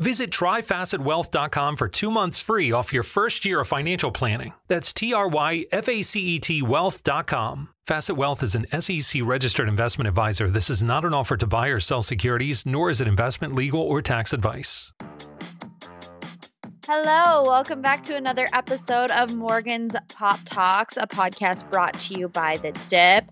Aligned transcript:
Visit 0.00 0.30
tryfacetwealth.com 0.30 1.76
for 1.76 1.86
two 1.86 2.10
months 2.10 2.40
free 2.40 2.72
off 2.72 2.92
your 2.92 3.04
first 3.04 3.44
year 3.44 3.60
of 3.60 3.68
financial 3.68 4.10
planning. 4.10 4.52
That's 4.66 4.92
T 4.92 5.14
R 5.14 5.28
Y 5.28 5.66
F 5.70 5.88
A 5.88 6.02
C 6.02 6.20
E 6.20 6.38
T 6.40 6.62
wealth.com. 6.62 7.68
Facet 7.86 8.16
Wealth 8.16 8.42
is 8.42 8.54
an 8.56 8.66
SEC 8.80 9.22
registered 9.22 9.68
investment 9.68 10.08
advisor. 10.08 10.50
This 10.50 10.70
is 10.70 10.82
not 10.82 11.04
an 11.04 11.14
offer 11.14 11.36
to 11.36 11.46
buy 11.46 11.68
or 11.68 11.78
sell 11.80 12.02
securities, 12.02 12.64
nor 12.64 12.88
is 12.90 13.00
it 13.00 13.06
investment, 13.06 13.54
legal, 13.54 13.80
or 13.80 14.00
tax 14.00 14.32
advice. 14.32 14.90
Hello, 16.86 17.44
welcome 17.44 17.80
back 17.80 18.02
to 18.04 18.16
another 18.16 18.48
episode 18.52 19.10
of 19.10 19.32
Morgan's 19.32 19.94
Pop 20.08 20.40
Talks, 20.44 20.96
a 20.96 21.06
podcast 21.06 21.70
brought 21.70 21.98
to 22.00 22.18
you 22.18 22.28
by 22.28 22.56
The 22.56 22.72
Dip 22.88 23.24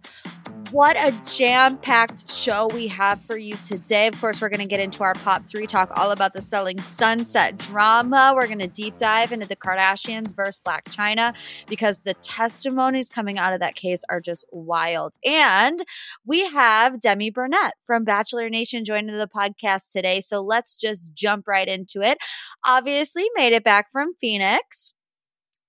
what 0.72 0.96
a 0.96 1.12
jam 1.26 1.76
packed 1.76 2.30
show 2.30 2.66
we 2.68 2.86
have 2.88 3.20
for 3.22 3.36
you 3.36 3.54
today. 3.56 4.06
Of 4.06 4.18
course, 4.18 4.40
we're 4.40 4.48
going 4.48 4.60
to 4.60 4.66
get 4.66 4.80
into 4.80 5.02
our 5.04 5.12
pop 5.12 5.44
three 5.46 5.66
talk 5.66 5.92
all 5.96 6.12
about 6.12 6.32
the 6.32 6.40
selling 6.40 6.80
sunset 6.80 7.58
drama. 7.58 8.32
We're 8.34 8.46
going 8.46 8.58
to 8.58 8.66
deep 8.66 8.96
dive 8.96 9.32
into 9.32 9.44
the 9.44 9.54
Kardashians 9.54 10.34
versus 10.34 10.62
Blac 10.66 10.84
Chyna 10.84 11.34
because 11.68 12.00
the 12.00 12.14
testimonies 12.14 13.10
coming 13.10 13.38
out 13.38 13.52
of 13.52 13.60
that 13.60 13.74
case 13.74 14.02
are 14.08 14.18
just 14.18 14.46
wild. 14.50 15.14
And 15.26 15.78
we 16.24 16.48
have 16.48 17.00
Demi 17.00 17.28
Burnett 17.28 17.74
from 17.86 18.04
Bachelor 18.04 18.48
Nation 18.48 18.86
joining 18.86 19.18
the 19.18 19.28
podcast 19.28 19.92
today. 19.92 20.22
So 20.22 20.40
let's 20.40 20.78
just 20.78 21.12
jump 21.12 21.46
right 21.46 21.68
into 21.68 22.00
it. 22.00 22.16
Obviously, 22.64 23.26
made 23.34 23.52
it 23.52 23.62
back 23.62 23.92
from 23.92 24.14
Phoenix. 24.18 24.94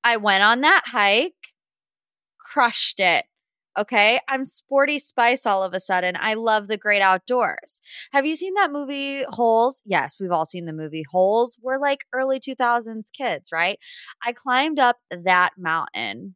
I 0.01 0.15
went 0.15 0.43
on 0.43 0.61
that 0.61 0.83
hike, 0.87 1.33
crushed 2.39 3.01
it 3.01 3.25
Okay. 3.77 4.19
I'm 4.29 4.45
sporty 4.45 4.99
spice 4.99 5.45
all 5.45 5.63
of 5.63 5.73
a 5.73 5.79
sudden. 5.79 6.15
I 6.19 6.35
love 6.35 6.67
the 6.67 6.77
great 6.77 7.01
outdoors. 7.01 7.81
Have 8.11 8.25
you 8.25 8.35
seen 8.35 8.53
that 8.55 8.71
movie 8.71 9.23
Holes? 9.23 9.81
Yes, 9.85 10.17
we've 10.19 10.31
all 10.31 10.45
seen 10.45 10.65
the 10.65 10.73
movie 10.73 11.05
Holes. 11.09 11.57
We're 11.61 11.79
like 11.79 12.05
early 12.13 12.39
2000s 12.39 13.11
kids, 13.11 13.49
right? 13.51 13.79
I 14.23 14.33
climbed 14.33 14.77
up 14.79 14.97
that 15.09 15.51
mountain 15.57 16.35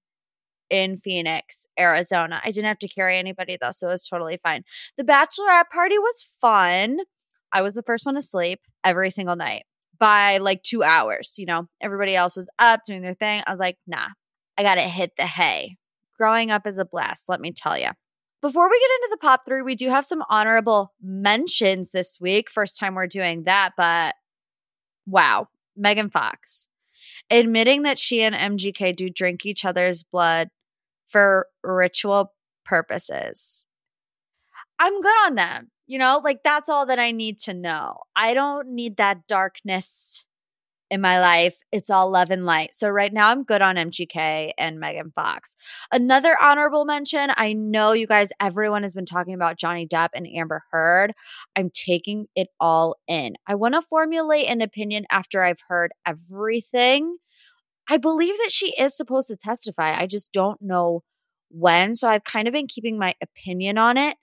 in 0.69 0.97
Phoenix, 0.97 1.67
Arizona. 1.79 2.41
I 2.43 2.49
didn't 2.49 2.67
have 2.67 2.79
to 2.79 2.87
carry 2.87 3.17
anybody 3.17 3.57
though, 3.59 3.71
so 3.71 3.87
it 3.87 3.91
was 3.91 4.07
totally 4.07 4.39
fine. 4.41 4.63
The 4.97 5.03
bachelorette 5.03 5.69
party 5.71 5.97
was 5.97 6.27
fun. 6.41 6.97
I 7.53 7.61
was 7.61 7.73
the 7.73 7.83
first 7.83 8.05
one 8.05 8.15
to 8.15 8.21
sleep 8.21 8.59
every 8.83 9.09
single 9.09 9.35
night 9.35 9.63
by 9.99 10.39
like 10.39 10.63
two 10.63 10.83
hours. 10.83 11.35
You 11.37 11.45
know, 11.45 11.67
everybody 11.81 12.15
else 12.15 12.35
was 12.35 12.49
up 12.59 12.81
doing 12.85 13.01
their 13.01 13.13
thing. 13.13 13.43
I 13.45 13.51
was 13.51 13.59
like, 13.59 13.77
nah, 13.87 14.07
I 14.57 14.63
got 14.63 14.75
to 14.75 14.81
hit 14.81 15.11
the 15.17 15.25
hay 15.25 15.77
growing 16.17 16.51
up 16.51 16.65
is 16.67 16.77
a 16.77 16.85
blast, 16.85 17.29
let 17.29 17.41
me 17.41 17.51
tell 17.51 17.77
you. 17.77 17.89
Before 18.41 18.69
we 18.69 18.79
get 18.79 18.89
into 18.95 19.07
the 19.11 19.17
pop 19.17 19.41
three, 19.45 19.61
we 19.61 19.75
do 19.75 19.89
have 19.89 20.05
some 20.05 20.23
honorable 20.29 20.93
mentions 21.01 21.91
this 21.91 22.19
week. 22.21 22.49
First 22.49 22.77
time 22.77 22.95
we're 22.95 23.07
doing 23.07 23.43
that, 23.43 23.73
but 23.77 24.15
wow. 25.05 25.47
Megan 25.75 26.09
Fox 26.09 26.67
admitting 27.29 27.83
that 27.83 27.99
she 27.99 28.23
and 28.23 28.35
MGK 28.35 28.95
do 28.95 29.09
drink 29.09 29.45
each 29.45 29.65
other's 29.65 30.03
blood 30.03 30.49
for 31.07 31.47
ritual 31.63 32.33
purposes. 32.65 33.65
I'm 34.79 35.01
good 35.01 35.15
on 35.25 35.35
them. 35.35 35.71
You 35.87 35.99
know, 35.99 36.21
like 36.23 36.43
that's 36.43 36.69
all 36.69 36.85
that 36.87 36.99
I 36.99 37.11
need 37.11 37.37
to 37.39 37.53
know. 37.53 37.99
I 38.15 38.33
don't 38.33 38.69
need 38.69 38.97
that 38.97 39.25
darkness 39.27 40.25
in 40.89 41.01
my 41.01 41.19
life. 41.19 41.57
It's 41.71 41.89
all 41.89 42.09
love 42.09 42.31
and 42.31 42.45
light. 42.45 42.73
So 42.73 42.89
right 42.89 43.11
now 43.11 43.29
I'm 43.29 43.43
good 43.43 43.61
on 43.61 43.75
MGK 43.75 44.51
and 44.57 44.79
Megan 44.79 45.11
Fox. 45.13 45.55
Another 45.91 46.37
honorable 46.41 46.85
mention. 46.85 47.29
I 47.35 47.53
know 47.53 47.91
you 47.91 48.07
guys, 48.07 48.31
everyone 48.39 48.83
has 48.83 48.93
been 48.93 49.05
talking 49.05 49.33
about 49.33 49.57
Johnny 49.57 49.87
Depp 49.87 50.09
and 50.13 50.27
Amber 50.27 50.63
Heard. 50.71 51.13
I'm 51.55 51.69
taking 51.69 52.27
it 52.35 52.47
all 52.59 52.95
in. 53.07 53.35
I 53.47 53.55
want 53.55 53.73
to 53.75 53.81
formulate 53.81 54.49
an 54.49 54.61
opinion 54.61 55.05
after 55.11 55.43
I've 55.43 55.61
heard 55.67 55.91
everything. 56.05 57.17
I 57.89 57.97
believe 57.97 58.35
that 58.37 58.51
she 58.51 58.73
is 58.77 58.95
supposed 58.95 59.27
to 59.29 59.37
testify. 59.37 59.97
I 59.97 60.07
just 60.07 60.31
don't 60.31 60.61
know 60.61 61.03
when. 61.49 61.95
So 61.95 62.09
I've 62.09 62.23
kind 62.23 62.47
of 62.47 62.53
been 62.53 62.67
keeping 62.67 62.97
my 62.97 63.15
opinion 63.21 63.77
on 63.77 63.97
it 63.97 64.17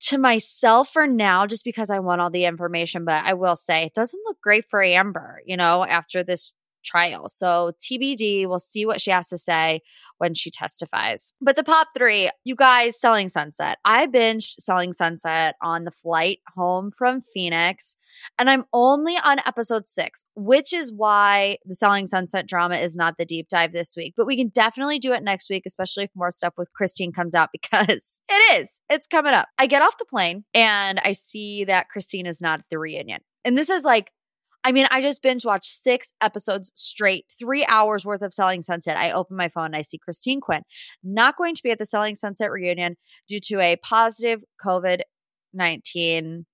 to 0.00 0.18
myself 0.18 0.90
for 0.90 1.06
now 1.06 1.46
just 1.46 1.64
because 1.64 1.90
I 1.90 1.98
want 1.98 2.20
all 2.20 2.30
the 2.30 2.44
information. 2.44 3.04
But 3.04 3.24
I 3.24 3.34
will 3.34 3.56
say 3.56 3.84
it 3.84 3.94
doesn't 3.94 4.22
look 4.26 4.40
great 4.40 4.64
for 4.68 4.82
Amber, 4.82 5.40
you 5.44 5.56
know, 5.56 5.84
after 5.84 6.22
this 6.22 6.52
trial. 6.84 7.28
So 7.28 7.72
TBD, 7.78 8.46
we'll 8.46 8.58
see 8.58 8.86
what 8.86 9.00
she 9.00 9.10
has 9.10 9.28
to 9.28 9.38
say 9.38 9.80
when 10.18 10.34
she 10.34 10.50
testifies. 10.50 11.32
But 11.40 11.56
the 11.56 11.64
pop 11.64 11.88
three, 11.96 12.30
you 12.44 12.54
guys, 12.54 13.00
Selling 13.00 13.28
Sunset. 13.28 13.78
I 13.84 14.06
binged 14.06 14.54
Selling 14.58 14.92
Sunset 14.92 15.54
on 15.62 15.84
the 15.84 15.90
flight 15.90 16.40
home 16.56 16.90
from 16.96 17.22
Phoenix, 17.22 17.96
and 18.38 18.50
I'm 18.50 18.64
only 18.72 19.16
on 19.16 19.38
episode 19.46 19.86
six, 19.86 20.24
which 20.34 20.72
is 20.72 20.92
why 20.92 21.58
the 21.64 21.74
Selling 21.74 22.06
Sunset 22.06 22.46
drama 22.46 22.76
is 22.76 22.96
not 22.96 23.14
the 23.18 23.24
deep 23.24 23.48
dive 23.48 23.72
this 23.72 23.94
week. 23.96 24.14
But 24.16 24.26
we 24.26 24.36
can 24.36 24.48
definitely 24.48 24.98
do 24.98 25.12
it 25.12 25.22
next 25.22 25.50
week, 25.50 25.64
especially 25.66 26.04
if 26.04 26.10
more 26.14 26.30
stuff 26.30 26.54
with 26.56 26.72
Christine 26.72 27.12
comes 27.12 27.34
out 27.34 27.50
because 27.52 28.20
it 28.28 28.60
is. 28.60 28.80
It's 28.90 29.06
coming 29.06 29.34
up. 29.34 29.48
I 29.58 29.66
get 29.66 29.82
off 29.82 29.98
the 29.98 30.04
plane 30.04 30.44
and 30.54 31.00
I 31.02 31.12
see 31.12 31.64
that 31.64 31.88
Christine 31.88 32.26
is 32.26 32.40
not 32.40 32.60
at 32.60 32.66
the 32.70 32.78
reunion. 32.78 33.20
And 33.44 33.56
this 33.56 33.70
is 33.70 33.84
like 33.84 34.10
I 34.64 34.72
mean, 34.72 34.86
I 34.90 35.00
just 35.00 35.22
binge 35.22 35.44
watched 35.44 35.70
six 35.70 36.12
episodes 36.20 36.70
straight, 36.74 37.26
three 37.38 37.64
hours 37.66 38.04
worth 38.04 38.22
of 38.22 38.34
Selling 38.34 38.60
Sunset. 38.60 38.96
I 38.96 39.12
open 39.12 39.36
my 39.36 39.48
phone 39.48 39.66
and 39.66 39.76
I 39.76 39.82
see 39.82 39.98
Christine 39.98 40.40
Quinn 40.40 40.62
not 41.02 41.36
going 41.36 41.54
to 41.54 41.62
be 41.62 41.70
at 41.70 41.78
the 41.78 41.86
Selling 41.86 42.14
Sunset 42.16 42.50
reunion 42.50 42.96
due 43.26 43.40
to 43.44 43.60
a 43.60 43.76
positive 43.76 44.42
COVID 44.64 45.00
19. 45.54 46.44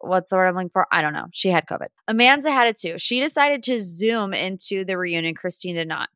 What's 0.00 0.30
the 0.30 0.36
word 0.36 0.46
I'm 0.46 0.54
looking 0.54 0.70
for? 0.72 0.86
I 0.90 1.02
don't 1.02 1.12
know. 1.12 1.26
She 1.32 1.50
had 1.50 1.66
COVID. 1.66 1.88
Amanza 2.08 2.50
had 2.50 2.68
it 2.68 2.78
too. 2.78 2.94
She 2.98 3.20
decided 3.20 3.62
to 3.64 3.80
Zoom 3.80 4.32
into 4.32 4.84
the 4.84 4.96
reunion. 4.96 5.34
Christine 5.34 5.74
did 5.74 5.88
not. 5.88 6.08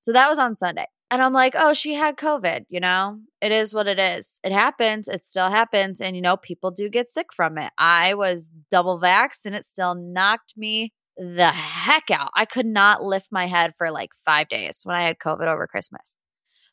So 0.00 0.12
that 0.12 0.28
was 0.28 0.38
on 0.38 0.54
Sunday. 0.54 0.86
And 1.10 1.20
I'm 1.20 1.32
like, 1.32 1.54
oh, 1.58 1.74
she 1.74 1.94
had 1.94 2.16
COVID, 2.16 2.66
you 2.68 2.78
know? 2.78 3.18
It 3.40 3.50
is 3.50 3.74
what 3.74 3.88
it 3.88 3.98
is. 3.98 4.38
It 4.44 4.52
happens. 4.52 5.08
It 5.08 5.24
still 5.24 5.50
happens. 5.50 6.00
And, 6.00 6.14
you 6.14 6.22
know, 6.22 6.36
people 6.36 6.70
do 6.70 6.88
get 6.88 7.10
sick 7.10 7.32
from 7.34 7.58
it. 7.58 7.72
I 7.76 8.14
was 8.14 8.44
double 8.70 9.00
vaxxed 9.00 9.44
and 9.44 9.54
it 9.54 9.64
still 9.64 9.96
knocked 9.96 10.54
me 10.56 10.92
the 11.16 11.48
heck 11.48 12.10
out. 12.10 12.30
I 12.34 12.44
could 12.44 12.66
not 12.66 13.02
lift 13.02 13.32
my 13.32 13.46
head 13.46 13.74
for 13.76 13.90
like 13.90 14.10
five 14.24 14.48
days 14.48 14.82
when 14.84 14.96
I 14.96 15.02
had 15.02 15.18
COVID 15.18 15.46
over 15.46 15.66
Christmas. 15.66 16.14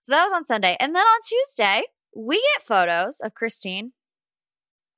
So 0.01 0.11
that 0.11 0.23
was 0.23 0.33
on 0.33 0.45
Sunday. 0.45 0.77
And 0.79 0.95
then 0.95 1.01
on 1.01 1.19
Tuesday, 1.27 1.83
we 2.15 2.35
get 2.35 2.65
photos 2.65 3.19
of 3.19 3.33
Christine 3.33 3.91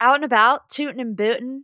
out 0.02 0.16
and 0.16 0.26
about, 0.26 0.70
tooting 0.70 1.00
and 1.00 1.16
booting 1.16 1.64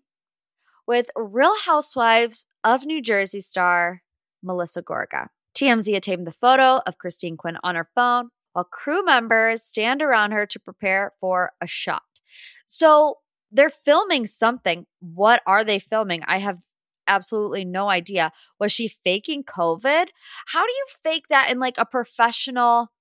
with 0.88 1.08
Real 1.16 1.56
Housewives 1.66 2.46
of 2.64 2.86
New 2.86 3.02
Jersey 3.02 3.42
star 3.42 4.02
Melissa 4.42 4.82
Gorga. 4.82 5.28
TMZ 5.56 5.96
attained 5.96 6.28
the 6.28 6.32
photo 6.32 6.82
of 6.86 6.98
Christine 6.98 7.38
Quinn 7.38 7.58
on 7.64 7.76
her 7.76 7.90
phone 7.96 8.30
while 8.54 8.66
crew 8.66 9.04
members 9.04 9.64
stand 9.64 10.02
around 10.02 10.32
her 10.32 10.46
to 10.46 10.60
prepare 10.60 11.14
for 11.20 11.52
a 11.62 11.68
shot. 11.68 12.04
So 12.68 13.18
they're 13.52 13.70
filming 13.70 14.26
something. 14.26 14.86
What 15.00 15.42
are 15.46 15.64
they 15.64 15.80
filming? 15.80 16.24
I 16.26 16.40
have 16.40 16.60
absolutely 17.08 17.66
no 17.66 17.90
idea. 17.90 18.32
Was 18.60 18.72
she 18.72 18.88
faking 18.88 19.44
COVID? 19.44 20.08
How 20.48 20.66
do 20.66 20.72
you 20.72 20.86
fake 21.04 21.28
that 21.30 21.52
in 21.52 21.60
like 21.60 21.78
a 21.78 21.86
professional 21.86 22.92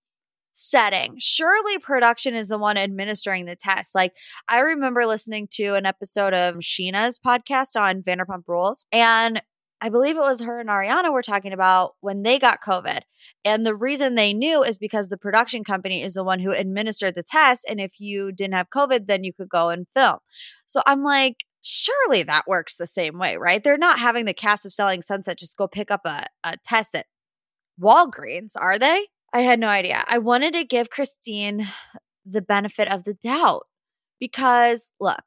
setting? 0.52 1.14
Surely 1.18 1.78
production 1.78 2.34
is 2.34 2.48
the 2.48 2.58
one 2.58 2.76
administering 2.76 3.46
the 3.46 3.56
test. 3.56 3.94
Like 3.94 4.12
I 4.48 4.58
remember 4.58 5.06
listening 5.06 5.48
to 5.52 5.74
an 5.74 5.86
episode 5.86 6.34
of 6.34 6.56
Scheana's 6.56 7.18
podcast 7.18 7.80
on 7.80 8.02
Vanderpump 8.02 8.44
Rules 8.46 8.84
and 8.92 9.42
I 9.80 9.88
believe 9.88 10.16
it 10.16 10.20
was 10.20 10.42
her 10.42 10.60
and 10.60 10.68
Ariana 10.68 11.12
were 11.12 11.22
talking 11.22 11.52
about 11.52 11.92
when 12.00 12.22
they 12.22 12.38
got 12.38 12.62
COVID. 12.62 13.00
And 13.44 13.66
the 13.66 13.74
reason 13.74 14.14
they 14.14 14.32
knew 14.32 14.62
is 14.62 14.78
because 14.78 15.08
the 15.08 15.18
production 15.18 15.64
company 15.64 16.02
is 16.02 16.14
the 16.14 16.24
one 16.24 16.40
who 16.40 16.52
administered 16.52 17.14
the 17.14 17.22
test. 17.22 17.66
And 17.68 17.80
if 17.80 18.00
you 18.00 18.32
didn't 18.32 18.54
have 18.54 18.70
COVID, 18.70 19.06
then 19.06 19.24
you 19.24 19.32
could 19.32 19.48
go 19.48 19.68
and 19.68 19.86
film. 19.94 20.18
So 20.66 20.80
I'm 20.86 21.02
like, 21.02 21.44
surely 21.62 22.22
that 22.22 22.46
works 22.46 22.76
the 22.76 22.86
same 22.86 23.18
way, 23.18 23.36
right? 23.36 23.62
They're 23.62 23.76
not 23.76 23.98
having 23.98 24.24
the 24.24 24.34
cast 24.34 24.64
of 24.64 24.72
Selling 24.72 25.02
Sunset 25.02 25.38
just 25.38 25.56
go 25.56 25.66
pick 25.66 25.90
up 25.90 26.02
a, 26.04 26.26
a 26.44 26.56
test 26.64 26.94
at 26.94 27.06
Walgreens, 27.80 28.52
are 28.58 28.78
they? 28.78 29.06
I 29.32 29.40
had 29.40 29.58
no 29.58 29.68
idea. 29.68 30.04
I 30.06 30.18
wanted 30.18 30.54
to 30.54 30.64
give 30.64 30.90
Christine 30.90 31.66
the 32.24 32.42
benefit 32.42 32.90
of 32.90 33.04
the 33.04 33.14
doubt 33.14 33.64
because, 34.20 34.92
look, 35.00 35.22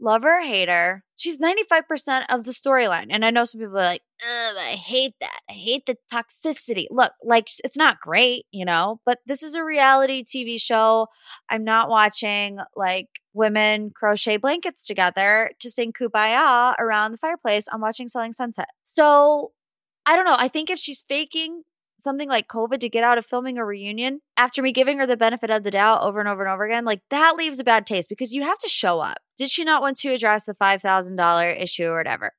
love 0.00 0.22
her 0.22 0.38
or 0.38 0.42
hate 0.42 0.68
her, 0.68 1.04
she's 1.16 1.38
95% 1.38 2.24
of 2.28 2.44
the 2.44 2.52
storyline. 2.52 3.06
And 3.10 3.24
I 3.24 3.30
know 3.30 3.44
some 3.44 3.60
people 3.60 3.76
are 3.76 3.82
like, 3.82 4.02
I 4.22 4.76
hate 4.76 5.14
that. 5.20 5.40
I 5.48 5.52
hate 5.52 5.86
the 5.86 5.96
toxicity. 6.12 6.86
Look, 6.90 7.12
like 7.22 7.48
it's 7.64 7.76
not 7.76 8.00
great, 8.00 8.46
you 8.50 8.64
know, 8.64 9.00
but 9.06 9.18
this 9.26 9.42
is 9.42 9.54
a 9.54 9.64
reality 9.64 10.24
TV 10.24 10.60
show. 10.60 11.08
I'm 11.48 11.64
not 11.64 11.88
watching 11.88 12.58
like 12.76 13.08
women 13.32 13.90
crochet 13.94 14.36
blankets 14.36 14.86
together 14.86 15.52
to 15.60 15.70
sing 15.70 15.92
Kubaya 15.92 16.74
around 16.78 17.12
the 17.12 17.18
fireplace. 17.18 17.66
I'm 17.72 17.80
watching 17.80 18.08
Selling 18.08 18.32
Sunset. 18.32 18.68
So 18.82 19.52
I 20.06 20.16
don't 20.16 20.24
know. 20.24 20.36
I 20.38 20.48
think 20.48 20.70
if 20.70 20.78
she's 20.78 21.02
faking 21.02 21.62
something 21.98 22.28
like 22.28 22.48
COVID 22.48 22.80
to 22.80 22.88
get 22.88 23.04
out 23.04 23.18
of 23.18 23.26
filming 23.26 23.58
a 23.58 23.64
reunion 23.64 24.20
after 24.36 24.62
me 24.62 24.72
giving 24.72 24.98
her 24.98 25.06
the 25.06 25.16
benefit 25.16 25.50
of 25.50 25.64
the 25.64 25.70
doubt 25.70 26.02
over 26.02 26.20
and 26.20 26.28
over 26.28 26.44
and 26.44 26.52
over 26.52 26.64
again, 26.64 26.84
like 26.84 27.02
that 27.10 27.36
leaves 27.36 27.60
a 27.60 27.64
bad 27.64 27.86
taste 27.86 28.08
because 28.08 28.32
you 28.32 28.42
have 28.42 28.58
to 28.58 28.68
show 28.68 29.00
up. 29.00 29.18
Did 29.36 29.50
she 29.50 29.64
not 29.64 29.82
want 29.82 29.96
to 29.98 30.12
address 30.12 30.44
the 30.44 30.54
$5,000 30.54 31.62
issue 31.62 31.84
or 31.84 31.98
whatever? 31.98 32.32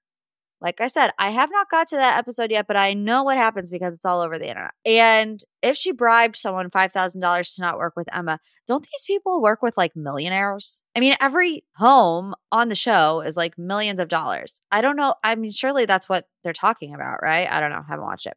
Like 0.61 0.81
I 0.81 0.87
said, 0.87 1.11
I 1.17 1.31
have 1.31 1.49
not 1.51 1.69
got 1.71 1.87
to 1.89 1.95
that 1.95 2.17
episode 2.17 2.51
yet, 2.51 2.67
but 2.67 2.75
I 2.75 2.93
know 2.93 3.23
what 3.23 3.37
happens 3.37 3.69
because 3.69 3.93
it's 3.93 4.05
all 4.05 4.19
over 4.19 4.37
the 4.37 4.49
internet. 4.49 4.71
And 4.85 5.41
if 5.61 5.77
she 5.77 5.93
bribed 5.93 6.35
someone 6.35 6.69
$5,000 6.69 7.55
to 7.55 7.61
not 7.61 7.77
work 7.77 7.93
with 7.95 8.13
Emma, 8.13 8.39
don't 8.67 8.83
these 8.83 9.05
people 9.07 9.41
work 9.41 9.61
with 9.61 9.77
like 9.77 9.95
millionaires? 9.95 10.81
I 10.95 10.99
mean, 10.99 11.15
every 11.21 11.63
home 11.77 12.35
on 12.51 12.67
the 12.67 12.75
show 12.75 13.21
is 13.21 13.37
like 13.37 13.57
millions 13.57 14.01
of 14.01 14.09
dollars. 14.09 14.59
I 14.69 14.81
don't 14.81 14.97
know. 14.97 15.15
I 15.23 15.35
mean, 15.35 15.51
surely 15.51 15.85
that's 15.85 16.09
what 16.09 16.27
they're 16.43 16.51
talking 16.51 16.93
about, 16.93 17.21
right? 17.21 17.49
I 17.49 17.61
don't 17.61 17.71
know. 17.71 17.83
Haven't 17.87 18.05
watched 18.05 18.27
it. 18.27 18.35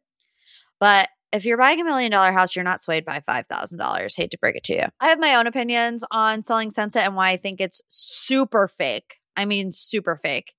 But 0.83 1.07
if 1.31 1.45
you're 1.45 1.57
buying 1.57 1.79
a 1.79 1.85
million 1.85 2.11
dollar 2.11 2.33
house, 2.33 2.57
you're 2.57 2.65
not 2.65 2.81
swayed 2.81 3.05
by 3.05 3.21
$5,000. 3.25 4.17
Hate 4.17 4.31
to 4.31 4.37
break 4.37 4.57
it 4.57 4.65
to 4.65 4.73
you. 4.73 4.83
I 4.99 5.07
have 5.07 5.17
my 5.17 5.35
own 5.35 5.47
opinions 5.47 6.03
on 6.11 6.43
selling 6.43 6.71
Sunset 6.71 7.05
and 7.05 7.15
why 7.15 7.29
I 7.29 7.37
think 7.37 7.61
it's 7.61 7.81
super 7.87 8.67
fake. 8.67 9.15
I 9.37 9.45
mean, 9.45 9.71
super 9.71 10.19
fake. 10.21 10.51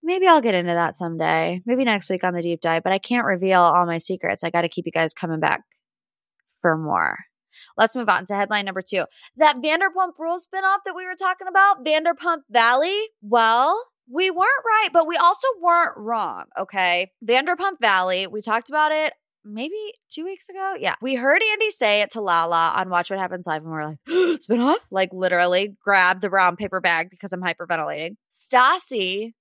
Maybe 0.00 0.28
I'll 0.28 0.40
get 0.40 0.54
into 0.54 0.74
that 0.74 0.94
someday. 0.94 1.60
Maybe 1.66 1.82
next 1.82 2.08
week 2.08 2.22
on 2.22 2.34
the 2.34 2.42
deep 2.42 2.60
dive, 2.60 2.84
but 2.84 2.92
I 2.92 3.00
can't 3.00 3.26
reveal 3.26 3.58
all 3.58 3.84
my 3.84 3.98
secrets. 3.98 4.44
I 4.44 4.50
got 4.50 4.62
to 4.62 4.68
keep 4.68 4.86
you 4.86 4.92
guys 4.92 5.12
coming 5.12 5.40
back 5.40 5.62
for 6.62 6.78
more. 6.78 7.18
Let's 7.76 7.96
move 7.96 8.08
on 8.08 8.26
to 8.26 8.36
headline 8.36 8.64
number 8.64 8.82
two. 8.88 9.06
That 9.38 9.56
Vanderpump 9.56 10.12
Rules 10.20 10.46
spinoff 10.46 10.84
that 10.84 10.94
we 10.94 11.04
were 11.04 11.16
talking 11.18 11.48
about, 11.48 11.84
Vanderpump 11.84 12.42
Valley. 12.48 12.96
Well, 13.22 13.82
we 14.08 14.30
weren't 14.30 14.64
right, 14.64 14.90
but 14.92 15.08
we 15.08 15.16
also 15.16 15.48
weren't 15.60 15.96
wrong. 15.96 16.44
Okay. 16.56 17.10
Vanderpump 17.28 17.80
Valley, 17.80 18.28
we 18.28 18.40
talked 18.40 18.68
about 18.68 18.92
it 18.92 19.14
maybe 19.48 19.76
two 20.08 20.24
weeks 20.24 20.48
ago. 20.48 20.74
Yeah. 20.78 20.94
We 21.00 21.14
heard 21.14 21.42
Andy 21.52 21.70
say 21.70 22.02
it 22.02 22.10
to 22.10 22.20
Lala 22.20 22.72
on 22.76 22.90
Watch 22.90 23.10
What 23.10 23.18
Happens 23.18 23.46
Live, 23.46 23.62
and 23.62 23.70
we're 23.70 23.86
like, 23.86 24.40
spin 24.42 24.60
off? 24.60 24.86
Like 24.90 25.10
literally 25.12 25.76
grab 25.82 26.20
the 26.20 26.28
brown 26.28 26.56
paper 26.56 26.80
bag 26.80 27.10
because 27.10 27.32
I'm 27.32 27.42
hyperventilating. 27.42 28.16
Stassi 28.30 29.32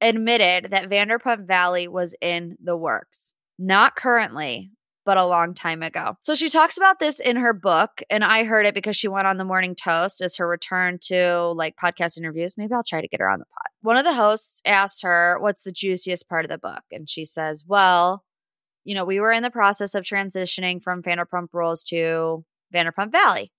admitted 0.00 0.68
that 0.70 0.90
Vanderpump 0.90 1.46
Valley 1.46 1.88
was 1.88 2.14
in 2.20 2.56
the 2.62 2.76
works. 2.76 3.32
Not 3.58 3.94
currently, 3.94 4.72
but 5.04 5.16
a 5.16 5.26
long 5.26 5.54
time 5.54 5.82
ago. 5.82 6.16
So 6.20 6.34
she 6.34 6.48
talks 6.48 6.76
about 6.76 6.98
this 6.98 7.20
in 7.20 7.36
her 7.36 7.52
book, 7.52 8.02
and 8.10 8.24
I 8.24 8.44
heard 8.44 8.66
it 8.66 8.74
because 8.74 8.96
she 8.96 9.08
went 9.08 9.26
on 9.26 9.36
the 9.36 9.44
Morning 9.44 9.74
Toast 9.74 10.20
as 10.20 10.36
her 10.36 10.48
return 10.48 10.98
to 11.02 11.48
like 11.48 11.76
podcast 11.82 12.18
interviews. 12.18 12.56
Maybe 12.56 12.74
I'll 12.74 12.84
try 12.84 13.00
to 13.00 13.08
get 13.08 13.20
her 13.20 13.28
on 13.28 13.38
the 13.38 13.46
pod. 13.46 13.70
One 13.82 13.96
of 13.96 14.04
the 14.04 14.14
hosts 14.14 14.60
asked 14.64 15.02
her, 15.02 15.36
What's 15.40 15.64
the 15.64 15.72
juiciest 15.72 16.28
part 16.28 16.44
of 16.44 16.50
the 16.50 16.58
book? 16.58 16.82
And 16.90 17.08
she 17.08 17.24
says, 17.24 17.64
Well, 17.66 18.24
you 18.84 18.94
know, 18.94 19.04
we 19.04 19.20
were 19.20 19.32
in 19.32 19.42
the 19.42 19.50
process 19.50 19.94
of 19.94 20.04
transitioning 20.04 20.82
from 20.82 21.02
Vanderpump 21.02 21.48
Rules 21.52 21.84
to 21.84 22.44
Vanderpump 22.74 23.12
Valley. 23.12 23.52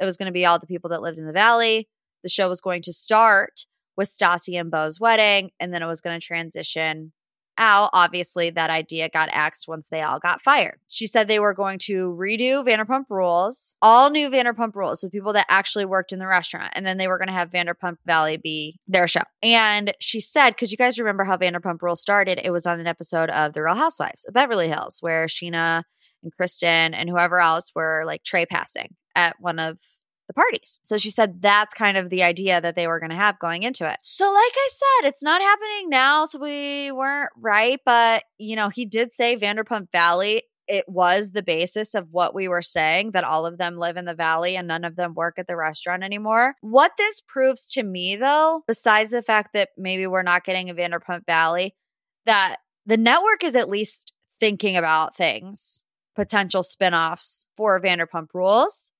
It 0.00 0.04
was 0.04 0.16
going 0.16 0.26
to 0.26 0.32
be 0.32 0.44
all 0.44 0.58
the 0.58 0.66
people 0.66 0.90
that 0.90 1.02
lived 1.02 1.18
in 1.18 1.26
the 1.26 1.32
valley. 1.32 1.88
The 2.22 2.28
show 2.28 2.48
was 2.48 2.60
going 2.60 2.82
to 2.82 2.92
start 2.92 3.66
with 3.96 4.08
Stassi 4.08 4.58
and 4.60 4.70
Beau's 4.70 5.00
wedding, 5.00 5.50
and 5.58 5.72
then 5.72 5.82
it 5.82 5.86
was 5.86 6.00
going 6.00 6.18
to 6.18 6.24
transition 6.26 7.12
out. 7.58 7.90
Obviously, 7.92 8.50
that 8.50 8.70
idea 8.70 9.08
got 9.08 9.28
axed 9.32 9.66
once 9.68 9.88
they 9.88 10.02
all 10.02 10.18
got 10.18 10.42
fired. 10.42 10.78
She 10.88 11.06
said 11.06 11.28
they 11.28 11.40
were 11.40 11.54
going 11.54 11.78
to 11.84 12.16
redo 12.18 12.64
Vanderpump 12.64 13.04
Rules, 13.08 13.74
all 13.82 14.10
new 14.10 14.30
Vanderpump 14.30 14.74
Rules 14.74 15.02
with 15.02 15.12
people 15.12 15.32
that 15.34 15.46
actually 15.48 15.84
worked 15.84 16.12
in 16.12 16.18
the 16.18 16.26
restaurant. 16.26 16.72
And 16.74 16.86
then 16.86 16.98
they 16.98 17.08
were 17.08 17.18
going 17.18 17.28
to 17.28 17.34
have 17.34 17.50
Vanderpump 17.50 17.96
Valley 18.06 18.36
be 18.36 18.78
their 18.86 19.08
show. 19.08 19.22
And 19.42 19.92
she 20.00 20.20
said, 20.20 20.50
because 20.50 20.70
you 20.70 20.78
guys 20.78 20.98
remember 20.98 21.24
how 21.24 21.36
Vanderpump 21.36 21.82
Rules 21.82 22.00
started, 22.00 22.40
it 22.42 22.50
was 22.50 22.66
on 22.66 22.80
an 22.80 22.86
episode 22.86 23.30
of 23.30 23.52
The 23.52 23.62
Real 23.62 23.74
Housewives 23.74 24.24
of 24.26 24.34
Beverly 24.34 24.68
Hills 24.68 24.98
where 25.00 25.26
Scheana 25.26 25.82
and 26.22 26.32
Kristen 26.36 26.94
and 26.94 27.08
whoever 27.08 27.40
else 27.40 27.70
were 27.74 28.02
like 28.06 28.22
tray 28.24 28.46
passing 28.46 28.94
at 29.14 29.36
one 29.40 29.58
of 29.58 29.78
the 30.26 30.34
parties. 30.34 30.78
So 30.82 30.98
she 30.98 31.10
said 31.10 31.40
that's 31.40 31.74
kind 31.74 31.96
of 31.96 32.10
the 32.10 32.22
idea 32.22 32.60
that 32.60 32.74
they 32.74 32.86
were 32.86 33.00
going 33.00 33.10
to 33.10 33.16
have 33.16 33.38
going 33.38 33.62
into 33.62 33.88
it. 33.88 33.98
So, 34.02 34.26
like 34.26 34.52
I 34.54 34.68
said, 34.70 35.08
it's 35.08 35.22
not 35.22 35.40
happening 35.40 35.88
now. 35.88 36.24
So 36.24 36.38
we 36.40 36.90
weren't 36.92 37.30
right. 37.36 37.80
But, 37.84 38.24
you 38.38 38.56
know, 38.56 38.68
he 38.68 38.84
did 38.84 39.12
say 39.12 39.36
Vanderpump 39.36 39.90
Valley. 39.92 40.42
It 40.68 40.84
was 40.88 41.30
the 41.30 41.44
basis 41.44 41.94
of 41.94 42.08
what 42.10 42.34
we 42.34 42.48
were 42.48 42.62
saying 42.62 43.12
that 43.12 43.22
all 43.22 43.46
of 43.46 43.56
them 43.56 43.76
live 43.76 43.96
in 43.96 44.04
the 44.04 44.14
valley 44.14 44.56
and 44.56 44.66
none 44.66 44.84
of 44.84 44.96
them 44.96 45.14
work 45.14 45.38
at 45.38 45.46
the 45.46 45.56
restaurant 45.56 46.02
anymore. 46.02 46.54
What 46.60 46.92
this 46.98 47.20
proves 47.20 47.68
to 47.70 47.84
me, 47.84 48.16
though, 48.16 48.64
besides 48.66 49.12
the 49.12 49.22
fact 49.22 49.50
that 49.54 49.68
maybe 49.78 50.08
we're 50.08 50.24
not 50.24 50.44
getting 50.44 50.68
a 50.68 50.74
Vanderpump 50.74 51.24
Valley, 51.24 51.76
that 52.24 52.56
the 52.84 52.96
network 52.96 53.44
is 53.44 53.54
at 53.54 53.68
least 53.68 54.12
thinking 54.40 54.76
about 54.76 55.16
things, 55.16 55.84
potential 56.16 56.62
spinoffs 56.62 57.46
for 57.56 57.80
Vanderpump 57.80 58.28
Rules 58.34 58.90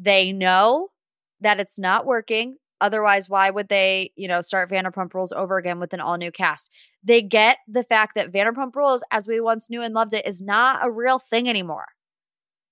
they 0.00 0.32
know 0.32 0.88
that 1.40 1.60
it's 1.60 1.78
not 1.78 2.06
working. 2.06 2.56
Otherwise, 2.80 3.28
why 3.28 3.50
would 3.50 3.68
they, 3.68 4.10
you 4.16 4.26
know, 4.26 4.40
start 4.40 4.70
Vanderpump 4.70 5.12
Rules 5.12 5.32
over 5.32 5.58
again 5.58 5.78
with 5.78 5.92
an 5.92 6.00
all 6.00 6.16
new 6.16 6.32
cast? 6.32 6.70
They 7.04 7.20
get 7.20 7.58
the 7.68 7.84
fact 7.84 8.14
that 8.14 8.32
Vanderpump 8.32 8.74
Rules, 8.74 9.04
as 9.10 9.26
we 9.26 9.38
once 9.40 9.68
knew 9.68 9.82
and 9.82 9.92
loved 9.92 10.14
it, 10.14 10.26
is 10.26 10.40
not 10.40 10.80
a 10.82 10.90
real 10.90 11.18
thing 11.18 11.48
anymore. 11.48 11.86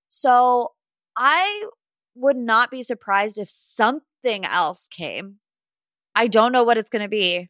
So 0.09 0.73
I 1.17 1.67
would 2.15 2.39
not 2.39 2.71
be 2.71 2.83
surprised 2.83 3.39
if 3.39 3.51
something 3.51 4.47
else 4.47 4.89
came. 4.89 5.37
I 6.15 6.27
don't 6.27 6.53
know 6.53 6.65
what 6.65 6.79
it's 6.79 6.91
going 6.91 7.03
to 7.03 7.09
be, 7.09 7.49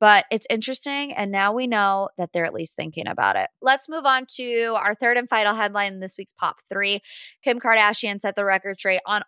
but 0.00 0.24
it's 0.30 0.46
interesting. 0.48 1.12
And 1.12 1.30
now 1.30 1.52
we 1.52 1.66
know 1.66 2.08
that 2.16 2.30
they're 2.32 2.46
at 2.46 2.54
least 2.54 2.74
thinking 2.74 3.06
about 3.06 3.36
it. 3.36 3.48
Let's 3.60 3.88
move 3.88 4.06
on 4.06 4.24
to 4.36 4.76
our 4.76 4.94
third 4.94 5.18
and 5.18 5.28
final 5.28 5.54
headline 5.54 5.92
in 5.92 6.00
this 6.00 6.16
week's 6.18 6.32
Pop 6.32 6.56
3. 6.72 7.00
Kim 7.44 7.60
Kardashian 7.60 8.20
set 8.20 8.34
the 8.34 8.44
record 8.44 8.78
straight 8.78 9.02
on 9.06 9.22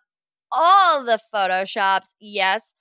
all 0.51 1.03
the 1.03 1.19
Photoshops. 1.33 2.15
Yes, 2.19 2.73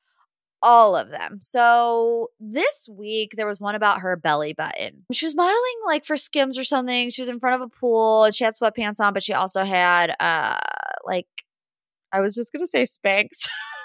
all 0.62 0.96
of 0.96 1.10
them. 1.10 1.38
So 1.42 2.28
this 2.40 2.88
week 2.90 3.32
there 3.36 3.46
was 3.46 3.60
one 3.60 3.74
about 3.74 4.00
her 4.00 4.16
belly 4.16 4.54
button. 4.54 5.04
She 5.12 5.26
was 5.26 5.34
modeling 5.34 5.56
like 5.86 6.06
for 6.06 6.16
Skims 6.16 6.56
or 6.56 6.64
something. 6.64 7.10
She 7.10 7.22
was 7.22 7.28
in 7.28 7.40
front 7.40 7.60
of 7.60 7.68
a 7.68 7.78
pool 7.80 8.24
and 8.24 8.34
she 8.34 8.44
had 8.44 8.54
sweatpants 8.54 9.00
on, 9.00 9.12
but 9.12 9.22
she 9.22 9.34
also 9.34 9.64
had 9.64 10.14
uh 10.18 10.56
like 11.04 11.26
I 12.12 12.20
was 12.20 12.34
just 12.34 12.52
gonna 12.52 12.66
say 12.66 12.84
Spanx. 12.84 13.28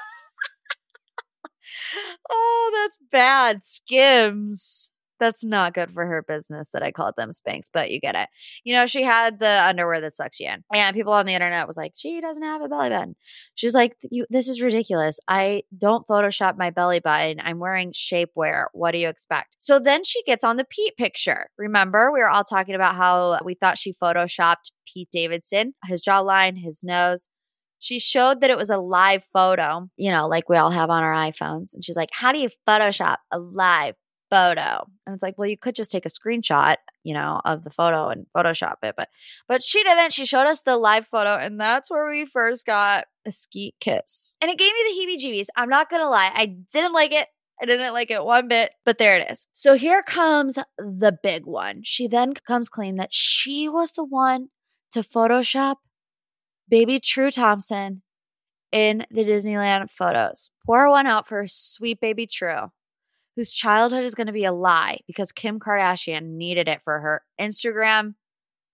oh, 2.30 2.72
that's 2.74 2.98
bad. 3.12 3.64
Skims. 3.64 4.92
That's 5.20 5.44
not 5.44 5.74
good 5.74 5.92
for 5.94 6.06
her 6.06 6.24
business 6.28 6.70
that 6.74 6.84
I 6.84 6.92
called 6.92 7.16
them 7.18 7.32
Spanx, 7.32 7.72
but 7.74 7.90
you 7.90 8.00
get 8.00 8.14
it. 8.14 8.30
You 8.64 8.76
know, 8.76 8.86
she 8.86 9.02
had 9.02 9.40
the 9.40 9.66
underwear 9.68 10.00
that 10.00 10.14
sucks 10.14 10.40
you 10.40 10.48
in. 10.48 10.64
And 10.76 10.96
people 10.96 11.12
on 11.14 11.26
the 11.26 11.34
internet 11.34 11.66
was 11.66 11.76
like, 11.76 11.94
she 11.96 12.22
doesn't 12.22 12.44
have 12.44 12.62
a 12.62 12.68
belly 12.68 12.90
button. 12.90 13.16
She's 13.56 13.74
like, 13.74 13.98
this 14.30 14.48
is 14.48 14.62
ridiculous. 14.62 15.20
I 15.28 15.64
don't 15.76 16.06
Photoshop 16.08 16.56
my 16.56 16.70
belly 16.70 17.00
button. 17.00 17.40
I'm 17.44 17.58
wearing 17.58 17.94
shapewear. 17.94 18.66
What 18.74 18.92
do 18.92 19.00
you 19.00 19.10
expect? 19.10 19.56
So 19.58 19.80
then 19.80 20.04
she 20.04 20.22
gets 20.22 20.44
on 20.44 20.58
the 20.58 20.66
Pete 20.66 20.96
picture. 20.98 21.48
Remember, 21.58 22.12
we 22.14 22.20
were 22.20 22.30
all 22.30 22.44
talking 22.44 22.76
about 22.76 22.96
how 22.96 23.40
we 23.44 23.56
thought 23.56 23.80
she 23.80 23.94
Photoshopped 23.94 24.72
Pete 24.86 25.10
Davidson, 25.12 25.74
his 25.86 26.04
jawline, 26.04 26.64
his 26.64 26.84
nose. 26.84 27.28
She 27.80 28.00
showed 28.00 28.42
that 28.42 28.50
it 28.50 28.58
was 28.58 28.70
a 28.70 28.78
live 28.78 29.24
photo, 29.24 29.90
you 29.98 30.12
know, 30.12 30.28
like 30.28 30.50
we 30.50 30.58
all 30.58 30.72
have 30.72 30.90
on 30.90 31.04
our 31.04 31.14
iPhones. 31.14 31.74
And 31.74 31.84
she's 31.84 31.96
like, 31.96 32.10
How 32.12 32.32
do 32.32 32.40
you 32.40 32.50
Photoshop 32.68 33.18
a 33.32 33.40
live 33.40 33.96
photo? 34.32 34.88
And 35.06 35.14
it's 35.14 35.24
like, 35.24 35.38
Well, 35.38 35.50
you 35.50 35.58
could 35.58 35.76
just 35.76 35.92
take 35.92 36.06
a 36.06 36.10
screenshot, 36.10 36.78
you 37.04 37.14
know, 37.14 37.42
of 37.46 37.64
the 37.64 37.70
photo 37.70 38.10
and 38.10 38.26
Photoshop 38.36 38.76
it. 38.84 38.96
But 38.98 39.10
but 39.48 39.62
she 39.62 39.84
didn't. 39.84 40.14
She 40.14 40.26
showed 40.26 40.48
us 40.48 40.62
the 40.62 40.78
live 40.78 41.08
photo, 41.08 41.36
and 41.36 41.60
that's 41.60 41.92
where 41.92 42.10
we 42.10 42.26
first 42.26 42.66
got 42.66 43.06
a 43.26 43.32
skeet 43.32 43.76
kiss. 43.80 44.36
And 44.42 44.50
it 44.50 44.58
gave 44.58 44.72
me 44.72 44.80
the 44.84 45.02
heebie 45.02 45.24
jeebies. 45.24 45.48
I'm 45.56 45.70
not 45.70 45.90
gonna 45.90 46.10
lie. 46.10 46.32
I 46.34 46.46
didn't 46.46 46.94
like 46.94 47.12
it. 47.12 47.28
I 47.62 47.66
didn't 47.66 47.94
like 47.94 48.12
it 48.12 48.24
one 48.24 48.48
bit, 48.48 48.72
but 48.86 49.00
there 49.00 49.18
it 49.18 49.32
is. 49.32 49.48
So 49.52 49.76
here 49.76 50.04
comes 50.04 50.60
the 50.78 51.18
big 51.24 51.46
one. 51.46 51.82
She 51.84 52.08
then 52.08 52.34
comes 52.34 52.70
clean 52.70 52.98
that 52.98 53.10
she 53.12 53.68
was 53.68 53.94
the 53.94 54.06
one 54.06 54.50
to 54.92 55.00
Photoshop 55.00 55.78
baby 56.70 57.00
True 57.00 57.32
Thompson 57.32 58.02
in 58.72 59.06
the 59.12 59.24
Disneyland 59.24 59.90
photos. 59.90 60.50
Pour 60.66 60.90
one 60.90 61.08
out 61.08 61.28
for 61.28 61.46
sweet 61.48 62.00
baby 62.00 62.28
True, 62.28 62.72
whose 63.36 63.54
childhood 63.54 64.04
is 64.04 64.16
going 64.16 64.28
to 64.28 64.34
be 64.34 64.46
a 64.46 64.52
lie 64.52 65.00
because 65.08 65.32
Kim 65.32 65.60
Kardashian 65.60 66.36
needed 66.38 66.68
it 66.68 66.82
for 66.84 67.00
her 67.00 67.24
Instagram 67.40 68.16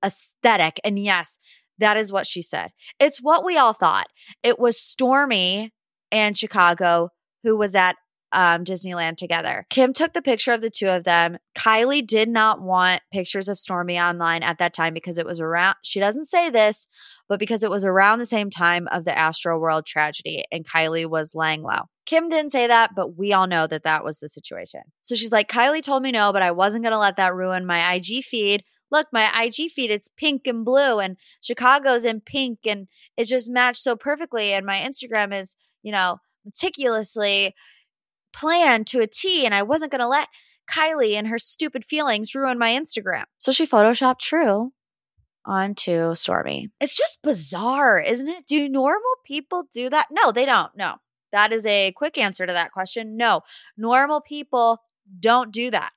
aesthetic. 0.03 0.79
And 0.83 1.03
yes, 1.03 1.39
that 1.79 1.97
is 1.97 2.11
what 2.11 2.27
she 2.27 2.41
said. 2.41 2.71
It's 2.99 3.19
what 3.19 3.45
we 3.45 3.57
all 3.57 3.73
thought. 3.73 4.07
It 4.43 4.59
was 4.59 4.77
Stormi 4.77 5.69
and 6.11 6.37
Chicago 6.37 7.09
who 7.43 7.57
was 7.57 7.75
at 7.75 7.95
um, 8.33 8.63
Disneyland 8.63 9.17
together. 9.17 9.65
Kim 9.69 9.93
took 9.93 10.13
the 10.13 10.21
picture 10.21 10.51
of 10.51 10.61
the 10.61 10.69
two 10.69 10.87
of 10.87 11.03
them. 11.03 11.37
Kylie 11.55 12.05
did 12.05 12.27
not 12.27 12.61
want 12.61 13.01
pictures 13.11 13.47
of 13.47 13.57
Stormi 13.57 14.03
online 14.03 14.43
at 14.43 14.57
that 14.57 14.73
time 14.73 14.93
because 14.93 15.17
it 15.17 15.25
was 15.25 15.39
around, 15.39 15.75
she 15.83 15.99
doesn't 15.99 16.25
say 16.25 16.49
this, 16.49 16.87
but 17.29 17.39
because 17.39 17.63
it 17.63 17.69
was 17.69 17.85
around 17.85 18.19
the 18.19 18.25
same 18.25 18.49
time 18.49 18.87
of 18.91 19.05
the 19.05 19.11
Astroworld 19.11 19.85
tragedy 19.85 20.43
and 20.51 20.67
Kylie 20.67 21.09
was 21.09 21.35
laying 21.35 21.61
low. 21.61 21.83
Kim 22.05 22.27
didn't 22.27 22.51
say 22.51 22.67
that, 22.67 22.91
but 22.95 23.17
we 23.17 23.31
all 23.31 23.47
know 23.47 23.67
that 23.67 23.83
that 23.83 24.03
was 24.03 24.19
the 24.19 24.27
situation. 24.27 24.81
So 25.01 25.15
she's 25.15 25.31
like, 25.31 25.47
Kylie 25.47 25.83
told 25.83 26.03
me 26.03 26.11
no, 26.11 26.33
but 26.33 26.41
I 26.41 26.51
wasn't 26.51 26.83
going 26.83 26.91
to 26.91 26.99
let 26.99 27.15
that 27.17 27.35
ruin 27.35 27.65
my 27.65 27.93
IG 27.93 28.23
feed. 28.23 28.63
Look, 28.91 29.07
my 29.13 29.31
IG 29.43 29.71
feed, 29.71 29.89
it's 29.89 30.09
pink 30.17 30.45
and 30.45 30.65
blue, 30.65 30.99
and 30.99 31.17
Chicago's 31.41 32.05
in 32.05 32.21
pink, 32.21 32.59
and 32.65 32.87
it 33.17 33.25
just 33.25 33.49
matched 33.49 33.81
so 33.81 33.95
perfectly. 33.95 34.53
And 34.53 34.65
my 34.65 34.77
Instagram 34.77 35.33
is, 35.39 35.55
you 35.81 35.91
know, 35.91 36.17
meticulously 36.45 37.55
planned 38.33 38.87
to 38.87 39.01
a 39.01 39.07
T, 39.07 39.45
and 39.45 39.53
I 39.53 39.63
wasn't 39.63 39.91
going 39.91 40.01
to 40.01 40.07
let 40.07 40.27
Kylie 40.69 41.15
and 41.15 41.27
her 41.27 41.39
stupid 41.39 41.85
feelings 41.85 42.35
ruin 42.35 42.57
my 42.57 42.71
Instagram. 42.71 43.23
So 43.37 43.51
she 43.51 43.67
photoshopped 43.67 44.19
True 44.19 44.71
onto 45.45 46.11
Stormi. 46.11 46.69
It's 46.79 46.97
just 46.97 47.21
bizarre, 47.21 47.99
isn't 47.99 48.27
it? 48.27 48.45
Do 48.47 48.69
normal 48.69 49.01
people 49.25 49.63
do 49.73 49.89
that? 49.89 50.07
No, 50.11 50.31
they 50.31 50.45
don't. 50.45 50.71
No. 50.75 50.95
That 51.31 51.51
is 51.51 51.65
a 51.65 51.91
quick 51.93 52.17
answer 52.17 52.45
to 52.45 52.53
that 52.53 52.71
question. 52.71 53.17
No, 53.17 53.41
normal 53.75 54.21
people 54.21 54.79
don't 55.19 55.51
do 55.51 55.71
that 55.71 55.91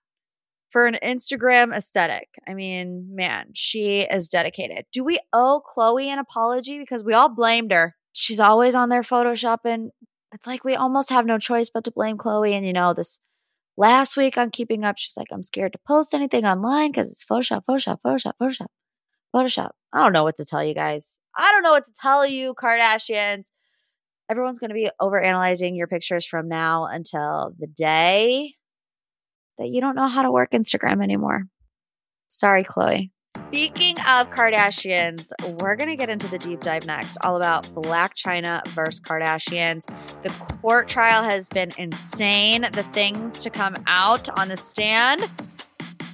for 0.71 0.87
an 0.87 0.99
Instagram 1.05 1.76
aesthetic. 1.76 2.28
I 2.49 2.55
mean, 2.55 3.14
man, 3.14 3.50
she 3.55 4.00
is 4.00 4.28
dedicated. 4.28 4.87
Do 4.93 5.05
we 5.05 5.21
owe 5.33 5.62
Khloé 5.62 6.07
an 6.07 6.19
apology? 6.19 6.78
Because 6.78 7.05
we 7.05 7.12
all 7.12 7.28
blamed 7.28 7.71
her. 7.71 7.95
She's 8.12 8.40
always 8.40 8.75
on 8.75 8.88
there 8.88 9.02
photoshopping 9.02 9.90
it's 10.37 10.47
like 10.47 10.64
we 10.64 10.75
almost 10.75 11.09
have 11.09 11.25
no 11.25 11.38
choice 11.38 11.71
but 11.71 11.83
to 11.85 11.90
blame 11.90 12.19
Khloé. 12.19 12.52
And 12.52 12.66
you 12.66 12.75
know, 12.75 12.93
this 12.93 13.21
last 13.78 14.19
week 14.19 14.37
on 14.37 14.50
Keeping 14.50 14.85
Up, 14.85 14.99
she's 14.99 15.16
like, 15.16 15.28
I'm 15.33 15.43
scared 15.43 15.73
to 15.73 15.78
post 15.88 16.12
anything 16.12 16.45
online 16.45 16.93
because 16.93 17.09
it's 17.09 17.25
Photoshop, 17.25 17.62
Photoshop, 17.64 18.00
Photoshop, 18.05 18.33
Photoshop, 18.38 18.66
Photoshop. 19.35 19.71
I 19.95 20.02
don't 20.02 20.12
know 20.12 20.25
what 20.25 20.37
to 20.37 20.45
tell 20.45 20.62
you 20.62 20.75
guys. 20.75 21.19
I 21.35 21.50
don't 21.52 21.62
know 21.62 21.71
what 21.71 21.87
to 21.87 21.93
tell 21.99 22.26
you, 22.26 22.52
Kardashians. 22.52 23.47
Everyone's 24.31 24.59
going 24.59 24.69
to 24.69 24.75
be 24.75 24.90
over 25.00 25.19
analyzing 25.19 25.75
your 25.75 25.87
pictures 25.87 26.26
from 26.26 26.49
now 26.49 26.85
until 26.85 27.55
the 27.59 27.66
day 27.66 28.57
that 29.57 29.69
you 29.69 29.81
don't 29.81 29.97
know 29.97 30.09
how 30.09 30.21
to 30.21 30.31
work 30.31 30.50
Instagram 30.50 31.02
anymore. 31.02 31.45
Sorry, 32.28 32.62
Khloé. 32.62 33.11
Speaking 33.49 33.97
of 34.00 34.31
Kardashians, 34.31 35.31
we're 35.61 35.76
going 35.76 35.88
to 35.88 35.97
get 35.97 36.09
into 36.09 36.28
the 36.28 36.38
deep 36.38 36.61
dive 36.61 36.85
next, 36.85 37.16
all 37.23 37.37
about 37.37 37.64
Blac 37.75 38.14
Chyna 38.14 38.66
versus 38.75 39.00
Kardashians. 39.00 39.85
The 40.23 40.31
court 40.61 40.88
trial 40.88 41.23
has 41.23 41.49
been 41.49 41.73
insane. 41.78 42.66
The 42.73 42.85
things 42.93 43.40
to 43.43 43.50
come 43.50 43.76
out 43.87 44.28
on 44.38 44.49
the 44.49 44.57
stand. 44.57 45.31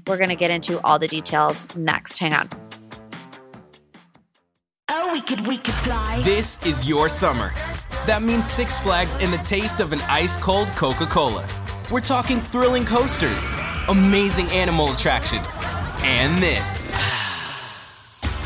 We're 0.07 0.19
going 0.19 0.31
to 0.31 0.37
get 0.37 0.51
into 0.51 0.81
all 0.85 0.99
the 0.99 1.09
details 1.09 1.67
next. 1.77 2.19
Hang 2.19 2.35
on. 2.35 2.49
Oh, 4.89 5.13
we 5.13 5.21
could, 5.21 5.47
we 5.47 5.59
could 5.59 5.75
fly. 5.77 6.21
This 6.23 6.65
is 6.67 6.87
your 6.89 7.09
summer. 7.09 7.55
That 8.07 8.23
means 8.23 8.47
Six 8.47 8.79
Flags 8.81 9.17
and 9.21 9.33
the 9.33 9.39
taste 9.39 9.81
of 9.81 9.93
an 9.93 10.01
ice 10.03 10.37
cold 10.37 10.69
Coca 10.75 11.07
Cola. 11.07 11.47
We're 11.91 12.01
talking 12.01 12.41
thrilling 12.41 12.85
coasters, 12.85 13.45
amazing 13.89 14.49
animal 14.51 14.93
attractions 14.93 15.57
and 16.03 16.43
this. 16.43 16.85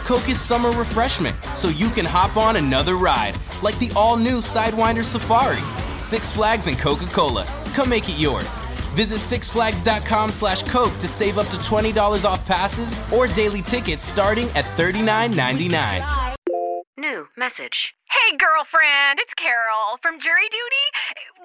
Coke 0.06 0.28
is 0.28 0.40
summer 0.40 0.70
refreshment, 0.70 1.36
so 1.54 1.68
you 1.68 1.90
can 1.90 2.04
hop 2.04 2.36
on 2.36 2.56
another 2.56 2.96
ride, 2.96 3.36
like 3.62 3.78
the 3.78 3.90
all 3.96 4.16
new 4.16 4.38
Sidewinder 4.38 5.02
Safari. 5.02 5.62
Six 5.98 6.30
Flags 6.30 6.68
and 6.68 6.78
Coca 6.78 7.06
Cola. 7.06 7.44
Come 7.74 7.88
make 7.88 8.08
it 8.08 8.18
yours. 8.18 8.58
Visit 8.94 9.16
sixflags.com 9.18 10.30
slash 10.30 10.62
Coke 10.62 10.96
to 10.98 11.08
save 11.08 11.38
up 11.38 11.48
to 11.48 11.56
$20 11.56 12.24
off 12.24 12.46
passes 12.46 12.96
or 13.12 13.26
daily 13.26 13.62
tickets 13.62 14.04
starting 14.04 14.48
at 14.50 14.64
$39.99. 14.76 16.36
New 16.96 17.28
message. 17.36 17.95
Hey, 18.26 18.36
girlfriend, 18.38 19.20
it's 19.20 19.34
Carol 19.34 20.02
from 20.02 20.18
jury 20.18 20.48
duty. 20.50 20.86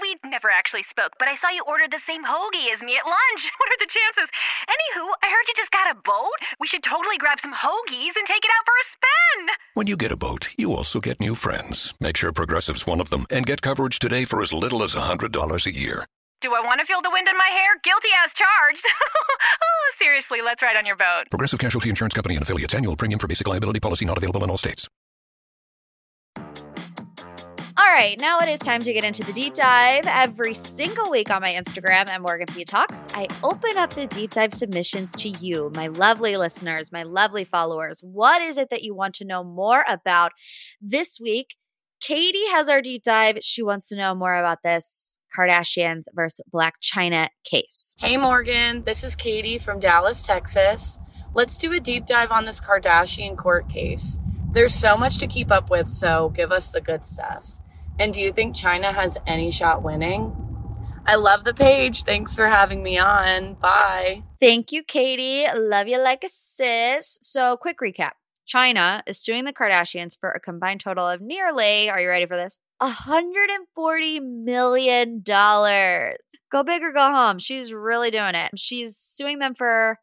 We 0.01 0.17
never 0.27 0.49
actually 0.49 0.81
spoke, 0.81 1.13
but 1.19 1.27
I 1.27 1.35
saw 1.35 1.49
you 1.49 1.61
order 1.67 1.85
the 1.85 2.01
same 2.07 2.25
hoagie 2.25 2.73
as 2.73 2.81
me 2.81 2.97
at 2.97 3.05
lunch. 3.05 3.51
What 3.59 3.69
are 3.69 3.77
the 3.77 3.85
chances? 3.85 4.27
Anywho, 4.65 5.05
I 5.21 5.29
heard 5.29 5.45
you 5.47 5.53
just 5.55 5.69
got 5.69 5.91
a 5.91 6.01
boat. 6.01 6.41
We 6.59 6.65
should 6.65 6.81
totally 6.81 7.19
grab 7.19 7.39
some 7.39 7.53
hoagies 7.53 8.17
and 8.17 8.25
take 8.25 8.43
it 8.43 8.49
out 8.49 8.65
for 8.65 8.73
a 8.73 8.85
spin. 8.89 9.55
When 9.75 9.85
you 9.85 9.95
get 9.95 10.11
a 10.11 10.17
boat, 10.17 10.49
you 10.57 10.73
also 10.73 10.99
get 10.99 11.19
new 11.19 11.35
friends. 11.35 11.93
Make 11.99 12.17
sure 12.17 12.31
Progressive's 12.31 12.87
one 12.87 12.99
of 12.99 13.11
them 13.11 13.27
and 13.29 13.45
get 13.45 13.61
coverage 13.61 13.99
today 13.99 14.25
for 14.25 14.41
as 14.41 14.51
little 14.51 14.81
as 14.81 14.95
$100 14.95 15.65
a 15.67 15.71
year. 15.71 16.07
Do 16.41 16.55
I 16.55 16.61
want 16.61 16.79
to 16.79 16.87
feel 16.87 17.03
the 17.03 17.11
wind 17.11 17.27
in 17.29 17.37
my 17.37 17.45
hair? 17.45 17.77
Guilty 17.83 18.09
as 18.25 18.33
charged. 18.33 18.83
oh, 19.61 19.91
seriously, 19.99 20.41
let's 20.43 20.63
ride 20.63 20.77
on 20.77 20.87
your 20.87 20.95
boat. 20.95 21.29
Progressive 21.29 21.59
Casualty 21.59 21.89
Insurance 21.89 22.15
Company 22.15 22.37
and 22.37 22.41
affiliates. 22.41 22.73
Annual 22.73 22.95
premium 22.95 23.19
for 23.19 23.27
basic 23.27 23.47
liability 23.47 23.79
policy 23.79 24.05
not 24.05 24.17
available 24.17 24.43
in 24.43 24.49
all 24.49 24.57
states. 24.57 24.89
All 27.81 27.87
right, 27.87 28.19
now 28.19 28.37
it 28.41 28.47
is 28.47 28.59
time 28.59 28.83
to 28.83 28.93
get 28.93 29.03
into 29.03 29.23
the 29.23 29.33
deep 29.33 29.55
dive. 29.55 30.03
Every 30.05 30.53
single 30.53 31.09
week 31.09 31.31
on 31.31 31.41
my 31.41 31.49
Instagram 31.49 32.09
at 32.09 32.21
Morgan 32.21 32.45
P 32.45 32.63
Talks, 32.63 33.07
I 33.15 33.25
open 33.43 33.75
up 33.75 33.95
the 33.95 34.05
deep 34.05 34.29
dive 34.29 34.53
submissions 34.53 35.13
to 35.13 35.29
you, 35.29 35.71
my 35.73 35.87
lovely 35.87 36.37
listeners, 36.37 36.91
my 36.91 37.01
lovely 37.01 37.43
followers. 37.43 37.99
What 38.03 38.39
is 38.39 38.59
it 38.59 38.69
that 38.69 38.83
you 38.83 38.93
want 38.93 39.15
to 39.15 39.25
know 39.25 39.43
more 39.43 39.83
about 39.89 40.31
this 40.79 41.19
week? 41.19 41.55
Katie 41.99 42.45
has 42.51 42.69
our 42.69 42.83
deep 42.83 43.01
dive. 43.01 43.39
She 43.41 43.63
wants 43.63 43.89
to 43.89 43.95
know 43.95 44.13
more 44.13 44.35
about 44.35 44.59
this 44.63 45.17
Kardashians 45.35 46.03
versus 46.13 46.45
Blac 46.53 46.73
Chyna 46.83 47.29
case. 47.43 47.95
Hey 47.97 48.15
Morgan, 48.15 48.83
this 48.83 49.03
is 49.03 49.15
Katie 49.15 49.57
from 49.57 49.79
Dallas, 49.79 50.21
Texas. 50.21 50.99
Let's 51.33 51.57
do 51.57 51.73
a 51.73 51.79
deep 51.79 52.05
dive 52.05 52.29
on 52.29 52.45
this 52.45 52.61
Kardashian 52.61 53.35
court 53.35 53.67
case. 53.69 54.19
There's 54.51 54.75
so 54.75 54.95
much 54.97 55.17
to 55.17 55.25
keep 55.25 55.51
up 55.51 55.71
with, 55.71 55.89
so 55.89 56.29
give 56.29 56.51
us 56.51 56.71
the 56.71 56.81
good 56.81 57.05
stuff. 57.05 57.60
And 58.01 58.11
do 58.11 58.19
you 58.19 58.31
think 58.33 58.55
Chyna 58.55 58.95
has 58.95 59.19
any 59.27 59.51
shot 59.51 59.83
winning? 59.83 60.35
I 61.05 61.13
love 61.17 61.43
the 61.43 61.53
page. 61.53 62.01
Thanks 62.01 62.35
for 62.35 62.47
having 62.47 62.81
me 62.81 62.97
on. 62.97 63.53
Bye. 63.53 64.23
Thank 64.39 64.71
you, 64.71 64.81
Katie. 64.83 65.45
Love 65.55 65.87
you 65.87 66.01
like 66.01 66.23
a 66.23 66.29
sis. 66.29 67.19
So, 67.21 67.57
quick 67.57 67.77
recap 67.77 68.13
Chyna 68.51 69.03
is 69.05 69.19
suing 69.19 69.45
the 69.45 69.53
Kardashians 69.53 70.17
for 70.19 70.31
a 70.31 70.39
combined 70.39 70.81
total 70.81 71.07
of 71.07 71.21
nearly, 71.21 71.91
are 71.91 72.01
you 72.01 72.09
ready 72.09 72.25
for 72.25 72.37
this? 72.37 72.59
$140 72.81 74.19
million. 74.23 75.21
Go 75.23 76.63
big 76.63 76.81
or 76.81 76.91
go 76.93 77.11
home. 77.11 77.37
She's 77.37 77.71
really 77.71 78.09
doing 78.09 78.33
it. 78.33 78.49
She's 78.55 78.97
suing 78.97 79.37
them 79.37 79.53
for 79.53 79.99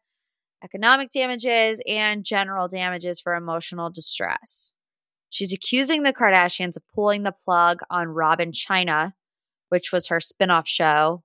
economic 0.63 1.11
damages, 1.11 1.81
and 1.85 2.23
general 2.23 2.69
damages 2.69 3.19
for 3.19 3.35
emotional 3.35 3.89
distress. 3.89 4.71
She's 5.29 5.53
accusing 5.53 6.03
the 6.03 6.13
Kardashians 6.13 6.75
of 6.75 6.83
pulling 6.93 7.23
the 7.23 7.31
plug 7.31 7.81
on 7.89 8.07
Rob 8.07 8.39
& 8.39 8.51
Chyna, 8.51 9.13
which 9.69 9.91
was 9.91 10.07
her 10.07 10.19
spinoff 10.19 10.67
show. 10.67 11.23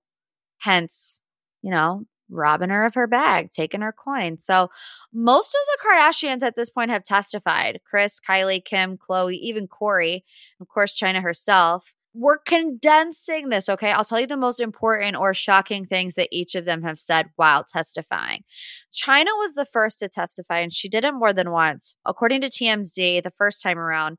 Hence, 0.59 1.21
you 1.63 1.71
know, 1.71 2.05
robbing 2.31 2.71
her 2.71 2.85
of 2.85 2.95
her 2.95 3.07
bag, 3.07 3.51
taking 3.51 3.81
her 3.81 3.93
coin. 3.93 4.39
So, 4.39 4.71
most 5.13 5.55
of 5.55 5.61
the 5.67 5.89
Kardashians 5.89 6.43
at 6.43 6.57
this 6.57 6.71
point 6.71 6.91
have 6.91 7.05
testified 7.05 7.81
Kris, 7.89 8.21
Kylie, 8.21 8.65
Kim, 8.65 8.97
Khloé, 8.99 9.35
even 9.35 9.69
Kourtney, 9.69 10.23
of 10.61 10.69
course, 10.69 10.99
Chyna 10.99 11.23
herself 11.23 11.95
we're 12.15 12.39
condensing 12.39 13.49
this, 13.49 13.69
okay? 13.69 13.91
I'll 13.91 14.05
tell 14.05 14.21
you 14.21 14.27
the 14.29 14.37
most 14.37 14.61
important 14.61 15.17
or 15.17 15.35
shocking 15.35 15.85
things 15.85 16.15
that 16.15 16.29
each 16.31 16.55
of 16.55 16.65
them 16.65 16.83
have 16.85 17.01
said 17.01 17.31
while 17.35 17.65
testifying. 17.65 18.45
Chyna 18.93 19.37
was 19.39 19.55
the 19.55 19.67
first 19.67 19.99
to 19.99 20.09
testify, 20.09 20.61
and 20.61 20.73
she 20.73 20.89
did 20.89 21.05
it 21.05 21.13
more 21.13 21.33
than 21.33 21.51
once. 21.51 21.97
According 22.07 22.43
to 22.43 22.51
TMZ, 22.51 23.25
the 23.25 23.33
first 23.37 23.61
time 23.61 23.79
around, 23.79 24.19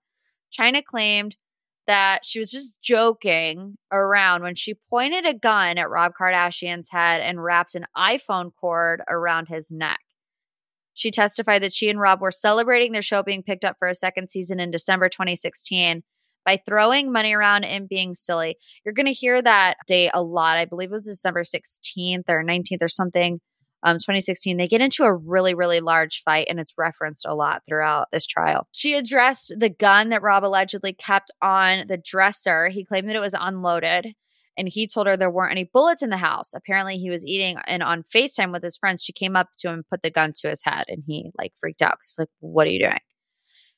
Chyna 0.52 0.84
claimed 0.84 1.38
that 1.88 2.26
she 2.26 2.40
was 2.40 2.52
just 2.52 2.74
joking 2.82 3.78
around 3.92 4.44
when 4.44 4.56
she 4.56 4.74
pointed 4.90 5.26
a 5.26 5.34
gun 5.34 5.78
at 5.78 5.90
Rob 5.90 6.12
Kardashian's 6.20 6.90
head 6.90 7.22
and 7.22 7.42
wrapped 7.42 7.76
an 7.76 7.86
iPhone 7.96 8.52
cord 8.60 9.04
around 9.08 9.48
his 9.48 9.72
neck. 9.72 10.00
She 10.94 11.12
testified 11.12 11.62
that 11.62 11.74
she 11.74 11.90
and 11.90 12.00
Rob 12.00 12.22
were 12.22 12.32
celebrating 12.32 12.92
their 12.92 13.02
show 13.02 13.22
being 13.22 13.44
picked 13.44 13.64
up 13.64 13.78
for 13.80 13.88
a 13.88 13.96
second 13.96 14.30
season 14.30 14.60
in 14.60 14.72
December 14.72 15.08
2016 15.08 16.04
by 16.46 16.58
throwing 16.66 17.12
money 17.12 17.34
around 17.34 17.64
and 17.64 17.90
being 17.90 18.14
silly. 18.14 18.58
You're 18.86 18.94
going 18.94 19.06
to 19.08 19.12
hear 19.14 19.42
that 19.42 19.78
date 19.88 20.12
a 20.14 20.22
lot. 20.24 20.58
I 20.58 20.66
believe 20.66 20.90
it 20.90 20.94
was 20.94 21.06
December 21.06 21.44
16th 21.44 22.24
or 22.30 22.44
19th 22.44 22.82
or 22.82 22.88
something. 22.88 23.40
Um, 23.84 23.98
2016, 23.98 24.58
they 24.58 24.68
get 24.68 24.82
into 24.82 25.04
a 25.04 25.14
really, 25.14 25.54
really 25.54 25.80
large 25.80 26.24
fight, 26.24 26.48
and 26.50 26.60
it's 26.60 26.74
referenced 26.76 27.26
a 27.28 27.36
lot 27.36 27.62
throughout 27.68 28.08
this 28.12 28.26
trial. 28.26 28.68
She 28.74 28.96
addressed 28.96 29.54
the 29.60 29.70
gun 29.70 30.10
that 30.10 30.24
Rob 30.24 30.44
allegedly 30.44 30.94
kept 30.94 31.30
on 31.42 31.86
the 31.88 31.98
dresser. 31.98 32.70
He 32.70 32.84
claimed 32.84 33.08
that 33.10 33.16
it 33.16 33.20
was 33.20 33.36
unloaded. 33.40 34.14
and 34.58 34.70
he 34.70 34.88
told 34.88 35.06
her 35.06 35.18
there 35.18 35.30
weren't 35.30 35.52
any 35.52 35.70
bullets 35.72 36.02
in 36.02 36.10
the 36.10 36.18
house. 36.18 36.54
Apparently, 36.56 36.98
he 36.98 37.10
was 37.10 37.26
eating 37.26 37.58
and 37.68 37.84
on 37.84 38.04
FaceTime 38.04 38.52
with 38.54 38.64
his 38.64 38.78
friends. 38.78 39.04
She 39.04 39.14
came 39.14 39.36
up 39.36 39.50
to 39.60 39.68
him 39.68 39.74
and 39.76 39.88
put 39.90 40.02
the 40.02 40.10
gun 40.10 40.32
to 40.38 40.50
his 40.50 40.64
head, 40.64 40.86
and 40.88 41.04
he 41.06 41.30
like 41.38 41.52
freaked 41.60 41.82
out. 41.82 41.98
He's 42.02 42.16
like, 42.18 42.30
What 42.40 42.66
are 42.68 42.72
you 42.72 42.80
doing? 42.80 43.00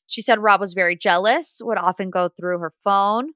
She 0.08 0.22
said 0.22 0.40
Rob 0.40 0.60
was 0.60 0.74
very 0.74 0.96
jealous, 0.96 1.62
would 1.64 1.78
often 1.78 2.10
go 2.10 2.30
through 2.30 2.60
her 2.60 2.72
phone. 2.84 3.32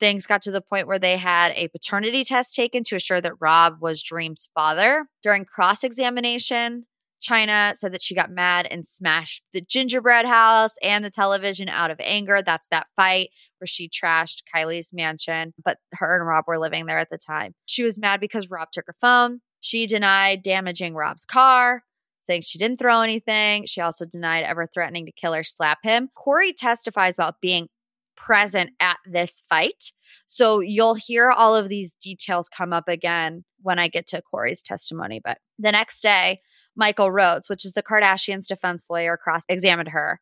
Things 0.00 0.26
got 0.26 0.42
to 0.42 0.50
the 0.50 0.60
point 0.60 0.86
where 0.86 0.98
they 0.98 1.16
had 1.16 1.52
a 1.54 1.68
paternity 1.68 2.24
test 2.24 2.54
taken 2.54 2.82
to 2.84 2.96
assure 2.96 3.20
that 3.20 3.40
Rob 3.40 3.80
was 3.80 4.02
Dream's 4.02 4.48
father. 4.54 5.06
During 5.22 5.44
cross 5.44 5.84
examination, 5.84 6.86
Chyna 7.22 7.76
said 7.76 7.92
that 7.92 8.02
she 8.02 8.14
got 8.14 8.30
mad 8.30 8.66
and 8.70 8.86
smashed 8.86 9.42
the 9.52 9.60
gingerbread 9.60 10.26
house 10.26 10.76
and 10.82 11.04
the 11.04 11.10
television 11.10 11.68
out 11.68 11.90
of 11.90 11.98
anger. 12.00 12.42
That's 12.44 12.68
that 12.68 12.86
fight 12.96 13.30
where 13.58 13.66
she 13.66 13.88
trashed 13.88 14.42
Kylie's 14.54 14.92
mansion, 14.92 15.54
but 15.64 15.78
her 15.94 16.18
and 16.18 16.26
Rob 16.26 16.44
were 16.46 16.58
living 16.58 16.86
there 16.86 16.98
at 16.98 17.10
the 17.10 17.18
time. 17.18 17.54
She 17.66 17.82
was 17.82 17.98
mad 17.98 18.20
because 18.20 18.50
Rob 18.50 18.68
took 18.72 18.86
her 18.86 18.96
phone. 19.00 19.40
She 19.60 19.86
denied 19.86 20.42
damaging 20.42 20.94
Rob's 20.94 21.24
car, 21.24 21.82
saying 22.24 22.42
she 22.42 22.58
didn't 22.58 22.78
throw 22.78 23.00
anything. 23.00 23.66
She 23.66 23.80
also 23.80 24.04
denied 24.04 24.44
ever 24.44 24.66
threatening 24.66 25.06
to 25.06 25.12
kill 25.12 25.34
or 25.34 25.44
slap 25.44 25.78
him. 25.82 26.08
Corey 26.14 26.52
testifies 26.52 27.14
about 27.14 27.40
being 27.40 27.68
present 28.16 28.70
at 28.80 28.96
this 29.04 29.44
fight. 29.48 29.92
So 30.26 30.60
you'll 30.60 30.94
hear 30.94 31.30
all 31.30 31.54
of 31.54 31.68
these 31.68 31.94
details 31.94 32.48
come 32.48 32.72
up 32.72 32.88
again 32.88 33.44
when 33.62 33.78
I 33.78 33.88
get 33.88 34.06
to 34.08 34.22
Corey's 34.22 34.62
testimony. 34.62 35.20
But 35.22 35.38
the 35.58 35.72
next 35.72 36.00
day, 36.00 36.40
Michael 36.76 37.10
Rhodes, 37.10 37.48
which 37.48 37.64
is 37.64 37.74
the 37.74 37.82
Kardashians' 37.82 38.46
defense 38.46 38.88
lawyer, 38.90 39.16
cross 39.16 39.44
examined 39.48 39.90
her, 39.90 40.20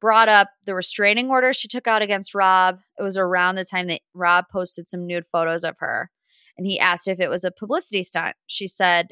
brought 0.00 0.28
up 0.28 0.48
the 0.64 0.74
restraining 0.74 1.30
order 1.30 1.52
she 1.52 1.68
took 1.68 1.86
out 1.86 2.02
against 2.02 2.34
Rob. 2.34 2.80
It 2.98 3.02
was 3.02 3.16
around 3.16 3.54
the 3.54 3.64
time 3.64 3.86
that 3.88 4.00
Rob 4.14 4.46
posted 4.50 4.88
some 4.88 5.06
nude 5.06 5.26
photos 5.26 5.64
of 5.64 5.76
her. 5.78 6.10
And 6.56 6.66
he 6.66 6.78
asked 6.78 7.08
if 7.08 7.20
it 7.20 7.30
was 7.30 7.44
a 7.44 7.50
publicity 7.50 8.02
stunt. 8.02 8.36
She 8.46 8.66
said 8.66 9.08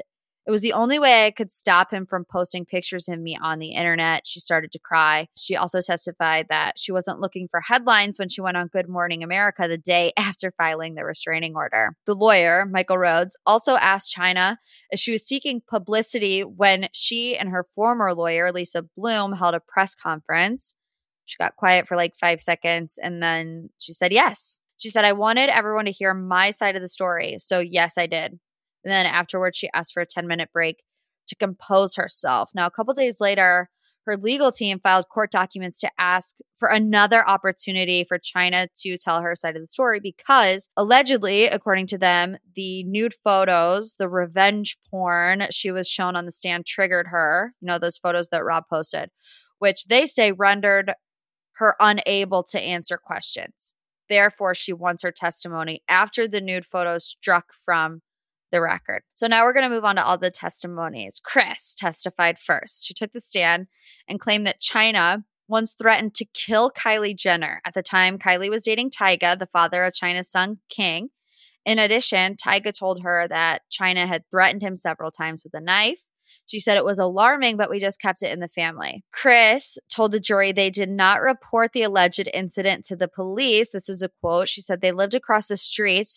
it 0.46 0.50
was 0.50 0.62
the 0.62 0.72
only 0.72 0.98
way 0.98 1.26
I 1.26 1.30
could 1.30 1.52
stop 1.52 1.92
him 1.92 2.06
from 2.06 2.24
posting 2.24 2.64
pictures 2.64 3.08
of 3.08 3.18
me 3.18 3.38
on 3.40 3.58
the 3.58 3.72
internet. 3.72 4.26
She 4.26 4.40
started 4.40 4.72
to 4.72 4.78
cry. 4.78 5.28
She 5.36 5.54
also 5.54 5.80
testified 5.80 6.46
that 6.48 6.78
she 6.78 6.92
wasn't 6.92 7.20
looking 7.20 7.46
for 7.48 7.60
headlines 7.60 8.18
when 8.18 8.30
she 8.30 8.40
went 8.40 8.56
on 8.56 8.68
Good 8.68 8.88
Morning 8.88 9.22
America 9.22 9.68
the 9.68 9.76
day 9.76 10.12
after 10.16 10.52
filing 10.56 10.94
the 10.94 11.04
restraining 11.04 11.54
order. 11.54 11.94
The 12.06 12.14
lawyer, 12.14 12.64
Michael 12.64 12.98
Rhodes, 12.98 13.36
also 13.46 13.76
asked 13.76 14.14
Chyna 14.16 14.56
if 14.90 14.98
she 14.98 15.12
was 15.12 15.26
seeking 15.26 15.62
publicity 15.68 16.42
when 16.42 16.88
she 16.92 17.36
and 17.36 17.50
her 17.50 17.64
former 17.74 18.14
lawyer, 18.14 18.50
Lisa 18.50 18.82
Bloom, 18.96 19.32
held 19.32 19.54
a 19.54 19.60
press 19.60 19.94
conference. 19.94 20.74
She 21.26 21.36
got 21.38 21.56
quiet 21.56 21.86
for 21.86 21.96
like 21.96 22.14
five 22.20 22.40
seconds 22.40 22.98
and 23.00 23.22
then 23.22 23.70
she 23.78 23.92
said 23.92 24.12
yes. 24.12 24.58
She 24.78 24.88
said, 24.88 25.04
I 25.04 25.12
wanted 25.12 25.50
everyone 25.50 25.84
to 25.84 25.90
hear 25.90 26.14
my 26.14 26.50
side 26.50 26.74
of 26.74 26.80
the 26.80 26.88
story. 26.88 27.36
So, 27.38 27.58
yes, 27.58 27.98
I 27.98 28.06
did. 28.06 28.40
And 28.84 28.92
then 28.92 29.06
afterwards, 29.06 29.58
she 29.58 29.68
asked 29.74 29.92
for 29.92 30.00
a 30.00 30.06
10 30.06 30.26
minute 30.26 30.50
break 30.52 30.82
to 31.28 31.36
compose 31.36 31.94
herself. 31.96 32.50
Now, 32.54 32.66
a 32.66 32.70
couple 32.70 32.94
days 32.94 33.20
later, 33.20 33.70
her 34.06 34.16
legal 34.16 34.50
team 34.50 34.80
filed 34.80 35.08
court 35.08 35.30
documents 35.30 35.78
to 35.80 35.90
ask 35.98 36.36
for 36.56 36.68
another 36.68 37.26
opportunity 37.28 38.04
for 38.04 38.18
Chyna 38.18 38.68
to 38.78 38.96
tell 38.96 39.20
her 39.20 39.36
side 39.36 39.56
of 39.56 39.62
the 39.62 39.66
story 39.66 40.00
because 40.00 40.68
allegedly, 40.76 41.44
according 41.44 41.86
to 41.88 41.98
them, 41.98 42.36
the 42.56 42.82
nude 42.84 43.14
photos, 43.14 43.96
the 43.96 44.08
revenge 44.08 44.78
porn 44.90 45.46
she 45.50 45.70
was 45.70 45.88
shown 45.88 46.16
on 46.16 46.24
the 46.24 46.32
stand 46.32 46.66
triggered 46.66 47.08
her. 47.08 47.54
You 47.60 47.66
know, 47.66 47.78
those 47.78 47.98
photos 47.98 48.30
that 48.30 48.44
Rob 48.44 48.64
posted, 48.68 49.10
which 49.58 49.84
they 49.86 50.06
say 50.06 50.32
rendered 50.32 50.92
her 51.54 51.76
unable 51.78 52.42
to 52.44 52.60
answer 52.60 52.96
questions. 52.96 53.74
Therefore, 54.08 54.54
she 54.54 54.72
wants 54.72 55.02
her 55.02 55.12
testimony 55.12 55.82
after 55.88 56.26
the 56.26 56.40
nude 56.40 56.66
photos 56.66 57.04
struck 57.04 57.52
from 57.54 58.00
the 58.50 58.60
record. 58.60 59.02
So 59.14 59.26
now 59.26 59.44
we're 59.44 59.52
going 59.52 59.68
to 59.68 59.74
move 59.74 59.84
on 59.84 59.96
to 59.96 60.04
all 60.04 60.18
the 60.18 60.30
testimonies. 60.30 61.20
Kris 61.22 61.74
testified 61.74 62.38
first. 62.38 62.86
She 62.86 62.94
took 62.94 63.12
the 63.12 63.20
stand 63.20 63.66
and 64.08 64.20
claimed 64.20 64.46
that 64.46 64.60
Chyna 64.60 65.24
once 65.48 65.74
threatened 65.74 66.14
to 66.14 66.24
kill 66.24 66.70
Kylie 66.70 67.16
Jenner. 67.16 67.60
At 67.64 67.74
the 67.74 67.82
time, 67.82 68.18
Kylie 68.18 68.50
was 68.50 68.64
dating 68.64 68.90
Tyga, 68.90 69.38
the 69.38 69.48
father 69.52 69.84
of 69.84 69.92
Chyna's 69.92 70.30
son, 70.30 70.58
King. 70.68 71.08
In 71.66 71.78
addition, 71.78 72.36
Tyga 72.36 72.72
told 72.72 73.02
her 73.02 73.26
that 73.28 73.62
Chyna 73.70 74.06
had 74.06 74.24
threatened 74.30 74.62
him 74.62 74.76
several 74.76 75.10
times 75.10 75.42
with 75.44 75.54
a 75.54 75.60
knife. 75.60 76.00
She 76.46 76.58
said 76.58 76.76
it 76.76 76.84
was 76.84 76.98
alarming, 76.98 77.56
but 77.56 77.70
we 77.70 77.78
just 77.78 78.00
kept 78.00 78.22
it 78.22 78.32
in 78.32 78.40
the 78.40 78.48
family. 78.48 79.04
Kris 79.12 79.78
told 79.88 80.10
the 80.10 80.18
jury 80.18 80.52
they 80.52 80.70
did 80.70 80.88
not 80.88 81.20
report 81.20 81.72
the 81.72 81.82
alleged 81.82 82.28
incident 82.32 82.84
to 82.86 82.96
the 82.96 83.08
police. 83.08 83.70
This 83.70 83.88
is 83.88 84.02
a 84.02 84.10
quote. 84.20 84.48
She 84.48 84.60
said 84.60 84.80
they 84.80 84.90
lived 84.90 85.14
across 85.14 85.48
the 85.48 85.56
street 85.56 86.08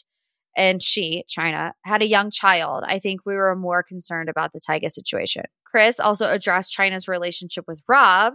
and 0.56 0.82
she, 0.82 1.26
Chyna, 1.30 1.72
had 1.84 2.02
a 2.02 2.08
young 2.08 2.32
child, 2.32 2.84
I 2.88 3.00
think 3.00 3.22
we 3.26 3.36
were 3.36 3.56
more 3.56 3.84
concerned 3.84 4.30
about 4.30 4.54
the 4.54 4.60
Tyga 4.60 4.92
situation. 4.92 5.44
Kris 5.66 6.00
also 6.00 6.32
addressed 6.32 6.76
Chyna's 6.78 7.08
relationship 7.08 7.66
with 7.68 7.82
Rob. 7.88 8.34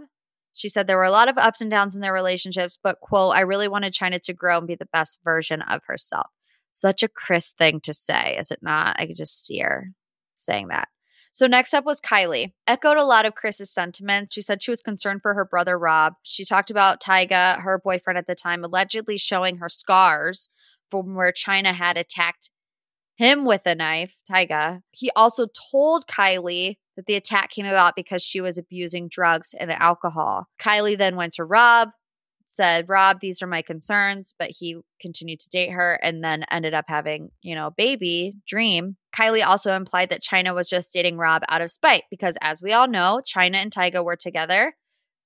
She 0.53 0.67
said 0.67 0.87
there 0.87 0.97
were 0.97 1.03
a 1.03 1.11
lot 1.11 1.29
of 1.29 1.37
ups 1.37 1.61
and 1.61 1.71
downs 1.71 1.95
in 1.95 2.01
their 2.01 2.13
relationships, 2.13 2.77
but 2.81 2.99
quote, 2.99 3.35
I 3.35 3.41
really 3.41 3.67
wanted 3.67 3.93
Chyna 3.93 4.21
to 4.23 4.33
grow 4.33 4.57
and 4.57 4.67
be 4.67 4.75
the 4.75 4.89
best 4.91 5.19
version 5.23 5.61
of 5.61 5.81
herself. 5.87 6.27
Such 6.71 7.03
a 7.03 7.07
Kris 7.07 7.53
thing 7.57 7.79
to 7.81 7.93
say, 7.93 8.37
is 8.39 8.51
it 8.51 8.59
not? 8.61 8.95
I 8.99 9.05
could 9.05 9.15
just 9.15 9.45
see 9.45 9.59
her 9.59 9.91
saying 10.35 10.67
that. 10.67 10.89
So 11.31 11.45
next 11.45 11.73
up 11.73 11.85
was 11.85 12.01
Kylie. 12.01 12.53
Echoed 12.67 12.97
a 12.97 13.03
lot 13.03 13.25
of 13.25 13.35
Kris's 13.35 13.71
sentiments. 13.71 14.33
She 14.33 14.41
said 14.41 14.63
she 14.63 14.71
was 14.71 14.81
concerned 14.81 15.21
for 15.21 15.35
her 15.35 15.45
brother 15.45 15.77
Rob. 15.77 16.13
She 16.23 16.43
talked 16.43 16.71
about 16.71 17.01
Tyga, 17.01 17.61
her 17.61 17.79
boyfriend 17.83 18.17
at 18.17 18.27
the 18.27 18.35
time, 18.35 18.63
allegedly 18.63 19.17
showing 19.17 19.57
her 19.57 19.69
scars 19.69 20.49
from 20.89 21.15
where 21.15 21.31
Chyna 21.31 21.73
had 21.73 21.97
attacked 21.97 22.49
him 23.15 23.45
with 23.45 23.61
a 23.65 23.75
knife, 23.75 24.15
Tyga. 24.29 24.81
He 24.91 25.11
also 25.15 25.47
told 25.71 26.07
Kylie 26.07 26.77
that 26.95 27.05
the 27.05 27.15
attack 27.15 27.51
came 27.51 27.65
about 27.65 27.95
because 27.95 28.23
she 28.23 28.39
was 28.39 28.57
abusing 28.57 29.09
drugs 29.09 29.53
and 29.59 29.71
alcohol. 29.71 30.47
Kylie 30.59 30.97
then 30.97 31.17
went 31.17 31.33
to 31.33 31.43
Rob, 31.43 31.89
said, 32.47 32.89
Rob, 32.89 33.19
these 33.19 33.41
are 33.41 33.47
my 33.47 33.61
concerns, 33.61 34.33
but 34.39 34.51
he 34.51 34.77
continued 35.01 35.39
to 35.41 35.49
date 35.49 35.71
her 35.71 35.99
and 36.01 36.23
then 36.23 36.45
ended 36.49 36.73
up 36.73 36.85
having, 36.87 37.29
you 37.41 37.55
know, 37.55 37.71
baby, 37.77 38.33
Dream. 38.47 38.95
Kylie 39.15 39.45
also 39.45 39.73
implied 39.73 40.09
that 40.09 40.23
Chyna 40.23 40.55
was 40.55 40.69
just 40.69 40.93
dating 40.93 41.17
Rob 41.17 41.43
out 41.49 41.61
of 41.61 41.71
spite 41.71 42.03
because, 42.09 42.37
as 42.41 42.61
we 42.61 42.71
all 42.73 42.87
know, 42.87 43.21
Chyna 43.27 43.55
and 43.55 43.71
Tyga 43.71 44.03
were 44.03 44.15
together. 44.15 44.75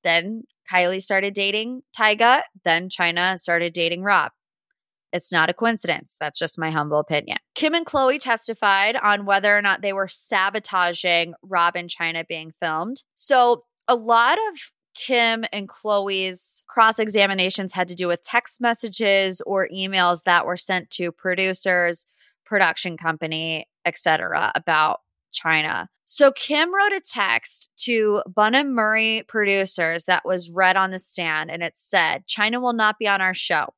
Then 0.04 0.43
Kylie 0.71 1.02
started 1.02 1.34
dating 1.34 1.84
Tyga. 1.97 2.41
Then 2.65 2.89
Chyna 2.89 3.38
started 3.38 3.73
dating 3.73 4.04
Rob. 4.04 4.32
It's 5.13 5.32
not 5.32 5.49
a 5.49 5.54
coincidence. 5.54 6.17
That's 6.19 6.39
just 6.39 6.60
my 6.60 6.71
humble 6.71 6.99
opinion. 6.99 7.38
Kim 7.56 7.73
and 7.73 7.86
Khloé 7.86 8.19
testified 8.19 8.97
on 8.97 9.26
whether 9.26 9.56
or 9.56 9.62
not 9.62 9.82
they 9.82 9.93
were 9.93 10.08
sabotaging 10.10 11.36
Rob 11.43 11.76
and 11.76 11.89
Chyna 11.89 12.28
being 12.28 12.52
filmed. 12.60 13.04
So, 13.15 13.63
a 13.88 13.95
lot 13.95 14.38
of 14.49 14.60
Kim 14.95 15.43
and 15.52 15.67
Khloé's 15.67 16.63
cross 16.67 16.99
examinations 16.99 17.73
had 17.73 17.88
to 17.89 17.95
do 17.95 18.08
with 18.08 18.23
text 18.23 18.62
messages 18.62 19.41
or 19.45 19.67
emails 19.73 20.23
that 20.23 20.45
were 20.45 20.58
sent 20.58 20.89
to 20.91 21.12
producers, 21.12 22.06
production 22.45 22.97
company, 22.97 23.67
etc. 23.86 24.52
about 24.56 24.99
Chyna. 25.34 25.88
So 26.06 26.32
Kim 26.32 26.73
wrote 26.73 26.93
a 26.93 27.02
text 27.02 27.69
to 27.78 28.21
Bunim 28.30 28.71
Murray 28.73 29.23
producers 29.28 30.06
that 30.06 30.26
was 30.26 30.52
read 30.52 30.76
on 30.76 30.91
the 30.91 30.99
stand 30.99 31.49
and 31.49 31.63
it 31.63 31.73
said, 31.76 32.23
Chyna 32.28 32.62
will 32.62 32.73
not 32.73 32.99
be 32.99 33.08
on 33.08 33.21
our 33.21 33.34
show. 33.34 33.73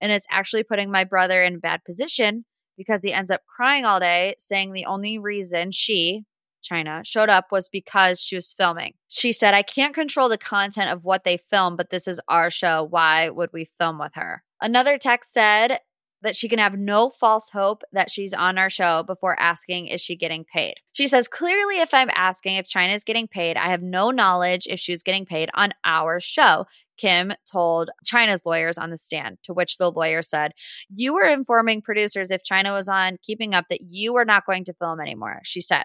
And 0.00 0.12
it's 0.12 0.26
actually 0.30 0.64
putting 0.64 0.90
my 0.90 1.04
brother 1.04 1.42
in 1.42 1.56
a 1.56 1.58
bad 1.58 1.84
position 1.84 2.44
because 2.76 3.02
he 3.02 3.12
ends 3.12 3.30
up 3.30 3.42
crying 3.46 3.84
all 3.84 4.00
day, 4.00 4.34
saying 4.38 4.72
the 4.72 4.86
only 4.86 5.18
reason 5.18 5.70
she, 5.70 6.24
Chyna, 6.62 7.02
showed 7.04 7.28
up 7.28 7.46
was 7.52 7.68
because 7.68 8.20
she 8.20 8.36
was 8.36 8.52
filming. 8.52 8.94
She 9.08 9.32
said, 9.32 9.54
I 9.54 9.62
can't 9.62 9.94
control 9.94 10.28
the 10.28 10.38
content 10.38 10.90
of 10.90 11.04
what 11.04 11.24
they 11.24 11.38
film, 11.50 11.76
but 11.76 11.90
this 11.90 12.08
is 12.08 12.20
our 12.28 12.50
show. 12.50 12.82
Why 12.82 13.28
would 13.28 13.50
we 13.52 13.70
film 13.78 13.98
with 13.98 14.12
her? 14.14 14.42
Another 14.60 14.98
text 14.98 15.32
said, 15.32 15.78
that 16.24 16.34
she 16.34 16.48
can 16.48 16.58
have 16.58 16.76
no 16.76 17.10
false 17.10 17.50
hope 17.50 17.82
that 17.92 18.10
she's 18.10 18.34
on 18.34 18.58
our 18.58 18.70
show 18.70 19.02
before 19.04 19.38
asking, 19.38 19.86
is 19.86 20.00
she 20.00 20.16
getting 20.16 20.44
paid? 20.44 20.74
She 20.92 21.06
says, 21.06 21.28
clearly, 21.28 21.80
if 21.80 21.94
I'm 21.94 22.10
asking 22.14 22.56
if 22.56 22.66
Chyna 22.66 22.96
is 22.96 23.04
getting 23.04 23.28
paid, 23.28 23.56
I 23.56 23.68
have 23.68 23.82
no 23.82 24.10
knowledge 24.10 24.66
if 24.68 24.80
she's 24.80 25.02
getting 25.02 25.26
paid 25.26 25.50
on 25.54 25.72
our 25.84 26.20
show. 26.20 26.66
Kim 26.96 27.32
told 27.50 27.90
Chyna's 28.04 28.46
lawyers 28.46 28.78
on 28.78 28.90
the 28.90 28.98
stand, 28.98 29.38
to 29.44 29.52
which 29.52 29.78
the 29.78 29.90
lawyer 29.90 30.22
said, 30.22 30.52
You 30.94 31.14
were 31.14 31.26
informing 31.26 31.82
producers 31.82 32.30
if 32.30 32.42
Chyna 32.42 32.72
was 32.72 32.88
on 32.88 33.18
Keeping 33.22 33.54
Up 33.54 33.66
that 33.68 33.80
you 33.82 34.12
were 34.12 34.24
not 34.24 34.46
going 34.46 34.64
to 34.64 34.74
film 34.74 35.00
anymore. 35.00 35.40
She 35.44 35.60
said, 35.60 35.84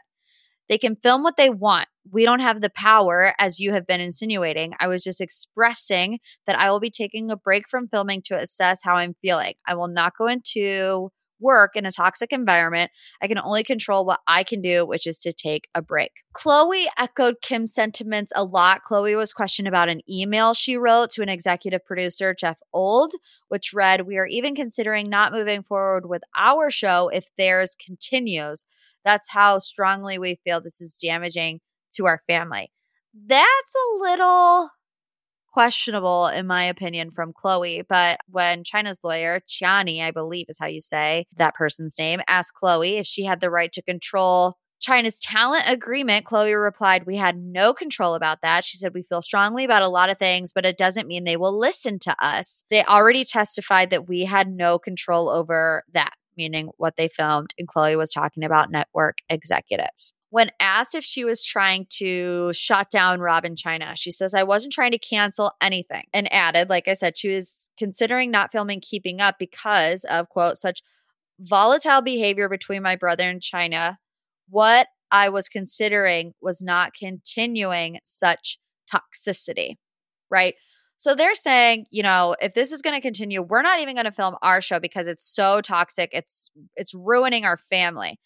They 0.69 0.77
can 0.77 0.95
film 0.95 1.23
what 1.23 1.35
they 1.35 1.49
want. 1.49 1.87
We 2.11 2.25
don't 2.25 2.39
have 2.39 2.61
the 2.61 2.69
power, 2.69 3.33
as 3.39 3.59
you 3.59 3.73
have 3.73 3.85
been 3.85 4.01
insinuating. 4.01 4.73
I 4.79 4.87
was 4.87 5.03
just 5.03 5.19
expressing 5.19 6.19
that 6.47 6.57
I 6.59 6.71
will 6.71 6.79
be 6.79 6.91
taking 6.91 7.29
a 7.29 7.35
break 7.35 7.67
from 7.67 7.87
filming 7.87 8.21
to 8.25 8.39
assess 8.39 8.81
how 8.83 8.95
I'm 8.95 9.15
feeling. 9.21 9.55
I 9.67 9.75
will 9.75 9.87
not 9.87 10.13
go 10.17 10.27
into 10.27 11.09
work 11.39 11.75
in 11.75 11.85
a 11.85 11.91
toxic 11.91 12.31
environment. 12.31 12.91
I 13.21 13.27
can 13.27 13.39
only 13.39 13.63
control 13.63 14.05
what 14.05 14.19
I 14.27 14.43
can 14.43 14.61
do, 14.61 14.85
which 14.85 15.07
is 15.07 15.19
to 15.21 15.33
take 15.33 15.67
a 15.73 15.81
break. 15.81 16.11
Khloé 16.35 16.85
echoed 16.97 17.35
Kim's 17.41 17.73
sentiments 17.73 18.31
a 18.35 18.43
lot. 18.43 18.81
Khloé 18.89 19.15
was 19.15 19.33
questioned 19.33 19.67
about 19.67 19.89
an 19.89 20.01
email 20.09 20.53
she 20.53 20.77
wrote 20.77 21.09
to 21.11 21.21
an 21.21 21.29
executive 21.29 21.85
producer, 21.85 22.35
Jeff 22.37 22.59
Olde, 22.73 23.13
which 23.47 23.71
read, 23.73 24.05
We 24.05 24.17
are 24.17 24.27
even 24.27 24.55
considering 24.55 25.09
not 25.09 25.31
moving 25.31 25.63
forward 25.63 26.07
with 26.07 26.21
our 26.37 26.69
show 26.69 27.09
if 27.09 27.25
theirs 27.37 27.75
continues. 27.83 28.65
That's 29.05 29.29
how 29.29 29.59
strongly 29.59 30.17
we 30.17 30.39
feel 30.43 30.61
this 30.61 30.81
is 30.81 30.95
damaging 30.95 31.59
to 31.95 32.05
our 32.05 32.21
family. 32.27 32.71
That's 33.13 33.75
a 33.75 34.01
little 34.01 34.69
questionable, 35.51 36.27
in 36.27 36.45
my 36.45 36.65
opinion, 36.65 37.11
from 37.11 37.33
Khloé. 37.33 37.83
But 37.87 38.19
when 38.29 38.63
Chyna's 38.63 38.99
lawyer, 39.03 39.41
Ciani, 39.47 40.01
I 40.01 40.11
believe 40.11 40.45
is 40.49 40.57
how 40.59 40.67
you 40.67 40.79
say 40.79 41.25
that 41.37 41.55
person's 41.55 41.97
name, 41.97 42.21
asked 42.27 42.53
Khloé 42.61 42.99
if 42.99 43.07
she 43.07 43.25
had 43.25 43.41
the 43.41 43.49
right 43.49 43.71
to 43.71 43.81
control 43.81 44.57
Chyna's 44.79 45.19
talent 45.19 45.63
agreement, 45.67 46.25
Khloé 46.25 46.61
replied, 46.61 47.05
We 47.05 47.17
had 47.17 47.37
no 47.37 47.73
control 47.73 48.13
about 48.15 48.39
that. 48.41 48.63
She 48.63 48.77
said, 48.77 48.93
We 48.93 49.03
feel 49.03 49.21
strongly 49.21 49.65
about 49.65 49.83
a 49.83 49.89
lot 49.89 50.09
of 50.09 50.17
things, 50.17 50.53
but 50.53 50.65
it 50.65 50.77
doesn't 50.77 51.07
mean 51.07 51.23
they 51.23 51.37
will 51.37 51.57
listen 51.57 51.99
to 51.99 52.15
us. 52.23 52.63
They 52.69 52.83
already 52.83 53.25
testified 53.25 53.89
that 53.89 54.07
we 54.07 54.23
had 54.23 54.47
no 54.49 54.79
control 54.79 55.29
over 55.29 55.83
that, 55.93 56.13
meaning 56.39 56.69
what 56.77 56.95
they 56.97 57.09
filmed. 57.09 57.53
And 57.59 57.67
Khloé 57.67 57.97
was 57.97 58.11
talking 58.11 58.43
about 58.43 58.71
network 58.71 59.17
executives. 59.29 60.13
When 60.31 60.51
asked 60.59 60.95
if 60.95 61.03
she 61.03 61.25
was 61.25 61.43
trying 61.43 61.87
to 61.97 62.53
shut 62.53 62.89
down 62.89 63.19
Rob 63.19 63.43
& 63.43 63.45
Chyna, 63.45 63.93
she 63.95 64.11
says, 64.11 64.33
I 64.33 64.43
wasn't 64.43 64.73
trying 64.73 64.91
to 64.91 64.99
cancel 64.99 65.51
anything. 65.61 66.03
And 66.13 66.31
added, 66.31 66.69
like 66.69 66.87
I 66.87 66.93
said, 66.93 67.17
she 67.17 67.29
was 67.29 67.69
considering 67.77 68.31
not 68.31 68.51
filming 68.51 68.79
Keeping 68.79 69.19
Up 69.19 69.35
because 69.39 70.05
of, 70.05 70.29
quote, 70.29 70.57
such 70.57 70.81
volatile 71.39 72.01
behavior 72.01 72.47
between 72.47 72.83
my 72.83 72.95
brother 72.95 73.23
and 73.23 73.41
Chyna. 73.41 73.97
What 74.49 74.87
I 75.11 75.29
was 75.29 75.49
considering 75.49 76.33
was 76.41 76.61
not 76.61 76.93
continuing 76.93 77.99
such 78.03 78.59
toxicity, 78.91 79.77
right? 80.29 80.53
So 80.99 81.15
they're 81.15 81.33
saying, 81.33 81.85
you 81.91 82.03
know, 82.03 82.35
if 82.41 82.53
this 82.53 82.71
is 82.71 82.81
going 82.81 82.95
to 82.95 83.01
continue, 83.01 83.41
we're 83.41 83.61
not 83.61 83.79
even 83.79 83.95
going 83.95 84.05
to 84.05 84.11
film 84.11 84.35
our 84.41 84.59
show 84.61 84.79
because 84.79 85.07
it's 85.07 85.25
so 85.25 85.61
toxic. 85.61 86.09
It's 86.13 86.51
it's 86.75 86.93
ruining 86.93 87.45
our 87.45 87.57
family 87.57 88.19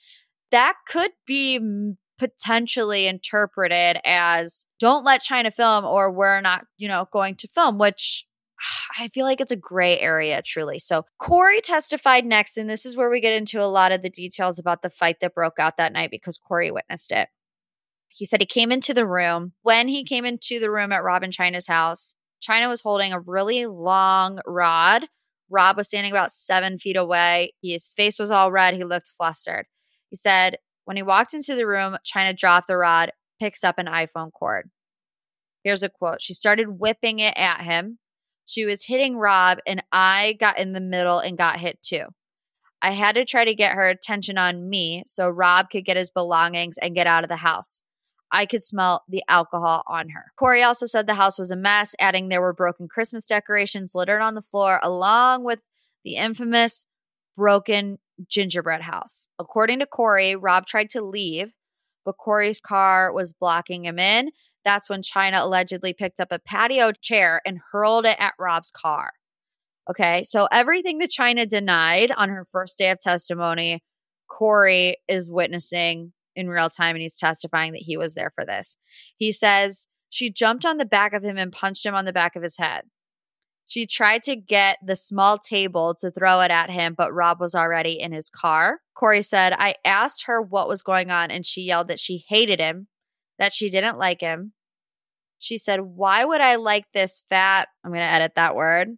that 0.54 0.76
could 0.88 1.12
be 1.26 1.60
potentially 2.20 3.08
interpreted 3.08 3.98
as 4.06 4.68
don't 4.80 5.04
let 5.04 5.24
Chyna 5.24 5.52
film 5.52 5.84
or 5.84 6.12
we're 6.12 6.42
not, 6.42 6.66
you 6.78 6.88
know, 6.88 7.08
going 7.12 7.36
to 7.38 7.48
film, 7.48 7.80
which 7.80 8.26
I 9.00 9.08
feel 9.08 9.26
like 9.26 9.42
it's 9.42 9.52
a 9.52 9.56
gray 9.56 10.00
area, 10.00 10.42
truly. 10.44 10.78
So 10.78 11.06
Corey 11.18 11.60
testified 11.60 12.24
next, 12.24 12.58
and 12.58 12.70
this 12.70 12.86
is 12.86 12.96
where 12.96 13.10
we 13.10 13.20
get 13.20 13.36
into 13.36 13.62
a 13.62 13.66
lot 13.66 13.92
of 13.92 14.04
the 14.04 14.12
details 14.12 14.60
about 14.60 14.84
the 14.84 14.92
fight 14.92 15.18
that 15.22 15.34
broke 15.34 15.60
out 15.60 15.78
that 15.78 15.94
night 15.94 16.12
because 16.12 16.38
Corey 16.38 16.72
witnessed 16.72 17.12
it. 17.12 17.30
He 18.08 18.26
said 18.26 18.42
he 18.42 18.46
came 18.46 18.72
into 18.72 18.94
the 18.94 19.08
room. 19.08 19.54
When 19.64 19.88
he 19.88 20.04
came 20.04 20.24
into 20.24 20.60
the 20.60 20.70
room 20.70 20.92
at 20.92 21.04
Rob 21.04 21.24
& 21.24 21.24
Chyna's 21.24 21.68
house, 21.68 22.14
Chyna 22.44 22.68
was 22.68 22.82
holding 22.82 23.14
a 23.14 23.20
really 23.20 23.66
long 23.66 24.40
rod. 24.46 25.06
Rob 25.50 25.78
was 25.78 25.88
standing 25.88 26.12
about 26.12 26.32
seven 26.32 26.80
feet 26.80 26.96
away. 26.96 27.54
His 27.62 27.94
face 27.94 28.20
was 28.20 28.32
all 28.32 28.52
red. 28.52 28.74
He 28.74 28.84
looked 28.84 29.12
flustered. 29.16 29.66
He 30.10 30.16
said, 30.16 30.58
when 30.86 30.98
he 30.98 31.04
walked 31.04 31.34
into 31.34 31.56
the 31.56 31.68
room, 31.68 31.98
Chyna 32.06 32.36
dropped 32.36 32.68
the 32.68 32.78
rod, 32.78 33.12
picks 33.40 33.64
up 33.64 33.78
an 33.78 33.86
iPhone 33.86 34.32
cord. 34.32 34.70
Here's 35.64 35.84
a 35.84 35.90
quote 35.90 36.22
She 36.22 36.34
started 36.34 36.80
whipping 36.80 37.20
it 37.20 37.34
at 37.38 37.62
him. 37.62 38.00
She 38.46 38.66
was 38.66 38.86
hitting 38.86 39.16
Rob, 39.16 39.60
and 39.66 39.82
I 39.92 40.36
got 40.40 40.60
in 40.60 40.74
the 40.74 40.82
middle 40.82 41.20
and 41.20 41.38
got 41.38 41.60
hit 41.60 41.82
too. 41.82 42.08
I 42.82 42.92
had 42.92 43.16
to 43.16 43.24
try 43.24 43.46
to 43.46 43.56
get 43.56 43.76
her 43.76 43.88
attention 43.88 44.38
on 44.38 44.70
me 44.70 45.04
so 45.08 45.30
Rob 45.30 45.70
could 45.70 45.86
get 45.86 45.96
his 45.96 46.12
belongings 46.12 46.78
and 46.82 46.94
get 46.94 47.08
out 47.08 47.24
of 47.24 47.30
the 47.30 47.38
house. 47.38 47.82
I 48.34 48.48
could 48.48 48.64
smell 48.64 49.04
the 49.08 49.24
alcohol 49.30 49.84
on 49.86 50.10
her. 50.10 50.32
Corey 50.36 50.64
also 50.64 50.88
said 50.88 51.06
the 51.06 51.14
house 51.14 51.38
was 51.38 51.52
a 51.52 51.56
mess, 51.56 51.96
adding 52.00 52.28
there 52.28 52.42
were 52.42 52.52
broken 52.52 52.88
Christmas 52.88 53.28
decorations 53.28 53.94
littered 53.94 54.22
on 54.22 54.34
the 54.34 54.42
floor, 54.42 54.80
along 54.82 55.44
with 55.44 55.62
the 56.04 56.16
infamous 56.16 56.88
broken 57.38 58.00
gingerbread 58.28 58.82
house. 58.82 59.28
According 59.38 59.80
to 59.80 59.86
Corey, 59.86 60.36
Rob 60.36 60.66
tried 60.66 60.90
to 60.90 61.02
leave, 61.02 61.54
but 62.06 62.18
Corey's 62.18 62.60
car 62.60 63.14
was 63.14 63.34
blocking 63.34 63.86
him 63.86 64.00
in. 64.00 64.32
That's 64.66 64.90
when 64.90 65.04
Chyna 65.04 65.42
allegedly 65.42 65.94
picked 65.94 66.20
up 66.20 66.32
a 66.32 66.40
patio 66.40 66.92
chair 66.92 67.40
and 67.46 67.60
hurled 67.72 68.06
it 68.08 68.18
at 68.20 68.34
Rob's 68.40 68.72
car. 68.72 69.12
Okay, 69.88 70.24
so 70.24 70.48
everything 70.52 70.98
that 71.00 71.12
Chyna 71.12 71.48
denied 71.48 72.12
on 72.12 72.30
her 72.30 72.46
first 72.46 72.80
day 72.80 72.90
of 72.90 73.00
testimony, 73.00 73.84
Corey 74.28 74.98
is 75.08 75.28
witnessing 75.30 76.14
in 76.36 76.50
real 76.50 76.70
time 76.70 76.96
and 76.96 77.02
he's 77.02 77.18
testifying 77.18 77.74
that 77.74 77.82
he 77.82 77.98
was 77.98 78.16
there 78.16 78.32
for 78.36 78.46
this. 78.46 78.76
He 79.18 79.32
says 79.32 79.88
she 80.10 80.30
jumped 80.30 80.66
on 80.66 80.78
the 80.78 80.86
back 80.86 81.14
of 81.14 81.24
him 81.24 81.38
and 81.38 81.52
punched 81.52 81.86
him 81.86 81.96
on 81.96 82.06
the 82.06 82.14
back 82.14 82.36
of 82.36 82.44
his 82.44 82.58
head. 82.58 82.84
She 83.66 83.86
tried 83.86 84.24
to 84.24 84.36
get 84.36 84.78
the 84.86 84.96
small 84.96 85.38
table 85.38 85.96
to 86.00 86.12
throw 86.12 86.42
it 86.42 86.52
at 86.52 86.70
him, 86.70 86.96
but 86.98 87.14
Rob 87.14 87.40
was 87.40 87.56
already 87.56 88.00
in 88.00 88.12
his 88.12 88.30
car. 88.30 88.82
Corey 88.94 89.22
said, 89.22 89.54
I 89.54 89.76
asked 89.86 90.26
her 90.26 90.42
what 90.42 90.68
was 90.68 90.82
going 90.82 91.12
on, 91.12 91.32
and 91.32 91.46
she 91.46 91.62
yelled 91.62 91.88
that 91.88 92.00
she 92.00 92.26
hated 92.28 92.60
him, 92.60 92.88
that 93.40 93.54
she 93.54 93.70
didn't 93.70 93.98
like 93.98 94.20
him. 94.20 94.52
She 95.40 95.58
said, 95.58 95.80
Why 95.80 96.26
would 96.26 96.42
I 96.42 96.56
like 96.56 96.86
this 96.94 97.24
fat? 97.30 97.70
I'm 97.84 97.92
going 97.92 98.02
to 98.02 98.06
edit 98.06 98.34
that 98.36 98.56
word 98.56 98.98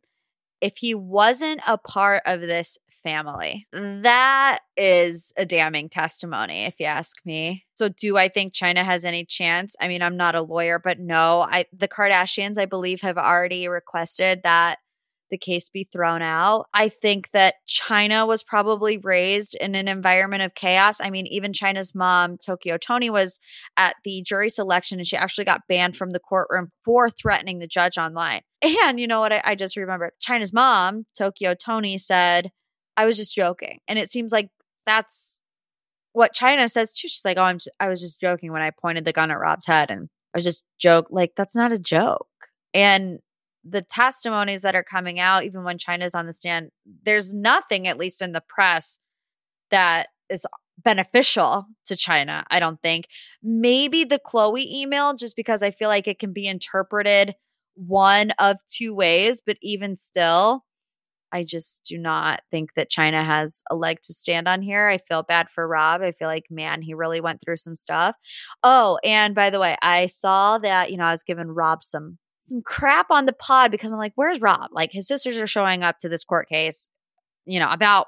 if 0.65 0.77
he 0.77 0.95
wasn't 0.95 1.61
a 1.67 1.77
part 1.77 2.23
of 2.25 2.41
this 2.41 2.79
family. 3.03 3.67
That 3.71 4.61
is 4.75 5.31
a 5.37 5.45
damning 5.45 5.89
testimony, 5.89 6.65
if 6.65 6.73
you 6.79 6.87
ask 6.87 7.17
me. 7.23 7.65
So, 7.75 7.87
do 7.87 8.17
I 8.17 8.29
think 8.29 8.51
Chyna 8.51 8.83
has 8.83 9.05
any 9.05 9.25
chance? 9.25 9.75
I 9.79 9.87
mean, 9.87 10.01
I'm 10.01 10.17
not 10.17 10.33
a 10.33 10.41
lawyer, 10.41 10.79
but 10.79 10.99
no. 10.99 11.41
I 11.47 11.65
the 11.71 11.87
Kardashians, 11.87 12.57
I 12.57 12.65
believe, 12.65 13.01
have 13.01 13.19
already 13.19 13.67
requested 13.67 14.41
that 14.41 14.79
the 15.29 15.37
case 15.37 15.69
be 15.69 15.87
thrown 15.91 16.21
out. 16.21 16.67
I 16.73 16.89
think 16.89 17.29
that 17.31 17.55
Chyna 17.67 18.27
was 18.27 18.43
probably 18.43 18.97
raised 18.97 19.55
in 19.55 19.75
an 19.75 19.87
environment 19.87 20.43
of 20.43 20.55
chaos. 20.55 21.01
I 21.01 21.09
mean, 21.09 21.27
even 21.27 21.51
Chyna's 21.51 21.95
mom, 21.95 22.37
Tokyo 22.37 22.77
Tony, 22.77 23.09
was 23.09 23.39
at 23.77 23.95
the 24.03 24.21
jury 24.21 24.49
selection 24.49 24.99
and 24.99 25.07
she 25.07 25.17
actually 25.17 25.45
got 25.45 25.67
banned 25.67 25.95
from 25.95 26.11
the 26.11 26.19
courtroom 26.19 26.69
for 26.83 27.09
threatening 27.09 27.59
the 27.59 27.67
judge 27.67 27.97
online. 27.97 28.41
And 28.83 28.99
you 28.99 29.07
know 29.07 29.19
what? 29.19 29.31
I, 29.31 29.41
I 29.43 29.55
just 29.55 29.77
remembered 29.77 30.11
Chyna's 30.21 30.53
mom, 30.53 31.05
Tokyo 31.17 31.53
Tony, 31.53 31.97
said, 31.97 32.51
I 32.97 33.05
was 33.05 33.17
just 33.17 33.35
joking. 33.35 33.79
And 33.87 33.99
it 33.99 34.09
seems 34.09 34.31
like 34.31 34.49
that's 34.85 35.41
what 36.13 36.33
Chyna 36.33 36.69
says 36.69 36.93
too. 36.93 37.07
She's 37.07 37.25
like, 37.25 37.37
Oh, 37.37 37.43
I'm, 37.43 37.59
I 37.79 37.89
was 37.89 38.01
just 38.01 38.19
joking 38.19 38.51
when 38.51 38.61
I 38.61 38.71
pointed 38.71 39.05
the 39.05 39.13
gun 39.13 39.31
at 39.31 39.39
Rob's 39.39 39.65
head 39.65 39.91
and 39.91 40.09
I 40.33 40.37
was 40.37 40.43
just 40.43 40.63
joke. 40.79 41.07
Like, 41.09 41.31
that's 41.37 41.55
not 41.55 41.71
a 41.71 41.79
joke. 41.79 42.27
And 42.73 43.19
the 43.67 43.81
testimonies 43.81 44.61
that 44.61 44.75
are 44.75 44.83
coming 44.83 45.19
out, 45.19 45.43
even 45.43 45.63
when 45.63 45.77
Chyna's 45.77 46.13
on 46.13 46.27
the 46.27 46.33
stand, 46.33 46.69
there's 47.03 47.33
nothing, 47.33 47.87
at 47.87 47.97
least 47.97 48.21
in 48.21 48.31
the 48.31 48.43
press, 48.47 48.99
that 49.71 50.07
is 50.29 50.45
beneficial 50.77 51.65
to 51.85 51.95
Chyna, 51.95 52.43
I 52.51 52.59
don't 52.59 52.81
think. 52.81 53.07
Maybe 53.41 54.03
the 54.03 54.19
Khloé 54.19 54.63
email, 54.65 55.15
just 55.15 55.35
because 55.35 55.63
I 55.63 55.71
feel 55.71 55.89
like 55.89 56.07
it 56.07 56.19
can 56.19 56.33
be 56.33 56.47
interpreted 56.47 57.33
one 57.73 58.31
of 58.39 58.57
two 58.67 58.93
ways, 58.93 59.41
but 59.45 59.57
even 59.61 59.95
still, 59.95 60.63
I 61.31 61.43
just 61.43 61.83
do 61.83 61.97
not 61.97 62.41
think 62.51 62.75
that 62.75 62.89
Chyna 62.89 63.25
has 63.25 63.63
a 63.69 63.75
leg 63.75 63.97
to 64.03 64.13
stand 64.13 64.47
on 64.47 64.61
here. 64.61 64.87
I 64.87 64.99
feel 64.99 65.23
bad 65.23 65.49
for 65.49 65.67
Rob. 65.67 66.01
I 66.01 66.11
feel 66.11 66.27
like, 66.27 66.45
man, 66.49 66.81
he 66.81 66.93
really 66.93 67.19
went 67.19 67.41
through 67.41 67.57
some 67.57 67.75
stuff. 67.75 68.15
Oh, 68.63 68.99
and 69.03 69.35
by 69.35 69.49
the 69.49 69.59
way, 69.59 69.75
I 69.81 70.05
saw 70.05 70.59
that, 70.59 70.91
you 70.91 70.97
know, 70.97 71.05
I 71.05 71.11
was 71.11 71.23
giving 71.23 71.47
Rob 71.47 71.83
some 71.83 72.19
some 72.45 72.61
crap 72.63 73.07
on 73.09 73.25
the 73.25 73.33
pod 73.33 73.71
because 73.71 73.91
I'm 73.91 73.99
like, 73.99 74.13
where's 74.15 74.41
Rob? 74.41 74.69
Like 74.71 74.91
his 74.91 75.07
sisters 75.07 75.37
are 75.37 75.47
showing 75.47 75.83
up 75.83 75.97
to 75.99 76.09
this 76.09 76.23
court 76.23 76.47
case, 76.47 76.89
you 77.45 77.59
know, 77.59 77.69
about 77.71 78.07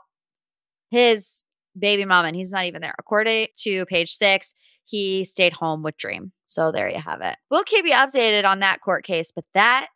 his 0.90 1.44
baby 1.78 2.06
mama, 2.06 2.28
and 2.28 2.36
he's 2.36 2.52
not 2.52 2.66
even 2.66 2.82
there. 2.82 2.96
According 3.00 3.48
to 3.64 3.86
page 3.86 4.12
six, 4.12 4.54
he 4.86 5.26
stayed 5.26 5.54
home 5.54 5.84
with 5.84 5.98
Dream. 5.98 6.32
So 6.46 6.72
there 6.72 6.90
you 6.90 7.00
have 7.00 7.22
it. 7.22 7.36
We'll 7.52 7.64
keep 7.64 7.86
you 7.86 7.94
updated 7.94 8.46
on 8.46 8.60
that 8.60 8.82
court 8.82 9.04
case, 9.04 9.32
but 9.36 9.46
that 9.54 9.88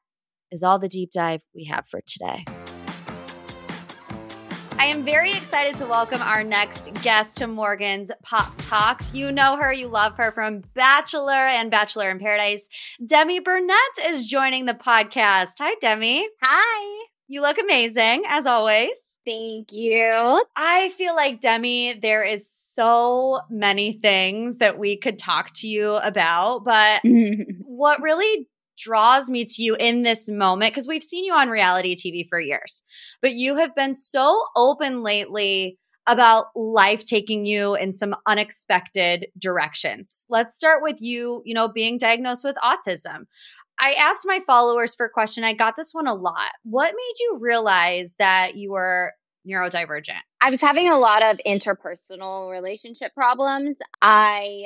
is 0.51 0.63
all 0.63 0.79
the 0.79 0.89
deep 0.89 1.11
dive 1.11 1.41
we 1.55 1.65
have 1.71 1.87
for 1.87 2.01
today. 2.05 2.43
I 4.81 4.85
am 4.85 5.03
very 5.03 5.31
excited 5.31 5.75
to 5.75 5.85
welcome 5.85 6.23
our 6.23 6.43
next 6.43 6.91
guest 7.03 7.37
to 7.37 7.45
Morgan's 7.45 8.11
Pop 8.23 8.51
Talks. 8.57 9.13
You 9.13 9.31
know 9.31 9.55
her, 9.55 9.71
you 9.71 9.87
love 9.87 10.15
her 10.15 10.31
from 10.31 10.63
Bachelor 10.73 11.33
and 11.33 11.69
Bachelor 11.69 12.09
in 12.09 12.17
Paradise. 12.17 12.67
Demi 13.05 13.41
Burnett 13.41 13.77
is 14.03 14.25
joining 14.25 14.65
the 14.65 14.73
podcast. 14.73 15.51
Hi, 15.59 15.75
Demi. 15.81 16.27
Hi. 16.41 17.05
You 17.27 17.43
look 17.43 17.59
amazing, 17.59 18.23
as 18.27 18.47
always. 18.47 19.19
Thank 19.23 19.71
you. 19.71 20.43
I 20.55 20.89
feel 20.97 21.15
like, 21.15 21.41
Demi, 21.41 21.99
there 22.01 22.23
is 22.23 22.49
so 22.49 23.41
many 23.51 23.99
things 24.01 24.57
that 24.57 24.79
we 24.79 24.97
could 24.97 25.19
talk 25.19 25.51
to 25.57 25.67
you 25.67 25.91
about, 25.91 26.63
but 26.65 27.01
what 27.59 28.01
really 28.01 28.47
draws 28.81 29.29
me 29.29 29.45
to 29.45 29.61
you 29.61 29.75
in 29.79 30.01
this 30.01 30.29
moment 30.29 30.71
because 30.71 30.87
we've 30.87 31.03
seen 31.03 31.23
you 31.23 31.33
on 31.33 31.49
reality 31.49 31.95
TV 31.95 32.27
for 32.27 32.39
years, 32.39 32.83
but 33.21 33.33
you 33.33 33.57
have 33.57 33.75
been 33.75 33.95
so 33.95 34.43
open 34.55 35.03
lately 35.03 35.77
about 36.07 36.45
life 36.55 37.05
taking 37.05 37.45
you 37.45 37.75
in 37.75 37.93
some 37.93 38.15
unexpected 38.25 39.27
directions. 39.37 40.25
Let's 40.29 40.55
start 40.55 40.81
with 40.81 40.97
you, 40.99 41.41
you 41.45 41.53
know, 41.53 41.67
being 41.67 41.97
diagnosed 41.97 42.43
with 42.43 42.55
autism. 42.63 43.25
I 43.79 43.93
asked 43.93 44.25
my 44.25 44.39
followers 44.45 44.95
for 44.95 45.05
a 45.05 45.09
question. 45.09 45.43
I 45.43 45.53
got 45.53 45.75
this 45.77 45.93
one 45.93 46.07
a 46.07 46.13
lot. 46.13 46.51
What 46.63 46.93
made 46.95 47.19
you 47.19 47.37
realize 47.39 48.15
that 48.19 48.55
you 48.55 48.71
were 48.71 49.13
neurodivergent? 49.47 50.21
I 50.41 50.49
was 50.49 50.61
having 50.61 50.89
a 50.89 50.97
lot 50.97 51.23
of 51.23 51.39
interpersonal 51.45 52.51
relationship 52.51 53.13
problems. 53.13 53.77
I 54.01 54.65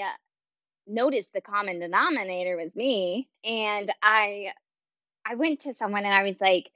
noticed 0.87 1.33
the 1.33 1.41
common 1.41 1.79
denominator 1.79 2.57
was 2.57 2.75
me 2.75 3.27
and 3.43 3.91
I 4.01 4.53
I 5.25 5.35
went 5.35 5.61
to 5.61 5.73
someone 5.73 6.05
and 6.05 6.13
I 6.13 6.23
was 6.23 6.39
like 6.41 6.69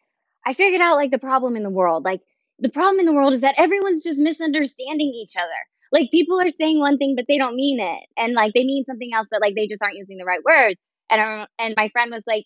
I 0.45 0.53
figured 0.53 0.81
out 0.81 0.95
like 0.95 1.11
the 1.11 1.19
problem 1.19 1.55
in 1.55 1.63
the 1.63 1.69
world. 1.69 2.05
Like 2.05 2.21
the 2.59 2.69
problem 2.69 2.99
in 2.99 3.05
the 3.05 3.13
world 3.13 3.33
is 3.33 3.41
that 3.41 3.59
everyone's 3.59 4.03
just 4.03 4.19
misunderstanding 4.19 5.13
each 5.15 5.35
other. 5.37 5.49
Like 5.91 6.11
people 6.11 6.39
are 6.41 6.49
saying 6.51 6.79
one 6.79 6.97
thing 6.97 7.15
but 7.15 7.25
they 7.27 7.37
don't 7.37 7.55
mean 7.55 7.79
it 7.79 8.05
and 8.17 8.33
like 8.33 8.53
they 8.53 8.63
mean 8.63 8.85
something 8.85 9.11
else 9.13 9.27
but 9.31 9.41
like 9.41 9.55
they 9.55 9.67
just 9.67 9.83
aren't 9.83 9.97
using 9.97 10.17
the 10.17 10.25
right 10.25 10.43
words. 10.43 10.79
And 11.09 11.21
I, 11.21 11.47
and 11.59 11.73
my 11.77 11.89
friend 11.89 12.11
was 12.11 12.23
like 12.27 12.45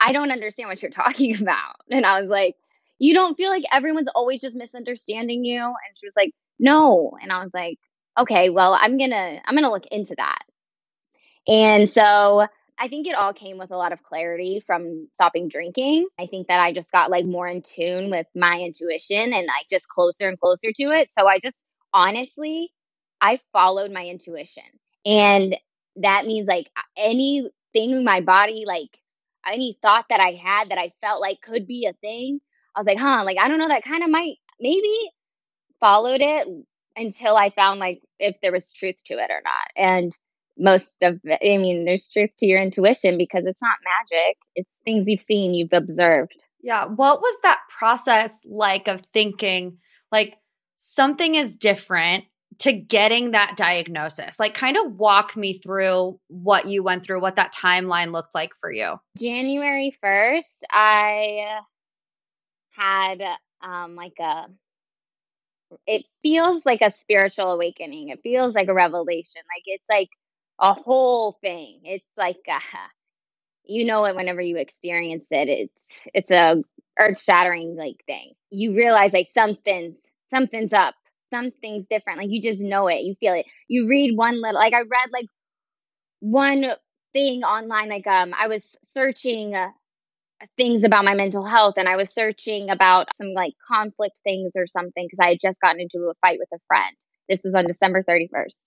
I 0.00 0.12
don't 0.12 0.32
understand 0.32 0.68
what 0.68 0.82
you're 0.82 0.90
talking 1.02 1.40
about. 1.40 1.76
And 1.90 2.06
I 2.06 2.20
was 2.20 2.28
like 2.30 2.56
you 2.98 3.14
don't 3.14 3.36
feel 3.36 3.50
like 3.50 3.64
everyone's 3.72 4.10
always 4.14 4.40
just 4.40 4.56
misunderstanding 4.56 5.44
you 5.44 5.60
and 5.60 5.98
she 5.98 6.06
was 6.06 6.14
like 6.16 6.32
no 6.60 7.12
and 7.20 7.32
i 7.32 7.42
was 7.42 7.50
like 7.52 7.78
okay 8.18 8.48
well 8.50 8.78
i'm 8.80 8.96
gonna 8.98 9.40
i'm 9.44 9.54
gonna 9.56 9.70
look 9.70 9.86
into 9.90 10.14
that 10.16 10.38
and 11.46 11.88
so 11.88 12.46
i 12.78 12.88
think 12.88 13.06
it 13.06 13.14
all 13.14 13.32
came 13.32 13.58
with 13.58 13.70
a 13.70 13.76
lot 13.76 13.92
of 13.92 14.02
clarity 14.02 14.62
from 14.66 15.08
stopping 15.12 15.48
drinking. 15.48 16.06
I 16.18 16.26
think 16.26 16.48
that 16.48 16.60
i 16.60 16.72
just 16.72 16.92
got 16.92 17.10
like 17.10 17.26
more 17.26 17.48
in 17.48 17.62
tune 17.62 18.10
with 18.10 18.26
my 18.34 18.60
intuition 18.60 19.32
and 19.32 19.46
like 19.46 19.68
just 19.70 19.88
closer 19.88 20.28
and 20.28 20.38
closer 20.38 20.68
to 20.76 20.84
it. 20.90 21.10
So 21.10 21.26
i 21.26 21.38
just 21.38 21.64
honestly 21.92 22.70
i 23.20 23.40
followed 23.52 23.90
my 23.90 24.06
intuition. 24.06 24.64
And 25.04 25.56
that 25.96 26.26
means 26.26 26.46
like 26.48 26.70
anything 26.96 27.50
in 27.74 28.04
my 28.04 28.20
body 28.20 28.64
like 28.66 28.90
any 29.46 29.76
thought 29.82 30.06
that 30.08 30.20
i 30.20 30.32
had 30.32 30.70
that 30.70 30.78
i 30.78 30.92
felt 31.02 31.20
like 31.20 31.40
could 31.42 31.66
be 31.66 31.86
a 31.86 31.92
thing 31.94 32.40
I 32.74 32.80
was 32.80 32.86
like, 32.86 32.98
huh, 32.98 33.24
like 33.24 33.38
I 33.38 33.48
don't 33.48 33.58
know, 33.58 33.68
that 33.68 33.84
kind 33.84 34.02
of 34.02 34.10
might 34.10 34.36
maybe 34.60 35.10
followed 35.80 36.20
it 36.20 36.48
until 36.96 37.36
I 37.36 37.50
found 37.50 37.80
like 37.80 38.02
if 38.18 38.40
there 38.40 38.52
was 38.52 38.72
truth 38.72 39.02
to 39.06 39.14
it 39.14 39.30
or 39.30 39.42
not. 39.44 39.68
And 39.76 40.16
most 40.62 41.02
of 41.02 41.18
it, 41.24 41.40
I 41.42 41.58
mean, 41.58 41.84
there's 41.84 42.08
truth 42.08 42.30
to 42.38 42.46
your 42.46 42.62
intuition 42.62 43.18
because 43.18 43.44
it's 43.44 43.60
not 43.60 43.76
magic. 43.84 44.36
It's 44.54 44.70
things 44.84 45.08
you've 45.08 45.20
seen, 45.20 45.54
you've 45.54 45.72
observed. 45.72 46.44
Yeah. 46.62 46.86
What 46.86 47.20
was 47.20 47.38
that 47.42 47.60
process 47.68 48.40
like 48.46 48.86
of 48.86 49.00
thinking 49.00 49.78
like 50.12 50.36
something 50.76 51.34
is 51.34 51.56
different 51.56 52.24
to 52.60 52.72
getting 52.72 53.32
that 53.32 53.56
diagnosis? 53.56 54.38
Like, 54.38 54.54
kind 54.54 54.76
of 54.76 54.92
walk 54.92 55.36
me 55.36 55.58
through 55.58 56.20
what 56.28 56.68
you 56.68 56.84
went 56.84 57.04
through, 57.04 57.20
what 57.20 57.36
that 57.36 57.52
timeline 57.52 58.12
looked 58.12 58.34
like 58.34 58.52
for 58.60 58.70
you. 58.70 58.96
January 59.18 59.96
1st, 60.04 60.62
I 60.70 61.60
had 62.70 63.22
um 63.62 63.96
like 63.96 64.18
a 64.20 64.46
it 65.86 66.04
feels 66.22 66.66
like 66.66 66.82
a 66.82 66.90
spiritual 66.90 67.52
awakening. 67.52 68.10
It 68.10 68.20
feels 68.22 68.54
like 68.54 68.68
a 68.68 68.74
revelation. 68.74 69.42
Like 69.54 69.62
it's 69.66 69.88
like 69.90 70.10
a 70.62 70.74
whole 70.74 71.38
thing. 71.42 71.82
It's 71.84 72.06
like 72.16 72.38
a, 72.48 72.60
you 73.64 73.84
know 73.84 74.04
it 74.04 74.16
whenever 74.16 74.40
you 74.40 74.56
experience 74.56 75.24
it. 75.30 75.48
It's 75.48 76.08
it's 76.14 76.30
a 76.30 76.62
earth 76.98 77.20
shattering 77.22 77.76
like 77.76 78.02
thing. 78.06 78.32
You 78.50 78.74
realize 78.76 79.12
like 79.12 79.26
something's 79.26 79.96
something's 80.28 80.72
up. 80.72 80.94
Something's 81.32 81.86
different. 81.88 82.18
Like 82.18 82.30
you 82.30 82.42
just 82.42 82.60
know 82.60 82.88
it. 82.88 83.00
You 83.02 83.14
feel 83.20 83.34
it. 83.34 83.46
You 83.68 83.88
read 83.88 84.16
one 84.16 84.40
little 84.42 84.54
like 84.60 84.74
I 84.74 84.80
read 84.80 85.10
like 85.12 85.26
one 86.20 86.66
thing 87.12 87.44
online 87.44 87.88
like 87.88 88.06
um 88.06 88.34
I 88.38 88.48
was 88.48 88.76
searching 88.82 89.54
uh, 89.54 89.68
things 90.58 90.84
about 90.84 91.04
my 91.04 91.14
mental 91.14 91.44
health 91.46 91.74
and 91.78 91.88
I 91.88 91.96
was 91.96 92.12
searching 92.12 92.70
about 92.70 93.08
some 93.16 93.32
like 93.34 93.54
conflict 93.68 94.20
things 94.24 94.54
or 94.56 94.66
something 94.66 95.06
because 95.06 95.20
I 95.24 95.30
had 95.30 95.38
just 95.42 95.60
gotten 95.60 95.80
into 95.80 95.98
a 96.10 96.14
fight 96.22 96.38
with 96.40 96.48
a 96.54 96.60
friend. 96.68 96.96
This 97.28 97.42
was 97.44 97.54
on 97.54 97.66
December 97.66 98.02
31st. 98.02 98.66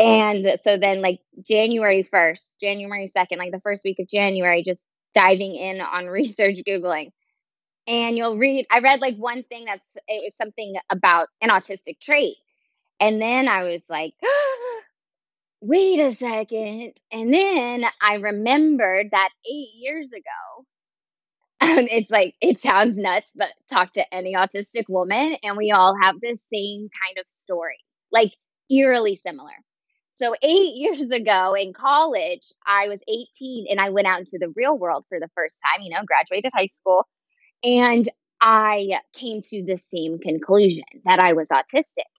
And 0.00 0.58
so 0.62 0.78
then 0.78 1.02
like 1.02 1.20
January 1.46 2.02
1st, 2.04 2.58
January 2.60 3.06
2nd, 3.08 3.38
like 3.38 3.52
the 3.52 3.60
first 3.60 3.84
week 3.84 3.98
of 4.00 4.08
January, 4.08 4.62
just 4.64 4.86
diving 5.14 5.54
in 5.56 5.80
on 5.82 6.06
research 6.08 6.58
Googling. 6.66 7.12
And 7.86 8.16
you'll 8.16 8.38
read, 8.38 8.66
I 8.70 8.80
read 8.80 9.00
like 9.00 9.16
one 9.16 9.42
thing 9.44 9.66
that's, 9.66 9.84
it 10.08 10.24
was 10.24 10.36
something 10.36 10.74
about 10.90 11.28
an 11.42 11.50
autistic 11.50 12.00
trait. 12.00 12.36
And 13.00 13.20
then 13.20 13.48
I 13.48 13.64
was 13.64 13.84
like, 13.90 14.14
wait 15.60 16.00
a 16.00 16.12
second. 16.12 16.94
And 17.12 17.34
then 17.34 17.84
I 18.00 18.16
remembered 18.16 19.08
that 19.12 19.30
eight 19.46 19.70
years 19.76 20.12
ago, 20.12 20.66
it's 21.62 22.10
like 22.10 22.34
it 22.40 22.60
sounds 22.60 22.96
nuts, 22.96 23.32
but 23.36 23.48
talk 23.70 23.92
to 23.94 24.14
any 24.14 24.34
autistic 24.34 24.84
woman, 24.88 25.36
and 25.42 25.56
we 25.58 25.72
all 25.72 25.94
have 26.02 26.16
the 26.20 26.38
same 26.52 26.88
kind 27.04 27.18
of 27.18 27.28
story, 27.28 27.78
like 28.10 28.32
eerily 28.70 29.14
similar. 29.14 29.52
So, 30.20 30.34
eight 30.42 30.74
years 30.74 31.08
ago 31.10 31.54
in 31.54 31.72
college, 31.72 32.52
I 32.66 32.88
was 32.88 33.00
18 33.08 33.68
and 33.70 33.80
I 33.80 33.88
went 33.88 34.06
out 34.06 34.18
into 34.18 34.36
the 34.38 34.52
real 34.54 34.76
world 34.76 35.06
for 35.08 35.18
the 35.18 35.30
first 35.34 35.58
time, 35.64 35.82
you 35.82 35.88
know, 35.88 36.04
graduated 36.04 36.52
high 36.54 36.66
school. 36.66 37.08
And 37.64 38.06
I 38.38 39.00
came 39.14 39.40
to 39.40 39.64
the 39.64 39.78
same 39.78 40.18
conclusion 40.18 40.84
that 41.06 41.20
I 41.20 41.32
was 41.32 41.48
autistic. 41.48 42.10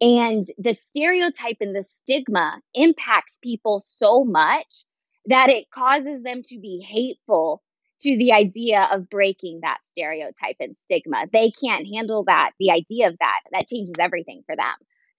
And 0.00 0.46
the 0.56 0.72
stereotype 0.72 1.58
and 1.60 1.76
the 1.76 1.82
stigma 1.82 2.58
impacts 2.72 3.38
people 3.42 3.82
so 3.84 4.24
much 4.24 4.84
that 5.26 5.50
it 5.50 5.70
causes 5.70 6.22
them 6.22 6.42
to 6.44 6.58
be 6.58 6.80
hateful 6.80 7.62
to 8.00 8.16
the 8.16 8.32
idea 8.32 8.88
of 8.90 9.10
breaking 9.10 9.60
that 9.62 9.78
stereotype 9.90 10.56
and 10.58 10.74
stigma. 10.80 11.26
They 11.30 11.50
can't 11.50 11.86
handle 11.86 12.24
that, 12.24 12.52
the 12.58 12.70
idea 12.70 13.08
of 13.08 13.18
that. 13.18 13.40
That 13.52 13.68
changes 13.68 13.94
everything 13.98 14.42
for 14.46 14.56
them. 14.56 14.74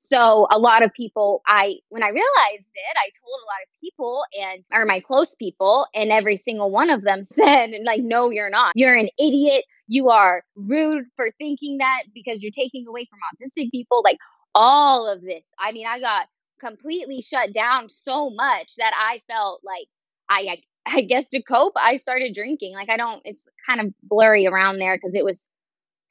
So 0.05 0.47
a 0.51 0.59
lot 0.59 0.83
of 0.83 0.91
people, 0.93 1.41
I 1.47 1.77
when 1.87 2.03
I 2.03 2.09
realized 2.09 2.69
it, 2.75 2.97
I 2.97 3.09
told 3.23 3.39
a 3.41 3.47
lot 3.47 3.63
of 3.63 3.81
people 3.81 4.23
and 4.37 4.63
are 4.73 4.85
my 4.85 4.99
close 4.99 5.33
people, 5.35 5.87
and 5.95 6.11
every 6.11 6.35
single 6.35 6.71
one 6.71 6.89
of 6.89 7.03
them 7.03 7.23
said, 7.29 7.71
like, 7.83 8.01
no, 8.01 8.29
you're 8.29 8.49
not. 8.49 8.73
You're 8.75 8.95
an 8.95 9.09
idiot. 9.17 9.63
You 9.87 10.09
are 10.09 10.43
rude 10.55 11.05
for 11.15 11.31
thinking 11.37 11.77
that 11.77 12.03
because 12.13 12.43
you're 12.43 12.51
taking 12.51 12.85
away 12.85 13.05
from 13.05 13.19
autistic 13.33 13.71
people. 13.71 14.01
Like 14.03 14.17
all 14.53 15.07
of 15.07 15.21
this. 15.21 15.45
I 15.57 15.71
mean, 15.71 15.87
I 15.87 16.01
got 16.01 16.27
completely 16.59 17.21
shut 17.21 17.53
down 17.53 17.89
so 17.89 18.29
much 18.29 18.75
that 18.77 18.91
I 18.95 19.21
felt 19.29 19.61
like 19.63 19.87
I 20.29 20.57
I 20.85 21.01
guess 21.01 21.29
to 21.29 21.41
cope, 21.41 21.73
I 21.77 21.95
started 21.95 22.33
drinking. 22.35 22.73
Like 22.73 22.89
I 22.89 22.97
don't, 22.97 23.21
it's 23.23 23.39
kind 23.65 23.79
of 23.79 23.93
blurry 24.03 24.47
around 24.47 24.79
there 24.79 24.97
because 24.97 25.15
it 25.15 25.23
was 25.23 25.47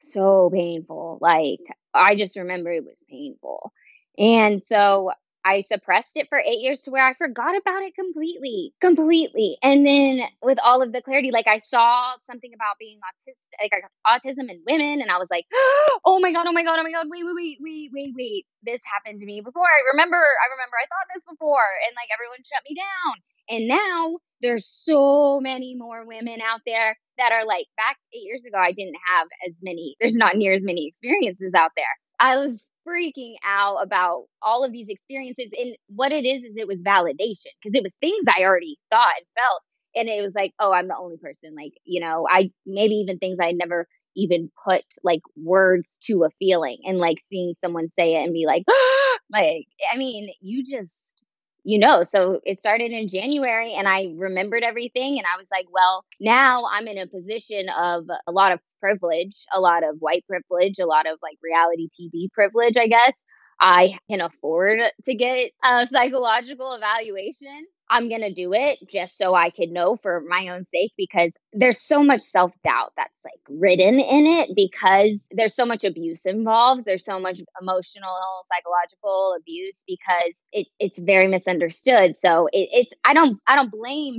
so 0.01 0.49
painful. 0.51 1.19
Like 1.21 1.59
I 1.93 2.15
just 2.15 2.35
remember 2.37 2.71
it 2.71 2.83
was 2.83 2.97
painful. 3.07 3.71
And 4.17 4.63
so 4.65 5.11
I 5.45 5.61
suppressed 5.61 6.15
it 6.15 6.29
for 6.29 6.39
eight 6.39 6.61
years 6.61 6.83
to 6.83 6.91
where 6.91 7.05
I 7.05 7.13
forgot 7.15 7.57
about 7.57 7.83
it 7.83 7.95
completely, 7.95 8.73
completely. 8.79 9.57
And 9.61 9.85
then 9.85 10.21
with 10.41 10.57
all 10.63 10.81
of 10.81 10.93
the 10.93 11.01
clarity, 11.01 11.31
like 11.31 11.47
I 11.47 11.57
saw 11.57 12.13
something 12.25 12.51
about 12.53 12.77
being 12.79 12.99
autistic, 13.03 13.69
like 13.71 13.83
autism 14.07 14.49
in 14.49 14.63
women, 14.65 15.01
and 15.01 15.11
I 15.11 15.17
was 15.17 15.27
like, 15.29 15.45
oh 16.05 16.19
my 16.19 16.31
god, 16.31 16.45
oh 16.47 16.53
my 16.53 16.63
god, 16.63 16.79
oh 16.79 16.83
my 16.83 16.91
god, 16.91 17.07
wait, 17.09 17.23
wait, 17.25 17.35
wait, 17.35 17.57
wait, 17.59 17.91
wait, 17.93 18.13
wait, 18.15 18.45
this 18.63 18.81
happened 18.87 19.19
to 19.19 19.25
me 19.25 19.41
before. 19.41 19.63
I 19.63 19.91
remember, 19.91 20.15
I 20.15 20.47
remember, 20.55 20.77
I 20.79 20.87
thought 20.87 21.11
this 21.13 21.23
before, 21.29 21.67
and 21.87 21.95
like 21.95 22.09
everyone 22.13 22.39
shut 22.45 22.63
me 22.69 22.75
down. 22.75 23.13
And 23.49 23.67
now 23.67 24.19
there's 24.41 24.65
so 24.65 25.41
many 25.41 25.75
more 25.75 26.05
women 26.05 26.39
out 26.41 26.61
there 26.65 26.97
that 27.17 27.33
are 27.33 27.45
like 27.45 27.67
back 27.75 27.97
eight 28.13 28.23
years 28.23 28.45
ago, 28.45 28.57
I 28.57 28.71
didn't 28.71 28.95
have 29.11 29.27
as 29.47 29.55
many, 29.61 29.97
there's 29.99 30.15
not 30.15 30.37
near 30.37 30.53
as 30.53 30.63
many 30.63 30.87
experiences 30.87 31.51
out 31.53 31.71
there. 31.75 31.85
I 32.19 32.37
was 32.37 32.71
freaking 32.87 33.35
out 33.45 33.77
about 33.81 34.25
all 34.41 34.63
of 34.63 34.71
these 34.71 34.89
experiences. 34.89 35.47
And 35.57 35.75
what 35.87 36.11
it 36.11 36.25
is, 36.25 36.43
is 36.43 36.55
it 36.55 36.67
was 36.67 36.83
validation 36.83 37.53
because 37.61 37.77
it 37.77 37.83
was 37.83 37.95
things 38.01 38.25
I 38.27 38.43
already 38.43 38.77
thought 38.91 39.13
and 39.17 39.25
felt. 39.37 39.61
And 39.95 40.09
it 40.09 40.21
was 40.23 40.33
like, 40.35 40.53
oh, 40.59 40.73
I'm 40.73 40.87
the 40.87 40.97
only 40.97 41.17
person. 41.17 41.55
Like, 41.55 41.73
you 41.85 42.01
know, 42.01 42.27
I 42.29 42.51
maybe 42.65 42.95
even 42.95 43.19
things 43.19 43.37
I 43.39 43.51
never 43.51 43.87
even 44.15 44.51
put 44.67 44.83
like 45.03 45.21
words 45.35 45.97
to 46.03 46.23
a 46.23 46.29
feeling 46.39 46.77
and 46.85 46.97
like 46.97 47.17
seeing 47.29 47.55
someone 47.63 47.89
say 47.95 48.15
it 48.15 48.23
and 48.23 48.33
be 48.33 48.45
like, 48.45 48.63
like, 49.31 49.67
I 49.91 49.97
mean, 49.97 50.29
you 50.41 50.63
just, 50.63 51.23
you 51.63 51.79
know, 51.79 52.03
so 52.03 52.41
it 52.45 52.59
started 52.59 52.91
in 52.91 53.07
January 53.07 53.73
and 53.73 53.87
I 53.87 54.13
remembered 54.17 54.63
everything. 54.63 55.17
And 55.17 55.25
I 55.27 55.37
was 55.37 55.47
like, 55.51 55.65
well, 55.71 56.03
now 56.19 56.63
I'm 56.71 56.87
in 56.87 56.97
a 56.97 57.07
position 57.07 57.69
of 57.69 58.05
a 58.27 58.31
lot 58.31 58.51
of 58.51 58.59
privilege, 58.81 59.45
a 59.53 59.61
lot 59.61 59.83
of 59.83 59.95
white 59.99 60.25
privilege, 60.27 60.79
a 60.79 60.85
lot 60.85 61.05
of 61.07 61.19
like 61.21 61.37
reality 61.41 61.87
TV 61.89 62.29
privilege, 62.33 62.75
I 62.77 62.87
guess. 62.87 63.15
I 63.59 63.97
can 64.09 64.19
afford 64.19 64.79
to 65.05 65.15
get 65.15 65.51
a 65.63 65.87
psychological 65.87 66.73
evaluation. 66.73 67.65
I'm 67.93 68.09
going 68.09 68.21
to 68.21 68.33
do 68.33 68.53
it 68.53 68.79
just 68.91 69.19
so 69.19 69.35
I 69.35 69.51
could 69.51 69.69
know 69.69 69.97
for 70.01 70.23
my 70.27 70.47
own 70.47 70.65
sake 70.65 70.93
because 70.97 71.31
there's 71.53 71.79
so 71.79 72.03
much 72.03 72.21
self 72.21 72.51
doubt 72.63 72.91
that's 72.97 73.13
like 73.23 73.39
written 73.47 73.99
in 73.99 74.25
it 74.25 74.49
because 74.55 75.27
there's 75.29 75.53
so 75.53 75.63
much 75.63 75.83
abuse 75.83 76.25
involved. 76.25 76.85
There's 76.87 77.05
so 77.05 77.19
much 77.19 77.39
emotional, 77.61 78.47
psychological 78.51 79.35
abuse 79.39 79.77
because 79.87 80.41
it, 80.51 80.67
it's 80.79 80.97
very 80.97 81.27
misunderstood. 81.27 82.17
So 82.17 82.47
it, 82.47 82.69
it's, 82.73 82.93
I 83.05 83.13
don't, 83.13 83.39
I 83.45 83.55
don't 83.55 83.69
blame 83.71 84.17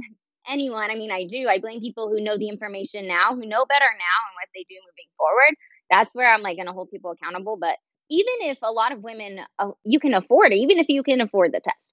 anyone. 0.48 0.88
I 0.92 0.94
mean, 0.94 1.10
I 1.10 1.26
do. 1.26 1.48
I 1.48 1.58
blame 1.58 1.80
people 1.80 2.08
who 2.08 2.22
know 2.22 2.38
the 2.38 2.48
information 2.48 3.08
now, 3.08 3.34
who 3.34 3.44
know 3.44 3.66
better 3.66 3.90
now 3.90 4.20
and 4.28 4.37
what 4.37 4.48
they 4.54 4.64
do 4.68 4.76
moving 4.87 5.10
forward. 5.18 5.56
That's 5.90 6.14
where 6.14 6.32
I'm 6.32 6.42
like 6.42 6.56
going 6.58 6.68
to 6.68 6.72
hold 6.72 6.92
people 6.92 7.10
accountable. 7.10 7.58
But 7.60 7.76
even 8.08 8.34
if 8.42 8.58
a 8.62 8.70
lot 8.70 8.92
of 8.92 9.02
women, 9.02 9.40
uh, 9.58 9.70
you 9.84 9.98
can 9.98 10.14
afford 10.14 10.52
it, 10.52 10.56
even 10.56 10.78
if 10.78 10.87
you 10.88 11.02
can 11.02 11.20
afford 11.20 11.52
the 11.52 11.60
test, 11.60 11.92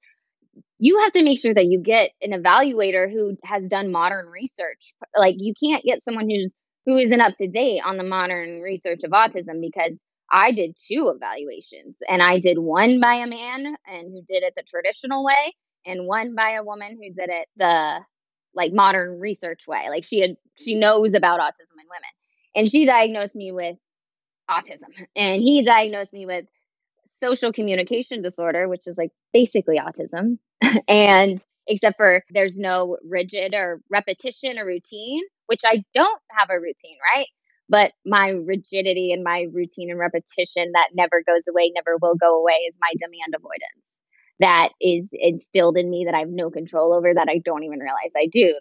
you 0.82 0.98
have 0.98 1.12
to 1.14 1.24
make 1.24 1.40
sure 1.40 1.54
that 1.54 1.68
you 1.68 1.80
get 1.80 2.10
an 2.24 2.32
evaluator 2.32 3.10
who 3.10 3.38
has 3.44 3.64
done 3.68 3.92
modern 3.92 4.26
research. 4.26 4.94
Like 5.16 5.36
you 5.38 5.54
can't 5.54 5.84
get 5.84 6.04
someone 6.04 6.28
who's 6.28 6.56
who 6.88 6.98
isn't 6.98 7.22
up 7.22 7.38
to 7.38 7.48
date 7.48 7.82
on 7.86 7.98
the 7.98 8.04
modern 8.04 8.62
research 8.62 9.02
of 9.04 9.12
autism 9.12 9.62
because 9.62 9.92
I 10.32 10.52
did 10.54 10.76
two 10.76 11.14
evaluations 11.16 12.00
and 12.10 12.20
I 12.20 12.40
did 12.40 12.58
one 12.58 13.00
by 13.00 13.16
a 13.16 13.28
man 13.28 13.76
and 13.86 14.12
who 14.12 14.24
did 14.28 14.42
it 14.42 14.54
the 14.58 14.64
traditional 14.64 15.24
way 15.24 15.56
and 15.86 16.08
one 16.08 16.34
by 16.36 16.54
a 16.54 16.64
woman 16.64 16.98
who 17.00 17.14
did 17.14 17.30
it 17.30 17.48
the 17.58 18.00
like 18.56 18.74
modern 18.74 19.20
research 19.20 19.68
way. 19.68 19.88
Like 19.88 20.04
she 20.04 20.22
had 20.22 20.36
she 20.58 20.74
knows 20.74 21.14
about 21.14 21.40
autism 21.40 21.78
in 21.80 21.86
women. 21.86 22.10
And 22.56 22.68
she 22.68 22.88
diagnosed 22.88 23.36
me 23.36 23.52
with 23.52 23.78
autism 24.50 24.90
and 25.16 25.36
he 25.40 25.64
diagnosed 25.64 26.12
me 26.12 26.26
with 26.26 26.46
social 27.22 27.52
communication 27.54 28.22
disorder, 28.22 28.68
which 28.68 28.88
is 28.88 28.98
like 28.98 29.12
basically 29.34 29.80
autism. 29.80 30.38
and 30.88 31.44
except 31.68 31.98
for 31.98 32.24
there's 32.30 32.60
no 32.60 32.98
rigid 33.08 33.54
or 33.54 33.82
repetition 33.90 34.58
or 34.58 34.66
routine, 34.66 35.22
which 35.48 35.62
I 35.66 35.84
don't 35.94 36.22
have 36.32 36.50
a 36.52 36.60
routine, 36.60 36.98
right? 37.16 37.28
But 37.70 37.94
my 38.06 38.30
rigidity 38.30 39.14
and 39.14 39.24
my 39.24 39.48
routine 39.54 39.90
and 39.90 40.00
repetition 40.00 40.72
that 40.74 40.90
never 40.94 41.24
goes 41.26 41.48
away, 41.50 41.72
never 41.74 41.98
will 42.02 42.16
go 42.16 42.40
away 42.40 42.54
is 42.68 42.76
my 42.82 42.92
demand 43.00 43.34
avoidance. 43.36 43.86
That 44.40 44.70
is 44.82 45.10
instilled 45.14 45.78
in 45.78 45.90
me 45.90 46.06
that 46.06 46.16
I 46.16 46.20
have 46.20 46.30
no 46.30 46.50
control 46.50 46.94
over 46.94 47.14
that 47.14 47.30
I 47.30 47.40
don't 47.44 47.64
even 47.64 47.80
realize 47.80 48.12
I 48.18 48.28
do. 48.32 48.54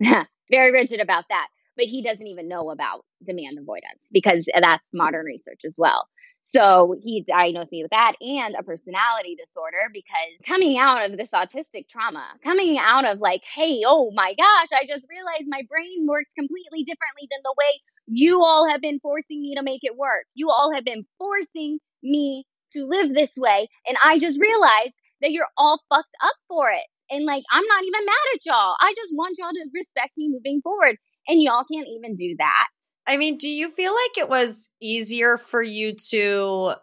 That's 0.00 0.28
very 0.50 0.72
rigid 0.72 1.00
about 1.00 1.24
that. 1.28 1.48
But 1.76 1.86
he 1.86 2.02
doesn't 2.02 2.26
even 2.26 2.48
know 2.48 2.70
about 2.70 3.04
demand 3.24 3.58
avoidance 3.58 4.08
because 4.12 4.46
that's 4.60 4.84
modern 4.92 5.24
research 5.24 5.62
as 5.66 5.76
well. 5.78 6.06
So 6.44 6.96
he 7.02 7.22
diagnosed 7.22 7.72
me 7.72 7.82
with 7.82 7.92
that 7.92 8.14
and 8.20 8.54
a 8.56 8.62
personality 8.62 9.36
disorder 9.36 9.90
because 9.92 10.46
coming 10.46 10.76
out 10.78 11.08
of 11.10 11.16
this 11.16 11.30
autistic 11.30 11.88
trauma, 11.88 12.26
coming 12.42 12.78
out 12.78 13.04
of 13.04 13.18
like, 13.20 13.42
hey, 13.44 13.82
oh 13.86 14.10
my 14.14 14.34
gosh, 14.34 14.68
I 14.74 14.84
just 14.86 15.06
realized 15.08 15.44
my 15.46 15.62
brain 15.68 16.06
works 16.06 16.30
completely 16.36 16.82
differently 16.82 17.28
than 17.30 17.40
the 17.44 17.54
way 17.56 17.80
you 18.08 18.42
all 18.42 18.68
have 18.68 18.80
been 18.80 19.00
forcing 19.00 19.40
me 19.40 19.54
to 19.56 19.62
make 19.62 19.80
it 19.84 19.96
work. 19.96 20.24
You 20.34 20.50
all 20.50 20.72
have 20.74 20.84
been 20.84 21.06
forcing 21.18 21.78
me 22.02 22.44
to 22.72 22.84
live 22.84 23.14
this 23.14 23.36
way. 23.38 23.68
And 23.86 23.96
I 24.04 24.18
just 24.18 24.40
realized 24.40 24.94
that 25.20 25.32
you're 25.32 25.48
all 25.56 25.80
fucked 25.88 26.16
up 26.22 26.34
for 26.48 26.70
it. 26.70 26.84
And 27.10 27.24
like, 27.24 27.44
I'm 27.52 27.64
not 27.66 27.84
even 27.84 28.04
mad 28.04 28.14
at 28.34 28.46
y'all. 28.46 28.74
I 28.80 28.92
just 28.96 29.10
want 29.12 29.36
y'all 29.38 29.50
to 29.52 29.70
respect 29.74 30.12
me 30.16 30.28
moving 30.28 30.60
forward. 30.62 30.96
And 31.28 31.40
y'all 31.40 31.64
can't 31.70 31.86
even 31.86 32.16
do 32.16 32.34
that. 32.38 32.66
I 33.06 33.16
mean, 33.16 33.36
do 33.36 33.48
you 33.48 33.70
feel 33.72 33.92
like 33.92 34.18
it 34.18 34.28
was 34.28 34.70
easier 34.80 35.36
for 35.36 35.62
you 35.62 35.94
to 36.10 36.74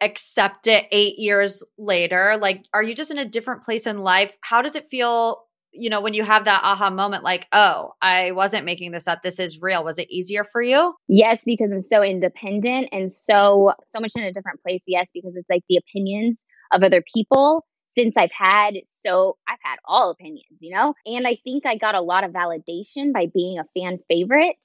accept 0.00 0.66
it 0.66 0.86
eight 0.92 1.18
years 1.18 1.64
later? 1.78 2.38
Like, 2.40 2.64
are 2.74 2.82
you 2.82 2.94
just 2.94 3.10
in 3.10 3.18
a 3.18 3.24
different 3.24 3.62
place 3.62 3.86
in 3.86 3.98
life? 3.98 4.36
How 4.42 4.62
does 4.62 4.76
it 4.76 4.88
feel, 4.88 5.44
you 5.72 5.90
know, 5.90 6.00
when 6.00 6.14
you 6.14 6.22
have 6.22 6.44
that 6.44 6.62
aha 6.64 6.90
moment, 6.90 7.24
like, 7.24 7.46
oh, 7.52 7.92
I 8.02 8.32
wasn't 8.32 8.66
making 8.66 8.92
this 8.92 9.08
up. 9.08 9.22
This 9.22 9.38
is 9.38 9.60
real. 9.60 9.84
Was 9.84 9.98
it 9.98 10.10
easier 10.10 10.44
for 10.44 10.62
you? 10.62 10.94
Yes, 11.08 11.42
because 11.44 11.72
I'm 11.72 11.80
so 11.80 12.02
independent 12.02 12.90
and 12.92 13.12
so, 13.12 13.72
so 13.86 14.00
much 14.00 14.12
in 14.16 14.24
a 14.24 14.32
different 14.32 14.62
place. 14.62 14.82
Yes, 14.86 15.10
because 15.14 15.34
it's 15.34 15.48
like 15.50 15.62
the 15.68 15.78
opinions 15.78 16.44
of 16.72 16.82
other 16.82 17.02
people 17.14 17.64
since 17.94 18.16
I've 18.16 18.30
had 18.30 18.74
so 18.84 19.38
I've 19.48 19.58
had 19.62 19.76
all 19.84 20.10
opinions, 20.10 20.58
you 20.60 20.74
know? 20.74 20.94
And 21.06 21.26
I 21.26 21.36
think 21.42 21.66
I 21.66 21.76
got 21.76 21.94
a 21.96 22.00
lot 22.00 22.22
of 22.22 22.30
validation 22.32 23.12
by 23.12 23.26
being 23.32 23.58
a 23.58 23.64
fan 23.74 23.98
favorite 24.08 24.56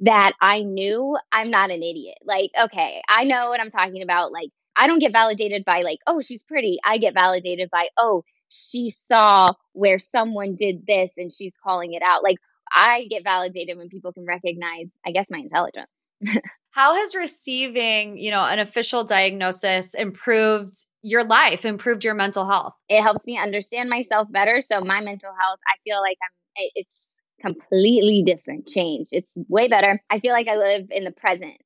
that 0.00 0.32
I 0.40 0.62
knew 0.62 1.16
I'm 1.30 1.50
not 1.50 1.70
an 1.70 1.82
idiot. 1.82 2.18
Like, 2.24 2.50
okay, 2.60 3.02
I 3.08 3.24
know 3.24 3.50
what 3.50 3.60
I'm 3.60 3.70
talking 3.70 4.02
about. 4.02 4.32
Like, 4.32 4.50
I 4.76 4.86
don't 4.86 4.98
get 4.98 5.12
validated 5.12 5.64
by, 5.64 5.82
like, 5.82 5.98
oh, 6.06 6.20
she's 6.20 6.42
pretty. 6.42 6.78
I 6.84 6.98
get 6.98 7.14
validated 7.14 7.68
by, 7.70 7.88
oh, 7.98 8.24
she 8.48 8.90
saw 8.90 9.52
where 9.72 9.98
someone 9.98 10.56
did 10.56 10.86
this 10.86 11.12
and 11.16 11.30
she's 11.30 11.56
calling 11.62 11.92
it 11.92 12.02
out. 12.02 12.22
Like, 12.22 12.38
I 12.74 13.06
get 13.10 13.24
validated 13.24 13.76
when 13.76 13.88
people 13.88 14.12
can 14.12 14.24
recognize, 14.26 14.86
I 15.04 15.12
guess, 15.12 15.30
my 15.30 15.38
intelligence. 15.38 15.90
How 16.72 16.94
has 16.94 17.16
receiving, 17.16 18.16
you 18.16 18.30
know, 18.30 18.44
an 18.44 18.60
official 18.60 19.02
diagnosis 19.02 19.94
improved 19.94 20.86
your 21.02 21.24
life, 21.24 21.64
improved 21.64 22.04
your 22.04 22.14
mental 22.14 22.48
health? 22.48 22.74
It 22.88 23.02
helps 23.02 23.26
me 23.26 23.36
understand 23.36 23.90
myself 23.90 24.30
better. 24.30 24.62
So 24.62 24.80
my 24.80 25.00
mental 25.00 25.32
health, 25.40 25.58
I 25.66 25.76
feel 25.84 26.00
like 26.00 26.16
I'm 26.22 26.40
it's 26.74 26.99
completely 27.40 28.22
different 28.24 28.66
change. 28.66 29.08
It's 29.12 29.36
way 29.48 29.68
better. 29.68 30.00
I 30.10 30.20
feel 30.20 30.32
like 30.32 30.48
I 30.48 30.56
live 30.56 30.88
in 30.90 31.04
the 31.04 31.12
present 31.12 31.56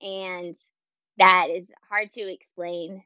and 0.00 0.56
that 1.18 1.46
is 1.50 1.66
hard 1.88 2.10
to 2.12 2.20
explain. 2.20 3.02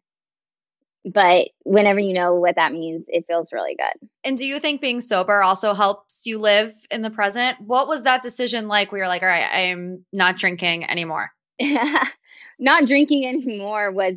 But 1.04 1.50
whenever 1.64 2.00
you 2.00 2.14
know 2.14 2.34
what 2.34 2.56
that 2.56 2.72
means, 2.72 3.04
it 3.06 3.26
feels 3.28 3.52
really 3.52 3.76
good. 3.76 4.08
And 4.24 4.36
do 4.36 4.44
you 4.44 4.58
think 4.58 4.80
being 4.80 5.00
sober 5.00 5.40
also 5.40 5.72
helps 5.72 6.26
you 6.26 6.38
live 6.38 6.72
in 6.90 7.02
the 7.02 7.10
present? 7.10 7.60
What 7.60 7.86
was 7.86 8.02
that 8.02 8.22
decision 8.22 8.66
like 8.66 8.90
where 8.90 9.00
you're 9.00 9.08
like, 9.08 9.22
all 9.22 9.28
right, 9.28 9.68
I'm 9.70 10.04
not 10.12 10.36
drinking 10.36 10.88
anymore? 10.88 11.30
not 12.58 12.86
drinking 12.86 13.26
anymore 13.26 13.92
was 13.92 14.14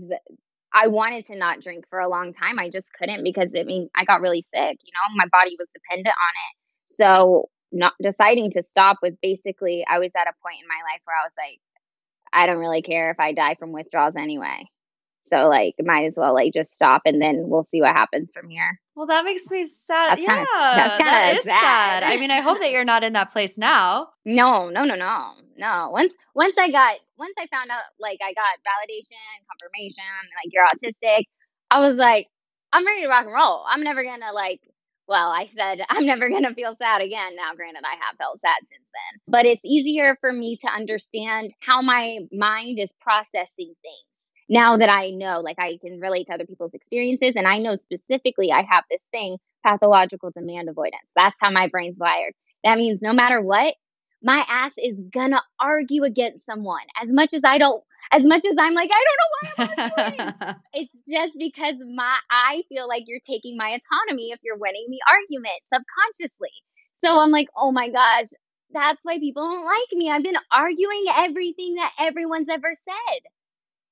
I 0.73 0.87
wanted 0.87 1.27
to 1.27 1.35
not 1.35 1.61
drink 1.61 1.85
for 1.89 1.99
a 1.99 2.09
long 2.09 2.33
time. 2.33 2.59
I 2.59 2.69
just 2.69 2.93
couldn't 2.93 3.23
because 3.23 3.51
I 3.57 3.63
mean, 3.63 3.89
I 3.95 4.05
got 4.05 4.21
really 4.21 4.41
sick, 4.41 4.79
you 4.83 4.91
know, 4.93 5.15
my 5.15 5.25
body 5.31 5.55
was 5.59 5.67
dependent 5.73 6.07
on 6.07 6.13
it. 6.13 6.55
So 6.85 7.49
not 7.71 7.93
deciding 8.01 8.51
to 8.51 8.63
stop 8.63 8.97
was 9.01 9.17
basically 9.21 9.85
I 9.87 9.99
was 9.99 10.11
at 10.15 10.27
a 10.27 10.33
point 10.43 10.61
in 10.61 10.67
my 10.67 10.81
life 10.91 11.01
where 11.05 11.17
I 11.17 11.25
was 11.25 11.33
like, 11.37 11.59
I 12.33 12.45
don't 12.45 12.59
really 12.59 12.81
care 12.81 13.11
if 13.11 13.19
I 13.19 13.33
die 13.33 13.55
from 13.59 13.71
withdrawals 13.71 14.15
anyway. 14.15 14.65
So 15.21 15.47
like 15.47 15.75
might 15.79 16.05
as 16.05 16.17
well 16.17 16.33
like 16.33 16.53
just 16.53 16.73
stop 16.73 17.03
and 17.05 17.21
then 17.21 17.43
we'll 17.47 17.63
see 17.63 17.81
what 17.81 17.91
happens 17.91 18.31
from 18.33 18.49
here. 18.49 18.79
Well, 18.95 19.07
that 19.07 19.23
makes 19.23 19.49
me 19.49 19.65
sad. 19.67 20.11
That's 20.11 20.23
yeah, 20.23 20.29
kinda, 20.29 20.47
that's 20.53 20.97
that 20.97 21.35
is 21.37 21.43
sad. 21.45 21.61
sad. 21.61 22.03
I 22.03 22.17
mean, 22.17 22.31
I 22.31 22.41
hope 22.41 22.59
that 22.59 22.71
you're 22.71 22.85
not 22.85 23.03
in 23.03 23.13
that 23.13 23.31
place 23.31 23.57
now. 23.57 24.09
No, 24.25 24.69
no, 24.69 24.83
no, 24.83 24.95
no, 24.95 25.31
no. 25.57 25.89
Once 25.91 26.15
once 26.35 26.57
I 26.57 26.71
got 26.71 26.97
once 27.17 27.33
I 27.37 27.47
found 27.47 27.69
out 27.69 27.81
like 27.99 28.19
I 28.23 28.33
got 28.33 28.57
validation, 28.65 29.45
confirmation, 29.49 30.03
like 30.43 30.51
you're 30.51 30.65
autistic, 30.65 31.25
I 31.69 31.79
was 31.79 31.97
like, 31.97 32.27
I'm 32.73 32.85
ready 32.85 33.01
to 33.01 33.07
rock 33.07 33.25
and 33.25 33.33
roll. 33.33 33.63
I'm 33.67 33.83
never 33.83 34.03
gonna 34.03 34.33
like 34.33 34.61
well, 35.09 35.29
I 35.29 35.45
said, 35.45 35.81
I'm 35.89 36.05
never 36.05 36.29
going 36.29 36.43
to 36.43 36.53
feel 36.53 36.75
sad 36.75 37.01
again. 37.01 37.35
Now, 37.35 37.55
granted, 37.55 37.83
I 37.83 37.95
have 38.05 38.17
felt 38.17 38.39
sad 38.39 38.59
since 38.59 38.85
then, 38.93 39.21
but 39.27 39.45
it's 39.45 39.65
easier 39.65 40.15
for 40.21 40.31
me 40.31 40.57
to 40.61 40.67
understand 40.69 41.51
how 41.59 41.81
my 41.81 42.19
mind 42.31 42.79
is 42.79 42.93
processing 43.01 43.73
things 43.81 44.33
now 44.49 44.77
that 44.77 44.89
I 44.89 45.11
know, 45.11 45.41
like, 45.41 45.59
I 45.59 45.77
can 45.81 45.99
relate 45.99 46.27
to 46.27 46.33
other 46.33 46.45
people's 46.45 46.73
experiences. 46.73 47.35
And 47.35 47.47
I 47.47 47.59
know 47.59 47.75
specifically 47.75 48.51
I 48.51 48.63
have 48.69 48.83
this 48.89 49.05
thing, 49.11 49.37
pathological 49.65 50.31
demand 50.31 50.69
avoidance. 50.69 51.07
That's 51.15 51.37
how 51.41 51.51
my 51.51 51.67
brain's 51.67 51.99
wired. 51.99 52.33
That 52.63 52.77
means 52.77 53.01
no 53.01 53.13
matter 53.13 53.41
what, 53.41 53.75
my 54.21 54.43
ass 54.49 54.73
is 54.77 54.97
gonna 55.13 55.41
argue 55.59 56.03
against 56.03 56.45
someone 56.45 56.83
as 57.01 57.11
much 57.11 57.33
as 57.33 57.43
I 57.45 57.57
don't 57.57 57.83
as 58.11 58.23
much 58.23 58.43
as 58.45 58.55
I'm 58.57 58.73
like, 58.73 58.89
I 58.91 59.03
don't 59.05 59.17
know 59.19 59.85
why 59.95 60.33
I'm 60.47 60.55
it's 60.73 60.95
just 61.09 61.37
because 61.37 61.75
my 61.93 62.17
I 62.29 62.63
feel 62.69 62.87
like 62.87 63.03
you're 63.07 63.19
taking 63.19 63.57
my 63.57 63.77
autonomy 63.79 64.31
if 64.31 64.39
you're 64.43 64.57
winning 64.57 64.87
the 64.89 65.01
argument 65.09 65.59
subconsciously. 65.65 66.51
So 66.93 67.19
I'm 67.19 67.31
like, 67.31 67.47
oh 67.55 67.71
my 67.71 67.89
gosh, 67.89 68.27
that's 68.71 68.99
why 69.03 69.19
people 69.19 69.43
don't 69.43 69.65
like 69.65 69.91
me. 69.93 70.09
I've 70.09 70.23
been 70.23 70.37
arguing 70.51 71.05
everything 71.17 71.75
that 71.75 71.91
everyone's 71.99 72.49
ever 72.49 72.73
said. 72.73 73.21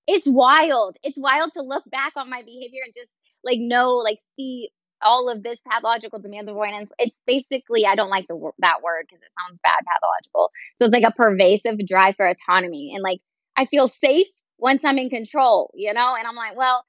It's 0.08 0.28
wild. 0.28 0.98
It's 1.04 1.18
wild 1.18 1.54
to 1.54 1.62
look 1.62 1.84
back 1.90 2.14
on 2.16 2.30
my 2.30 2.42
behavior 2.42 2.82
and 2.86 2.94
just 2.96 3.10
like 3.44 3.60
know, 3.60 3.94
like 3.96 4.20
see 4.36 4.70
all 5.02 5.30
of 5.30 5.44
this 5.44 5.62
pathological 5.70 6.20
demand 6.20 6.50
avoidance. 6.50 6.92
It's 6.98 7.16
basically 7.26 7.86
I 7.86 7.96
don't 7.96 8.10
like 8.10 8.28
the 8.28 8.52
that 8.60 8.82
word 8.84 9.06
because 9.08 9.22
it 9.22 9.32
sounds 9.40 9.60
bad 9.64 9.80
pathological. 9.86 10.52
So 10.78 10.86
it's 10.86 10.94
like 10.94 11.12
a 11.12 11.16
pervasive 11.16 11.86
drive 11.86 12.16
for 12.16 12.28
autonomy 12.28 12.94
and 12.96 13.04
like 13.04 13.20
I 13.58 13.66
feel 13.66 13.88
safe 13.88 14.28
once 14.60 14.86
I'm 14.86 14.98
in 14.98 15.10
control, 15.10 15.72
you 15.76 15.94
know? 15.94 16.16
And 16.18 16.28
I'm 16.28 16.36
like, 16.36 16.56
well, 16.56 16.84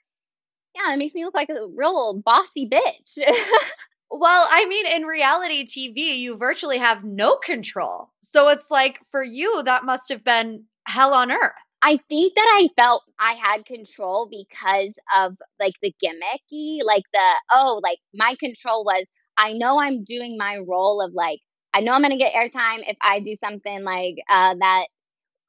yeah, 0.77 0.93
it 0.93 0.99
makes 0.99 1.15
me 1.15 1.25
look 1.25 1.35
like 1.35 1.49
a 1.49 1.67
real 1.75 2.21
bossy 2.25 2.69
bitch. 2.69 3.19
well, 4.11 4.47
I 4.51 4.67
mean, 4.67 4.87
in 4.87 5.03
reality 5.05 5.65
TV, 5.65 6.19
you 6.19 6.37
virtually 6.37 6.79
have 6.79 7.05
no 7.05 7.37
control. 7.37 8.11
So 8.23 8.49
it's 8.49 8.71
like 8.71 9.01
for 9.11 9.23
you, 9.23 9.63
that 9.65 9.85
must 9.85 10.09
have 10.11 10.25
been 10.25 10.65
hell 10.87 11.15
on 11.15 11.33
earth. 11.33 11.53
I 11.81 11.99
think 12.09 12.35
that 12.35 12.49
I 12.55 12.69
felt 12.81 13.05
I 13.21 13.35
had 13.35 13.65
control 13.65 14.29
because 14.29 14.99
of 15.17 15.37
like 15.61 15.75
the 15.81 15.95
gimmicky, 16.03 16.81
like 16.85 17.05
the, 17.13 17.35
oh, 17.53 17.81
like 17.83 17.99
my 18.15 18.35
control 18.41 18.85
was 18.85 19.05
I 19.37 19.53
know 19.53 19.79
I'm 19.79 20.03
doing 20.03 20.37
my 20.37 20.59
role 20.67 21.01
of 21.01 21.13
like, 21.15 21.39
I 21.73 21.81
know 21.81 21.93
I'm 21.93 22.03
going 22.03 22.11
to 22.11 22.19
get 22.19 22.33
airtime 22.33 22.83
if 22.89 22.97
I 23.01 23.21
do 23.21 23.37
something 23.43 23.85
like 23.85 24.17
uh, 24.29 24.57
that 24.59 24.87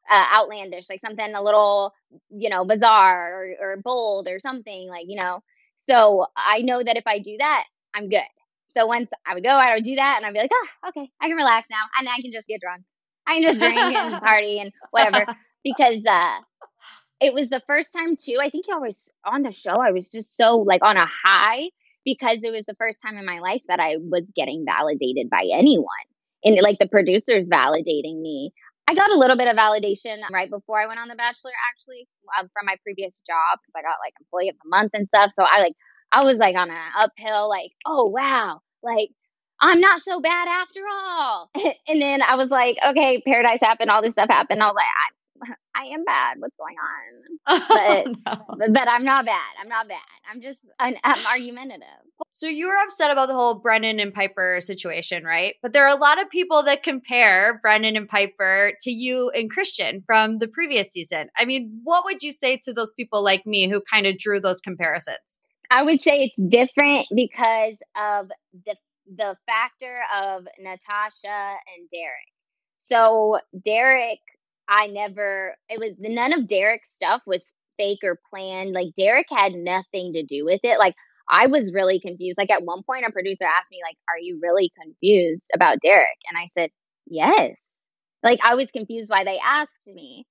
uh, 0.10 0.26
outlandish, 0.34 0.90
like 0.90 1.02
something 1.02 1.34
a 1.34 1.42
little, 1.42 1.94
you 2.30 2.50
know, 2.50 2.66
bizarre 2.66 3.56
or, 3.62 3.74
or 3.74 3.78
bold 3.78 4.28
or 4.28 4.40
something 4.40 4.90
like, 4.90 5.06
you 5.08 5.18
know. 5.18 5.42
So 5.78 6.28
I 6.36 6.62
know 6.62 6.82
that 6.84 6.98
if 6.98 7.04
I 7.08 7.20
do 7.20 7.38
that, 7.40 7.66
I'm 7.94 8.10
good. 8.10 8.22
So 8.68 8.86
once 8.86 9.10
I 9.26 9.34
would 9.34 9.44
go, 9.44 9.50
I 9.50 9.76
would 9.76 9.84
do 9.84 9.96
that, 9.96 10.16
and 10.18 10.26
I'd 10.26 10.34
be 10.34 10.40
like, 10.40 10.52
oh, 10.54 10.90
okay, 10.90 11.10
I 11.22 11.28
can 11.28 11.38
relax 11.38 11.68
now, 11.70 11.82
and 12.00 12.08
I 12.08 12.22
can 12.22 12.32
just 12.32 12.48
get 12.48 12.62
drunk. 12.62 12.84
I 13.28 13.36
can 13.36 13.44
just 13.44 13.60
drink 13.60 13.78
and 13.78 14.20
party 14.22 14.60
and 14.60 14.72
whatever 14.92 15.26
because 15.64 16.04
uh, 16.08 16.38
it 17.20 17.34
was 17.34 17.50
the 17.50 17.62
first 17.68 17.94
time 17.94 18.16
too. 18.16 18.38
I 18.42 18.50
think 18.50 18.66
I 18.72 18.78
was 18.78 19.10
on 19.26 19.44
the 19.44 19.52
show. 19.52 19.74
I 19.74 19.92
was 19.92 20.12
just 20.12 20.38
so 20.38 20.58
like 20.58 20.84
on 20.84 20.98
a 20.98 21.08
high 21.26 21.70
because 22.06 22.40
it 22.44 22.52
was 22.52 22.66
the 22.66 22.76
first 22.76 23.02
time 23.02 23.18
in 23.18 23.26
my 23.26 23.40
life 23.40 23.64
that 23.68 23.80
I 23.80 23.98
was 23.98 24.24
getting 24.36 24.66
validated 24.66 25.30
by 25.30 25.48
anyone, 25.52 25.88
and 26.44 26.58
like 26.62 26.80
the 26.80 26.90
producers 26.90 27.50
validating 27.50 28.22
me. 28.22 28.54
I 28.90 28.96
got 28.96 29.12
a 29.12 29.20
little 29.20 29.38
bit 29.38 29.48
of 29.48 29.56
validation 29.56 30.18
right 30.34 30.50
before 30.50 30.82
I 30.82 30.88
went 30.88 31.00
on 31.00 31.10
The 31.10 31.16
Bachelor, 31.16 31.52
actually, 31.72 32.08
um, 32.40 32.50
from 32.52 32.66
my 32.66 32.76
previous 32.82 33.22
job 33.26 33.60
because 33.62 33.74
I 33.78 33.84
got 33.84 34.00
like 34.04 34.14
employee 34.20 34.50
of 34.50 34.56
the 34.64 34.68
month 34.68 34.92
and 34.96 35.08
stuff. 35.08 35.32
So 35.32 35.44
I 35.46 35.62
like 35.62 35.74
I 36.12 36.24
was 36.24 36.40
like 36.40 36.56
on 36.56 36.72
an 36.72 36.78
uphill, 36.98 37.50
like, 37.50 37.72
oh 37.86 38.08
wow, 38.08 38.62
like 38.82 39.10
I'm 39.62 39.80
not 39.80 40.02
so 40.02 40.20
bad 40.22 40.48
after 40.48 40.80
all. 40.90 41.52
and 41.88 42.02
then 42.02 42.24
I 42.24 42.36
was 42.36 42.50
like, 42.50 42.78
okay, 42.84 43.22
paradise 43.28 43.62
happened, 43.62 43.92
all 43.92 44.02
this 44.02 44.14
stuff 44.14 44.30
happened. 44.30 44.64
I 44.64 44.66
was 44.66 44.76
like, 44.76 44.86
I, 45.76 45.86
am 45.86 46.04
bad. 46.06 46.38
What's 46.40 46.56
going 46.58 46.76
on? 46.76 47.20
Oh, 47.52 47.66
but, 47.68 48.34
oh, 48.40 48.56
no. 48.58 48.74
but, 48.74 48.88
I'm 48.88 49.04
not 49.04 49.26
bad. 49.26 49.54
I'm 49.60 49.70
not 49.70 49.88
bad. 49.88 49.98
I'm 50.30 50.40
just 50.42 50.60
I'm, 50.78 50.96
I'm 51.04 51.26
argumentative. 51.26 51.88
So 52.32 52.48
you 52.48 52.68
were 52.68 52.76
upset 52.84 53.10
about 53.10 53.28
the 53.28 53.34
whole 53.34 53.56
Brendan 53.56 54.00
and 54.00 54.14
Pieper 54.14 54.60
situation, 54.62 55.24
right? 55.24 55.56
But 55.64 55.74
there 55.74 55.88
are 55.88 55.96
a 55.96 56.00
lot 56.00 56.22
of 56.22 56.30
people 56.30 56.62
that 56.64 56.84
compare 56.84 57.60
Brendan 57.62 57.96
and 57.96 58.08
Pieper 58.08 58.74
to 58.82 58.92
you 58.92 59.32
and 59.32 59.52
Kristian 59.52 60.04
from 60.06 60.38
the 60.38 60.48
previous 60.48 60.92
season. 60.92 61.30
I 61.38 61.46
mean, 61.46 61.80
what 61.84 62.06
would 62.06 62.22
you 62.22 62.32
say 62.32 62.60
to 62.64 62.74
those 62.74 62.94
people 62.94 63.24
like 63.24 63.48
me 63.48 63.68
who 63.68 63.82
kind 63.82 64.06
of 64.06 64.18
drew 64.18 64.40
those 64.40 64.62
comparisons? 64.62 65.40
I 65.72 65.84
would 65.84 66.02
say 66.02 66.24
it's 66.24 66.42
different 66.42 67.08
because 67.16 67.80
of 67.96 68.28
the 68.66 68.76
the 69.16 69.36
factor 69.48 70.02
of 70.16 70.44
Natasha 70.60 71.58
and 71.76 71.90
Derek. 71.92 72.30
So 72.78 73.40
Derek, 73.66 74.20
I 74.70 74.88
never 74.88 75.56
it 75.70 75.80
was 75.80 75.96
none 76.00 76.34
of 76.34 76.48
Derek's 76.48 76.94
stuff 76.94 77.24
was 77.28 77.54
fake 77.78 78.00
or 78.04 78.20
planned. 78.32 78.74
Like 78.74 78.94
Derek 78.96 79.28
had 79.30 79.54
nothing 79.54 80.14
to 80.14 80.24
do 80.24 80.46
with 80.46 80.62
it. 80.64 80.78
Like 80.80 80.96
I 81.30 81.48
was 81.48 81.74
really 81.74 82.00
confused. 82.00 82.38
Like 82.38 82.52
at 82.52 82.64
one 82.64 82.84
point 82.84 83.06
a 83.08 83.12
producer 83.12 83.46
asked 83.46 83.72
me 83.72 83.80
like, 83.84 83.98
"Are 84.10 84.20
you 84.20 84.40
really 84.42 84.72
confused 84.82 85.50
about 85.56 85.80
Derek?" 85.82 86.18
And 86.30 86.38
I 86.38 86.46
said, 86.48 86.70
"Yes." 87.08 87.84
Like 88.24 88.40
I 88.44 88.56
was 88.56 88.72
confused 88.72 89.10
why 89.10 89.24
they 89.24 89.40
asked 89.40 89.90
me. 89.94 90.26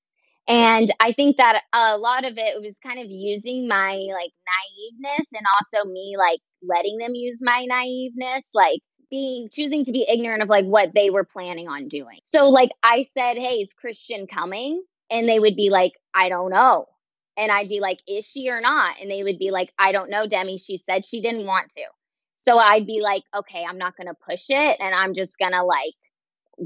And 0.48 0.88
I 1.00 1.12
think 1.12 1.36
that 1.36 1.62
a 1.74 1.98
lot 1.98 2.24
of 2.24 2.34
it 2.38 2.60
was 2.62 2.74
kind 2.84 2.98
of 2.98 3.06
using 3.10 3.68
my 3.68 3.92
like 4.12 4.32
naiveness 4.48 5.28
and 5.34 5.44
also 5.60 5.88
me 5.90 6.14
like 6.18 6.40
letting 6.62 6.98
them 6.98 7.14
use 7.14 7.40
my 7.42 7.66
naiveness, 7.70 8.48
like 8.54 8.80
being 9.10 9.48
choosing 9.52 9.84
to 9.84 9.92
be 9.92 10.06
ignorant 10.08 10.42
of 10.42 10.48
like 10.48 10.66
what 10.66 10.94
they 10.94 11.10
were 11.10 11.24
planning 11.24 11.68
on 11.68 11.88
doing. 11.88 12.18
So 12.24 12.48
like 12.48 12.70
I 12.82 13.02
said, 13.02 13.36
"Hey, 13.36 13.56
is 13.62 13.74
Kristian 13.74 14.28
coming?" 14.28 14.82
And 15.10 15.28
they 15.28 15.38
would 15.38 15.56
be 15.56 15.70
like, 15.70 15.92
"I 16.14 16.28
don't 16.28 16.50
know." 16.50 16.86
And 17.36 17.52
I'd 17.52 17.68
be 17.68 17.80
like, 17.80 17.98
"Is 18.08 18.26
she 18.26 18.50
or 18.50 18.60
not?" 18.60 19.00
And 19.00 19.10
they 19.10 19.22
would 19.22 19.38
be 19.38 19.50
like, 19.50 19.72
"I 19.78 19.92
don't 19.92 20.10
know, 20.10 20.26
Demi. 20.26 20.58
She 20.58 20.78
said 20.78 21.06
she 21.06 21.22
didn't 21.22 21.46
want 21.46 21.70
to." 21.70 21.84
So 22.36 22.56
I'd 22.56 22.86
be 22.86 23.00
like, 23.02 23.22
"Okay, 23.34 23.64
I'm 23.68 23.78
not 23.78 23.96
going 23.96 24.08
to 24.08 24.14
push 24.28 24.46
it 24.50 24.76
and 24.80 24.94
I'm 24.94 25.14
just 25.14 25.38
going 25.38 25.52
to 25.52 25.62
like 25.62 25.94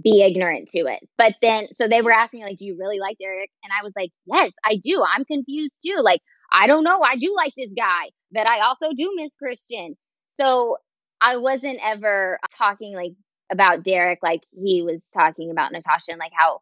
be 0.03 0.23
ignorant 0.23 0.69
to 0.71 0.81
it. 0.81 1.01
But 1.19 1.35
then, 1.43 1.69
so 1.73 1.89
they 1.89 2.03
were 2.03 2.13
asking 2.13 2.41
me, 2.41 2.47
like, 2.47 2.59
do 2.59 2.65
you 2.65 2.77
really 2.79 2.99
like 2.99 3.19
Derek? 3.19 3.51
And 3.63 3.73
I 3.73 3.85
was 3.85 3.93
like, 3.97 4.11
yes, 4.27 4.53
I 4.65 4.79
do. 4.83 5.03
I'm 5.15 5.25
confused 5.25 5.81
too. 5.85 5.97
Like, 6.01 6.21
I 6.53 6.67
don't 6.67 6.85
know. 6.85 7.01
I 7.03 7.17
do 7.17 7.35
like 7.37 7.53
this 7.57 7.71
guy, 7.77 8.11
but 8.31 8.47
I 8.47 8.61
also 8.61 8.93
do 8.95 9.13
miss 9.17 9.35
Kristian. 9.43 9.95
So 10.29 10.77
I 11.23 11.39
wasn't 11.39 11.81
ever 11.85 12.39
uh, 12.43 12.47
talking 12.57 12.95
like 12.95 13.13
about 13.51 13.85
Derek 13.85 14.21
like 14.23 14.43
he 14.53 14.83
was 14.83 15.09
talking 15.15 15.51
about 15.51 15.73
Natasha 15.73 16.13
and 16.13 16.19
like 16.19 16.33
how 16.35 16.61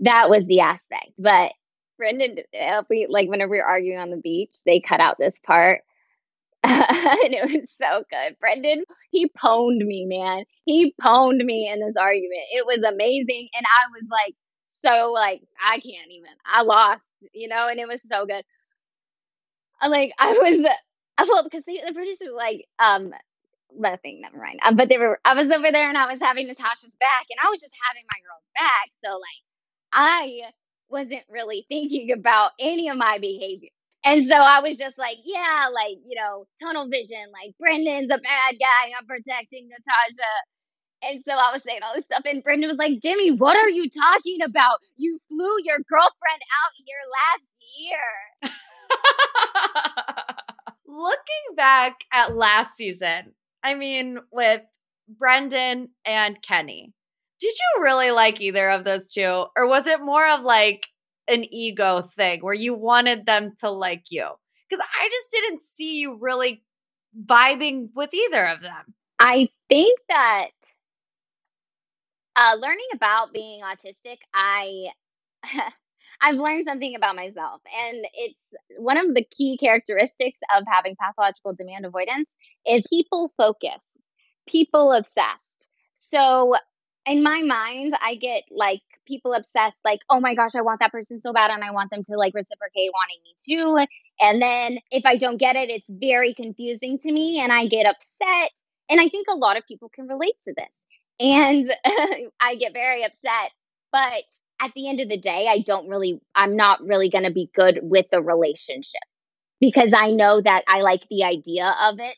that 0.00 0.30
was 0.30 0.46
the 0.46 0.60
aspect. 0.60 1.12
But 1.18 1.52
Brendan, 1.98 2.38
uh, 2.60 2.82
like 3.08 3.28
whenever 3.28 3.52
we 3.52 3.58
were 3.58 3.66
arguing 3.66 3.98
on 3.98 4.10
the 4.10 4.16
beach, 4.16 4.56
they 4.66 4.80
cut 4.80 5.00
out 5.00 5.18
this 5.18 5.38
part 5.38 5.82
and 6.64 7.34
it 7.34 7.44
was 7.44 7.72
so 7.72 8.04
good. 8.10 8.36
Brendan, 8.40 8.84
he 9.10 9.28
pwned 9.28 9.84
me, 9.84 10.06
man. 10.06 10.44
He 10.64 10.94
pwned 11.00 11.44
me 11.44 11.68
in 11.68 11.80
this 11.80 11.96
argument. 11.96 12.40
It 12.52 12.64
was 12.66 12.78
amazing. 12.78 13.48
And 13.56 13.66
I 13.66 13.90
was 13.90 14.08
like, 14.10 14.34
so 14.64 15.12
like, 15.12 15.42
I 15.64 15.80
can't 15.80 16.10
even. 16.10 16.30
I 16.46 16.62
lost, 16.62 17.12
you 17.34 17.48
know, 17.48 17.68
and 17.68 17.80
it 17.80 17.88
was 17.88 18.08
so 18.08 18.26
good. 18.26 18.44
I'm 19.80 19.90
like, 19.90 20.12
I 20.18 20.32
was, 20.32 20.64
uh, 20.64 20.72
I 21.18 21.26
felt 21.26 21.44
because 21.44 21.64
the 21.64 21.92
producer 21.92 22.26
was 22.26 22.34
like, 22.36 22.66
um, 22.78 23.12
nothing, 23.78 24.20
never 24.20 24.38
mind. 24.38 24.60
But 24.76 24.88
they 24.88 24.98
were, 24.98 25.20
I 25.24 25.34
was 25.34 25.50
over 25.50 25.70
there 25.70 25.88
and 25.88 25.98
I 25.98 26.10
was 26.10 26.20
having 26.20 26.46
Natasha's 26.46 26.96
back 27.00 27.26
and 27.30 27.38
I 27.44 27.50
was 27.50 27.60
just 27.60 27.74
having 27.88 28.04
my 28.10 28.18
girl's 28.26 28.50
back. 28.54 28.90
So 29.04 29.12
like, 29.12 29.42
I 29.92 30.42
wasn't 30.88 31.24
really 31.28 31.66
thinking 31.68 32.12
about 32.12 32.52
any 32.58 32.88
of 32.88 32.96
my 32.96 33.18
behavior. 33.20 33.70
And 34.04 34.26
so 34.28 34.34
I 34.36 34.60
was 34.60 34.78
just 34.78 34.98
like, 34.98 35.18
yeah, 35.24 35.66
like, 35.72 35.98
you 36.04 36.16
know, 36.16 36.46
tunnel 36.60 36.88
vision, 36.88 37.22
like 37.32 37.54
Brendan's 37.58 38.10
a 38.10 38.18
bad 38.18 38.58
guy. 38.58 38.92
I'm 38.98 39.06
protecting 39.06 39.68
Natasha. 39.68 40.32
And 41.04 41.22
so 41.24 41.32
I 41.32 41.50
was 41.52 41.62
saying 41.62 41.80
all 41.84 41.94
this 41.94 42.06
stuff. 42.06 42.22
And 42.24 42.42
Brendan 42.42 42.68
was 42.68 42.78
like, 42.78 43.00
Demi, 43.00 43.32
what 43.32 43.56
are 43.56 43.68
you 43.70 43.88
talking 43.88 44.42
about? 44.42 44.78
You 44.96 45.18
flew 45.28 45.54
your 45.62 45.78
girlfriend 45.88 46.42
out 46.62 46.72
here 46.84 46.96
last 47.32 47.46
year. 47.78 48.52
Looking 50.86 51.56
back 51.56 52.04
at 52.12 52.36
last 52.36 52.76
season, 52.76 53.34
I 53.62 53.74
mean, 53.74 54.18
with 54.30 54.62
Brendan 55.08 55.90
and 56.04 56.40
Kenny, 56.42 56.92
did 57.40 57.52
you 57.52 57.84
really 57.84 58.10
like 58.10 58.40
either 58.40 58.70
of 58.70 58.84
those 58.84 59.12
two? 59.12 59.46
Or 59.56 59.66
was 59.66 59.86
it 59.86 60.00
more 60.00 60.28
of 60.28 60.42
like, 60.42 60.86
an 61.28 61.44
ego 61.52 62.02
thing 62.16 62.40
where 62.40 62.54
you 62.54 62.74
wanted 62.74 63.26
them 63.26 63.52
to 63.58 63.70
like 63.70 64.04
you? 64.10 64.26
Because 64.68 64.84
I 65.00 65.08
just 65.10 65.30
didn't 65.30 65.62
see 65.62 66.00
you 66.00 66.18
really 66.20 66.62
vibing 67.24 67.88
with 67.94 68.12
either 68.14 68.46
of 68.46 68.60
them. 68.60 68.94
I 69.18 69.48
think 69.68 69.98
that 70.08 70.50
uh, 72.36 72.56
learning 72.58 72.88
about 72.94 73.32
being 73.32 73.62
autistic, 73.62 74.18
I 74.34 74.88
I've 76.24 76.36
learned 76.36 76.66
something 76.68 76.94
about 76.94 77.16
myself, 77.16 77.60
and 77.86 78.06
it's 78.14 78.36
one 78.78 78.96
of 78.96 79.14
the 79.14 79.24
key 79.24 79.58
characteristics 79.58 80.38
of 80.56 80.64
having 80.70 80.96
pathological 80.96 81.54
demand 81.54 81.84
avoidance 81.84 82.28
is 82.66 82.84
people 82.88 83.32
focused, 83.36 83.90
people 84.46 84.92
obsessed. 84.92 85.68
So 85.96 86.54
in 87.06 87.22
my 87.22 87.42
mind, 87.42 87.94
I 88.00 88.16
get 88.16 88.44
like 88.50 88.82
people 89.06 89.32
obsessed, 89.32 89.76
like, 89.84 90.00
oh 90.10 90.20
my 90.20 90.34
gosh, 90.34 90.54
I 90.54 90.62
want 90.62 90.80
that 90.80 90.92
person 90.92 91.20
so 91.20 91.32
bad 91.32 91.50
and 91.50 91.64
I 91.64 91.72
want 91.72 91.90
them 91.90 92.02
to 92.04 92.16
like 92.16 92.34
reciprocate 92.34 92.90
wanting 92.92 93.22
me 93.24 93.34
too. 93.44 93.86
And 94.20 94.40
then 94.40 94.78
if 94.90 95.04
I 95.04 95.16
don't 95.16 95.38
get 95.38 95.56
it, 95.56 95.70
it's 95.70 95.86
very 95.88 96.34
confusing 96.34 96.98
to 97.00 97.12
me 97.12 97.40
and 97.40 97.52
I 97.52 97.66
get 97.66 97.86
upset. 97.86 98.50
And 98.88 99.00
I 99.00 99.08
think 99.08 99.26
a 99.28 99.36
lot 99.36 99.56
of 99.56 99.66
people 99.66 99.90
can 99.94 100.06
relate 100.06 100.36
to 100.44 100.54
this. 100.56 100.66
And 101.20 101.72
I 102.40 102.54
get 102.56 102.72
very 102.72 103.04
upset. 103.04 103.52
But 103.90 104.24
at 104.60 104.72
the 104.74 104.88
end 104.88 105.00
of 105.00 105.08
the 105.08 105.18
day, 105.18 105.46
I 105.48 105.62
don't 105.66 105.88
really, 105.88 106.20
I'm 106.34 106.56
not 106.56 106.80
really 106.82 107.10
going 107.10 107.24
to 107.24 107.32
be 107.32 107.50
good 107.54 107.80
with 107.82 108.06
the 108.10 108.22
relationship 108.22 109.02
because 109.60 109.92
I 109.94 110.10
know 110.10 110.40
that 110.40 110.64
I 110.68 110.82
like 110.82 111.02
the 111.10 111.24
idea 111.24 111.74
of 111.84 111.98
it 111.98 112.16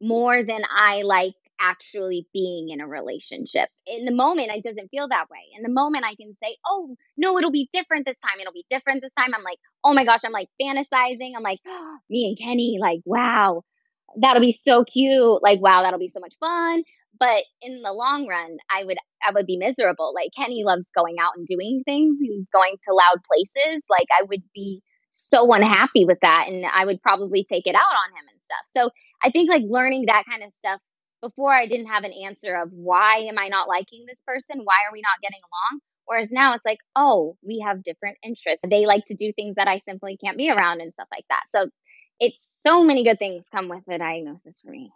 more 0.00 0.44
than 0.44 0.62
I 0.68 1.02
like 1.02 1.34
actually 1.60 2.26
being 2.32 2.70
in 2.70 2.80
a 2.80 2.86
relationship. 2.86 3.68
In 3.86 4.04
the 4.04 4.14
moment, 4.14 4.50
it 4.52 4.64
doesn't 4.64 4.88
feel 4.88 5.08
that 5.08 5.30
way. 5.30 5.38
In 5.56 5.62
the 5.62 5.68
moment, 5.68 6.04
I 6.04 6.14
can 6.14 6.36
say, 6.42 6.56
oh, 6.66 6.96
no, 7.16 7.38
it'll 7.38 7.50
be 7.50 7.68
different 7.72 8.06
this 8.06 8.16
time. 8.18 8.40
It'll 8.40 8.52
be 8.52 8.66
different 8.68 9.02
this 9.02 9.12
time. 9.16 9.34
I'm 9.34 9.44
like, 9.44 9.58
oh 9.84 9.94
my 9.94 10.04
gosh, 10.04 10.20
I'm 10.24 10.32
like 10.32 10.48
fantasizing. 10.60 11.32
I'm 11.36 11.42
like, 11.42 11.60
oh, 11.66 11.96
me 12.10 12.26
and 12.28 12.38
Kenny, 12.38 12.78
like, 12.80 13.00
wow, 13.04 13.62
that'll 14.20 14.42
be 14.42 14.52
so 14.52 14.84
cute. 14.84 15.42
Like, 15.42 15.60
wow, 15.60 15.82
that'll 15.82 15.98
be 15.98 16.08
so 16.08 16.20
much 16.20 16.34
fun. 16.40 16.82
But 17.18 17.44
in 17.62 17.82
the 17.82 17.92
long 17.92 18.26
run, 18.26 18.56
I 18.70 18.84
would 18.84 18.98
I 19.26 19.32
would 19.32 19.46
be 19.46 19.56
miserable. 19.56 20.12
Like 20.14 20.30
Kenny 20.36 20.64
loves 20.64 20.88
going 20.96 21.16
out 21.20 21.32
and 21.36 21.46
doing 21.46 21.82
things. 21.84 22.18
He's 22.20 22.44
going 22.52 22.76
to 22.84 22.94
loud 22.94 23.22
places. 23.24 23.82
Like 23.88 24.08
I 24.18 24.24
would 24.28 24.42
be 24.52 24.82
so 25.12 25.52
unhappy 25.52 26.04
with 26.04 26.18
that 26.22 26.46
and 26.48 26.66
I 26.66 26.84
would 26.84 27.00
probably 27.00 27.46
take 27.48 27.68
it 27.68 27.76
out 27.76 27.80
on 27.80 28.10
him 28.10 28.26
and 28.32 28.40
stuff. 28.42 28.64
So 28.76 28.90
I 29.24 29.30
think 29.30 29.50
like 29.50 29.62
learning 29.66 30.06
that 30.06 30.24
kind 30.30 30.42
of 30.42 30.52
stuff 30.52 30.80
before 31.22 31.52
I 31.52 31.66
didn't 31.66 31.86
have 31.86 32.04
an 32.04 32.12
answer 32.12 32.54
of 32.54 32.68
why 32.72 33.24
am 33.28 33.38
I 33.38 33.48
not 33.48 33.68
liking 33.68 34.04
this 34.06 34.22
person? 34.26 34.60
Why 34.62 34.76
are 34.86 34.92
we 34.92 35.00
not 35.00 35.22
getting 35.22 35.40
along? 35.40 35.80
Whereas 36.04 36.30
now 36.30 36.54
it's 36.54 36.64
like, 36.66 36.78
oh, 36.94 37.36
we 37.42 37.64
have 37.66 37.82
different 37.82 38.18
interests. 38.22 38.62
They 38.68 38.84
like 38.84 39.06
to 39.06 39.14
do 39.14 39.32
things 39.32 39.54
that 39.56 39.66
I 39.66 39.80
simply 39.88 40.18
can't 40.22 40.36
be 40.36 40.50
around 40.50 40.82
and 40.82 40.92
stuff 40.92 41.08
like 41.10 41.24
that. 41.30 41.44
So 41.48 41.70
it's 42.20 42.52
so 42.66 42.84
many 42.84 43.04
good 43.04 43.18
things 43.18 43.48
come 43.50 43.70
with 43.70 43.82
a 43.88 43.98
diagnosis 43.98 44.60
for 44.60 44.70
me. 44.70 44.92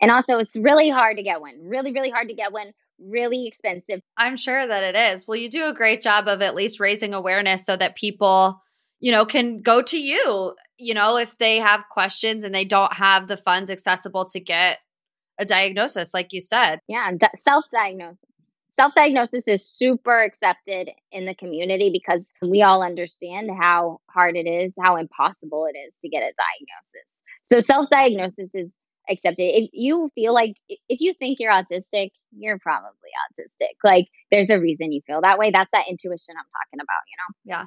And 0.00 0.10
also, 0.10 0.38
it's 0.38 0.56
really 0.56 0.88
hard 0.88 1.16
to 1.16 1.22
get 1.22 1.40
one. 1.40 1.60
Really, 1.64 1.92
really 1.92 2.10
hard 2.10 2.28
to 2.28 2.34
get 2.34 2.52
one. 2.52 2.72
Really 3.00 3.46
expensive. 3.46 4.00
I'm 4.16 4.36
sure 4.36 4.66
that 4.66 4.82
it 4.82 4.96
is. 4.96 5.26
Well, 5.26 5.38
you 5.38 5.48
do 5.48 5.66
a 5.66 5.74
great 5.74 6.00
job 6.00 6.28
of 6.28 6.42
at 6.42 6.54
least 6.54 6.80
raising 6.80 7.14
awareness 7.14 7.66
so 7.66 7.76
that 7.76 7.96
people, 7.96 8.62
you 9.00 9.12
know, 9.12 9.24
can 9.24 9.60
go 9.60 9.82
to 9.82 9.98
you, 9.98 10.54
you 10.82 10.94
know, 10.94 11.16
if 11.16 11.38
they 11.38 11.58
have 11.58 11.84
questions 11.90 12.44
and 12.44 12.54
they 12.54 12.64
don't 12.64 12.92
have 12.92 13.28
the 13.28 13.36
funds 13.36 13.70
accessible 13.70 14.24
to 14.26 14.40
get 14.40 14.78
a 15.38 15.44
diagnosis, 15.44 16.12
like 16.12 16.32
you 16.32 16.40
said. 16.40 16.80
Yeah, 16.88 17.10
self 17.36 17.64
diagnosis. 17.72 18.18
Self 18.72 18.94
diagnosis 18.94 19.46
is 19.46 19.66
super 19.66 20.20
accepted 20.20 20.90
in 21.10 21.26
the 21.26 21.34
community 21.34 21.90
because 21.92 22.32
we 22.42 22.62
all 22.62 22.82
understand 22.82 23.50
how 23.60 23.98
hard 24.10 24.34
it 24.34 24.48
is, 24.48 24.74
how 24.82 24.96
impossible 24.96 25.66
it 25.66 25.76
is 25.78 25.98
to 25.98 26.08
get 26.08 26.22
a 26.22 26.32
diagnosis. 26.32 27.08
So, 27.42 27.60
self 27.60 27.88
diagnosis 27.90 28.54
is 28.54 28.78
accepted. 29.08 29.42
If 29.42 29.70
you 29.72 30.10
feel 30.14 30.34
like, 30.34 30.54
if 30.68 31.00
you 31.00 31.12
think 31.14 31.38
you're 31.40 31.52
autistic, 31.52 32.10
you're 32.30 32.58
probably 32.58 33.10
autistic. 33.28 33.74
Like, 33.84 34.06
there's 34.30 34.50
a 34.50 34.60
reason 34.60 34.92
you 34.92 35.00
feel 35.06 35.20
that 35.22 35.38
way. 35.38 35.50
That's 35.50 35.70
that 35.72 35.88
intuition 35.88 36.34
I'm 36.38 36.44
talking 36.44 36.80
about, 36.80 36.86
you 37.06 37.16
know? 37.18 37.56
Yeah. 37.56 37.64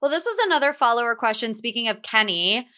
Well, 0.00 0.10
this 0.10 0.24
was 0.24 0.38
another 0.44 0.72
follower 0.72 1.14
question. 1.14 1.54
Speaking 1.54 1.88
of 1.88 2.02
Kenny, 2.02 2.68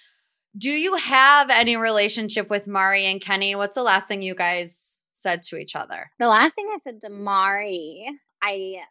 do 0.57 0.71
you 0.71 0.97
have 0.97 1.51
any 1.51 1.77
relationship 1.77 2.49
with 2.49 2.67
Mari 2.67 3.05
and 3.07 3.21
Kenny? 3.21 3.55
What's 3.55 3.75
the 3.75 3.83
last 3.83 4.09
thing 4.09 4.23
you 4.23 4.35
guys 4.35 4.99
said 5.15 5.43
to 5.45 5.57
each 5.57 5.77
other? 5.77 6.11
The 6.19 6.29
last 6.29 6.55
thing 6.55 6.69
I 6.73 6.79
said 6.79 7.01
to 7.03 7.11
Mari, 7.11 8.07
I 8.43 8.83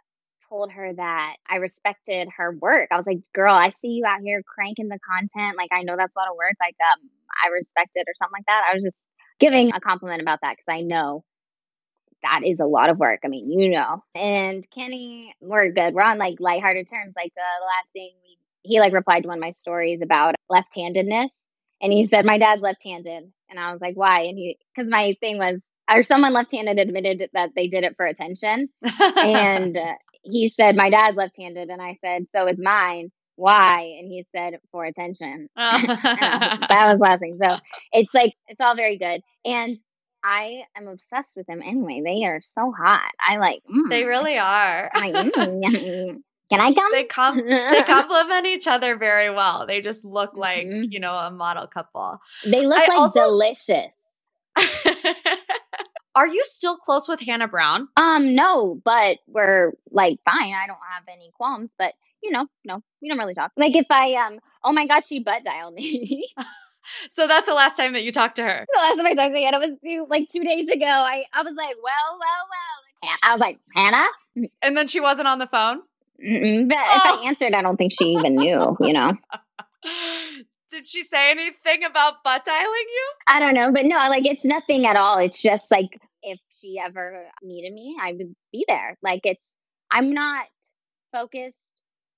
told 0.48 0.72
her 0.72 0.94
that 0.94 1.38
I 1.50 1.56
respected 1.58 2.30
her 2.38 2.56
work. 2.62 2.90
I 2.92 2.98
was 2.98 3.08
like, 3.08 3.22
girl, 3.34 3.54
I 3.54 3.70
see 3.70 3.88
you 3.88 4.06
out 4.06 4.22
here 4.22 4.44
cranking 4.44 4.90
the 4.90 5.00
content. 5.00 5.58
Like, 5.58 5.70
I 5.72 5.82
know 5.82 5.96
that's 5.98 6.16
a 6.16 6.20
lot 6.20 6.30
of 6.30 6.38
work. 6.38 6.54
Like, 6.60 6.76
um, 6.94 7.10
I 7.44 7.50
respect 7.50 7.92
it 7.96 8.08
or 8.08 8.14
something 8.18 8.38
like 8.40 8.46
that. 8.48 8.68
I 8.72 8.76
was 8.76 8.84
just 8.84 9.08
giving 9.40 9.72
a 9.74 9.80
compliment 9.80 10.22
about 10.22 10.40
that 10.42 10.54
because 10.58 10.74
I 10.74 10.82
know 10.82 11.24
that 12.24 12.42
is 12.44 12.60
a 12.60 12.66
lot 12.66 12.90
of 12.90 12.98
work. 12.98 13.22
I 13.24 13.28
mean, 13.28 13.52
you 13.52 13.70
know. 13.70 14.04
And 14.16 14.66
Kenny, 14.72 15.34
we're 15.42 15.72
good. 15.72 15.94
We're 15.94 16.04
on 16.04 16.18
like 16.18 16.38
lighthearted 16.40 16.90
terms. 16.90 17.14
Like 17.16 17.32
the, 17.36 17.42
the 17.42 17.66
last 17.66 17.88
thing 17.94 18.12
we, 18.24 18.38
he 18.64 18.80
like 18.80 18.94
replied 18.94 19.22
to 19.22 19.28
one 19.28 19.38
of 19.38 19.42
my 19.42 19.52
stories 19.52 20.02
about 20.02 20.36
left-handedness, 20.50 21.32
and 21.82 21.94
he 21.94 22.06
said 22.08 22.26
my 22.26 22.40
dad's 22.40 22.62
left-handed, 22.62 23.32
and 23.50 23.60
I 23.60 23.72
was 23.72 23.82
like, 23.82 23.96
why? 23.96 24.22
And 24.22 24.38
he, 24.38 24.58
because 24.76 24.90
my 24.90 25.16
thing 25.20 25.38
was, 25.38 25.60
or 25.92 26.02
someone 26.02 26.34
left-handed 26.34 26.80
admitted 26.80 27.30
that 27.34 27.52
they 27.56 27.68
did 27.68 27.84
it 27.84 27.94
for 27.96 28.08
attention, 28.08 28.70
and 28.82 29.78
uh, 29.78 29.94
he 30.24 30.50
said 30.50 30.76
my 30.76 30.90
dad's 30.90 31.16
left-handed, 31.16 31.70
and 31.70 31.82
I 31.82 31.98
said 32.04 32.28
so 32.28 32.48
is 32.48 32.60
mine. 32.62 33.12
Why? 33.36 33.98
And 34.00 34.12
he 34.12 34.26
said 34.36 34.60
for 34.72 34.86
attention. 34.86 35.50
that 35.56 36.88
was 36.90 37.00
laughing. 37.00 37.38
So 37.42 37.58
it's 37.92 38.14
like 38.14 38.34
it's 38.48 38.62
all 38.62 38.76
very 38.76 38.98
good, 38.98 39.22
and 39.44 39.76
I 40.24 40.64
am 40.76 40.88
obsessed 40.88 41.36
with 41.38 41.46
them 41.48 41.62
anyway. 41.64 42.02
They 42.06 42.26
are 42.26 42.42
so 42.42 42.72
hot. 42.72 43.12
I 43.20 43.38
like. 43.38 43.62
Mm. 43.70 43.90
They 43.90 44.04
really 44.06 44.38
are. 44.38 44.90
Like, 44.96 45.14
mm. 45.34 46.22
Can 46.52 46.62
I 46.62 46.74
come? 46.74 46.92
They 46.92 47.04
com- 47.06 47.46
they 47.48 47.84
complement 47.88 48.46
each 48.46 48.68
other 48.68 48.96
very 48.98 49.30
well. 49.32 49.66
They 49.68 49.82
just 49.82 50.06
look 50.06 50.38
like 50.38 50.66
Mhm. 50.68 50.92
you 50.92 51.00
know 51.00 51.14
a 51.14 51.32
model 51.32 51.66
couple. 51.68 52.20
They 52.46 52.66
look 52.66 52.78
I 52.80 52.88
like 52.88 53.00
also- 53.00 53.22
delicious. 53.22 53.88
Are 56.16 56.28
you 56.28 56.42
still 56.46 56.78
close 56.78 57.10
with 57.10 57.20
Hannah 57.20 57.48
Brown? 57.50 57.90
Um, 57.98 58.36
no, 58.36 58.80
but 58.86 59.18
we're 59.28 59.74
like 59.92 60.18
fine. 60.24 60.54
I 60.54 60.66
don't 60.66 60.78
have 60.94 61.04
any 61.12 61.30
qualms, 61.36 61.76
but 61.78 61.94
you 62.26 62.32
know, 62.32 62.48
no, 62.66 62.82
we 63.02 63.08
don't 63.10 63.18
really 63.20 63.34
talk. 63.36 63.52
Like 63.56 63.76
if 63.76 63.86
I 63.90 64.14
um, 64.16 64.40
oh 64.64 64.74
my 64.74 64.88
gosh, 64.88 65.06
she 65.08 65.20
butt 65.24 65.44
dialed 65.46 65.76
me. 65.76 66.28
So 67.10 67.26
that's 67.28 67.48
the 67.48 67.54
last 67.56 67.78
time 67.78 67.94
that 67.94 68.04
you 68.04 68.12
talked 68.12 68.36
to 68.36 68.44
her. 68.44 68.66
the 68.72 68.80
last 68.80 68.98
time 68.98 69.08
I 69.08 69.16
talked 69.16 69.34
to 69.34 69.42
Hannah 69.42 69.58
was 69.58 69.72
two, 69.84 70.06
like 70.08 70.30
two 70.30 70.44
days 70.44 70.70
ago. 70.70 70.86
I 70.86 71.26
I 71.34 71.42
was 71.42 71.54
like, 71.58 71.76
well, 71.82 72.20
well, 72.20 72.46
well. 72.52 73.16
I 73.24 73.32
was 73.34 73.40
like, 73.42 73.58
Hannah. 73.74 74.06
And 74.62 74.78
then 74.78 74.86
she 74.86 75.00
wasn't 75.00 75.28
on 75.28 75.40
the 75.40 75.48
phone. 75.48 75.82
Mm-mm. 76.24 76.70
But 76.70 76.78
if 76.78 77.02
Oh. 77.06 77.22
I 77.24 77.28
answered, 77.28 77.54
I 77.56 77.64
don't 77.64 77.76
think 77.78 77.92
she 77.92 78.10
even 78.10 78.36
knew. 78.36 78.78
You 78.80 78.94
know, 78.94 79.18
Did 80.72 80.86
she 80.86 81.04
say 81.04 81.32
anything 81.32 81.84
about 81.86 82.24
butt 82.24 82.46
dialing 82.46 82.68
you? 82.68 83.12
I 83.28 83.40
don't 83.40 83.54
know, 83.56 83.72
but 83.72 83.86
no, 83.86 83.96
like 83.96 84.26
it's 84.28 84.46
nothing 84.46 84.86
at 84.86 84.96
all. 84.96 85.18
It's 85.20 85.42
just 85.42 85.72
like 85.72 85.90
if 86.22 86.40
she 86.50 86.80
ever 86.84 87.26
needed 87.44 87.74
me, 87.74 87.98
I 88.02 88.12
would 88.14 88.36
be 88.52 88.66
there. 88.68 88.98
Like 89.02 89.22
it's, 89.24 89.42
I'm 89.92 90.14
not 90.14 90.46
focused. 91.14 91.56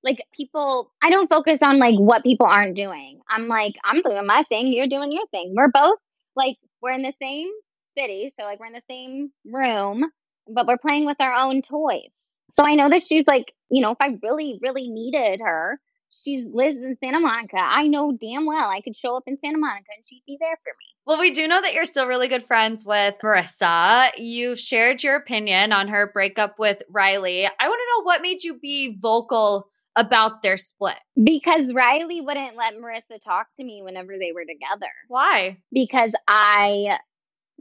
Like 0.07 0.23
people, 0.33 0.93
I 1.01 1.09
don't 1.09 1.29
focus 1.29 1.61
on 1.61 1.79
like 1.79 1.99
what 1.99 2.23
people 2.23 2.47
aren't 2.47 2.77
doing. 2.77 3.19
I'm 3.27 3.49
like, 3.49 3.73
I'm 3.83 4.01
doing 4.01 4.25
my 4.25 4.43
thing, 4.47 4.67
you're 4.67 4.87
doing 4.87 5.11
your 5.11 5.27
thing. 5.27 5.53
We're 5.53 5.71
both 5.71 5.99
like, 6.33 6.55
we're 6.81 6.93
in 6.93 7.01
the 7.01 7.11
same 7.21 7.49
city, 7.97 8.31
so 8.39 8.45
like 8.45 8.57
we're 8.57 8.67
in 8.67 8.73
the 8.73 8.81
same 8.89 9.31
room, 9.45 10.09
but 10.47 10.65
we're 10.65 10.77
playing 10.77 11.05
with 11.05 11.17
our 11.19 11.33
own 11.33 11.61
toys. 11.61 12.41
So 12.51 12.63
I 12.65 12.75
know 12.75 12.89
that 12.89 13.03
she's 13.03 13.27
like, 13.27 13.53
you 13.69 13.81
know, 13.81 13.91
if 13.91 13.97
I 13.99 14.17
really, 14.23 14.59
really 14.61 14.87
needed 14.87 15.41
her, 15.43 15.77
she's 16.09 16.47
lives 16.47 16.77
in 16.77 16.95
Santa 17.03 17.19
Monica. 17.19 17.59
I 17.59 17.87
know 17.87 18.17
damn 18.17 18.45
well 18.45 18.69
I 18.69 18.79
could 18.81 18.95
show 18.95 19.17
up 19.17 19.23
in 19.27 19.37
Santa 19.37 19.57
Monica 19.57 19.87
and 19.95 20.05
she'd 20.07 20.23
be 20.25 20.37
there 20.39 20.57
for 20.63 20.69
me. 20.69 20.95
Well, 21.05 21.19
we 21.19 21.31
do 21.31 21.47
know 21.47 21.61
that 21.61 21.73
you're 21.73 21.85
still 21.85 22.07
really 22.07 22.27
good 22.27 22.45
friends 22.45 22.85
with 22.85 23.15
Maurissa. 23.23 24.11
You've 24.17 24.59
shared 24.59 25.03
your 25.03 25.15
opinion 25.15 25.71
on 25.71 25.89
her 25.89 26.09
breakup 26.11 26.59
with 26.59 26.81
Riley. 26.89 27.45
I 27.45 27.67
want 27.67 27.79
to 27.81 28.01
know 28.01 28.03
what 28.03 28.21
made 28.21 28.43
you 28.43 28.59
be 28.59 28.97
vocal 28.99 29.69
about 29.97 30.43
their 30.43 30.55
split. 30.55 30.95
Because 31.21 31.73
Riley 31.73 32.21
wouldn't 32.21 32.55
let 32.55 32.75
Maurissa 32.75 33.21
talk 33.21 33.47
to 33.57 33.63
me 33.63 33.81
whenever 33.81 34.13
they 34.17 34.31
were 34.31 34.45
together. 34.45 34.91
Why? 35.07 35.57
Because 35.73 36.13
I 36.27 36.99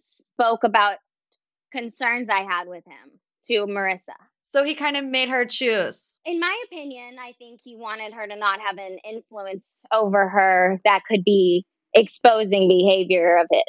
spoke 0.04 0.62
about 0.62 0.98
concerns 1.72 2.28
I 2.30 2.42
had 2.42 2.68
with 2.68 2.84
him 2.86 3.18
to 3.46 3.66
Maurissa. 3.66 4.14
So 4.42 4.62
he 4.62 4.74
kind 4.74 4.96
of 4.96 5.04
made 5.04 5.28
her 5.28 5.44
choose. 5.44 6.14
In 6.24 6.38
my 6.38 6.64
opinion, 6.66 7.16
I 7.20 7.32
think 7.32 7.60
he 7.64 7.74
wanted 7.74 8.12
her 8.12 8.28
to 8.28 8.36
not 8.36 8.60
have 8.60 8.78
an 8.78 8.98
influence 9.04 9.80
over 9.92 10.28
her 10.28 10.80
that 10.84 11.02
could 11.08 11.24
be 11.24 11.66
exposing 11.94 12.68
behavior 12.68 13.38
of 13.38 13.46
his. 13.50 13.62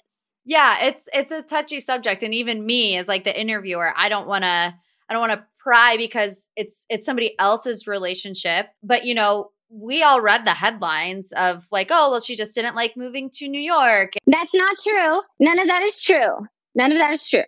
Yeah, 0.45 0.85
it's 0.85 1.09
it's 1.13 1.31
a 1.31 1.41
touchy 1.41 1.79
subject 1.79 2.21
and 2.21 2.33
even 2.33 2.65
me 2.65 2.95
as 2.97 3.07
like 3.07 3.23
the 3.23 3.37
interviewer, 3.37 3.91
I 3.95 4.07
don't 4.07 4.27
want 4.27 4.43
to 4.43 4.75
I 5.09 5.13
don't 5.13 5.21
want 5.21 5.33
to 5.33 5.45
pry 5.59 5.95
because 5.97 6.49
it's 6.55 6.85
it's 6.89 7.05
somebody 7.05 7.37
else's 7.39 7.87
relationship, 7.87 8.67
but 8.83 9.05
you 9.05 9.13
know, 9.13 9.51
we 9.69 10.03
all 10.03 10.21
read 10.21 10.45
the 10.45 10.53
headlines 10.53 11.31
of 11.33 11.65
like, 11.71 11.87
oh, 11.91 12.11
well 12.11 12.19
she 12.19 12.35
just 12.35 12.55
didn't 12.55 12.75
like 12.75 12.95
moving 12.97 13.29
to 13.35 13.47
New 13.47 13.61
York. 13.61 14.13
That's 14.25 14.53
not 14.53 14.77
true. 14.77 15.21
None 15.39 15.59
of 15.59 15.67
that 15.67 15.83
is 15.83 16.03
true. 16.03 16.47
None 16.75 16.91
of 16.91 16.97
that 16.99 17.13
is 17.13 17.27
true. 17.27 17.43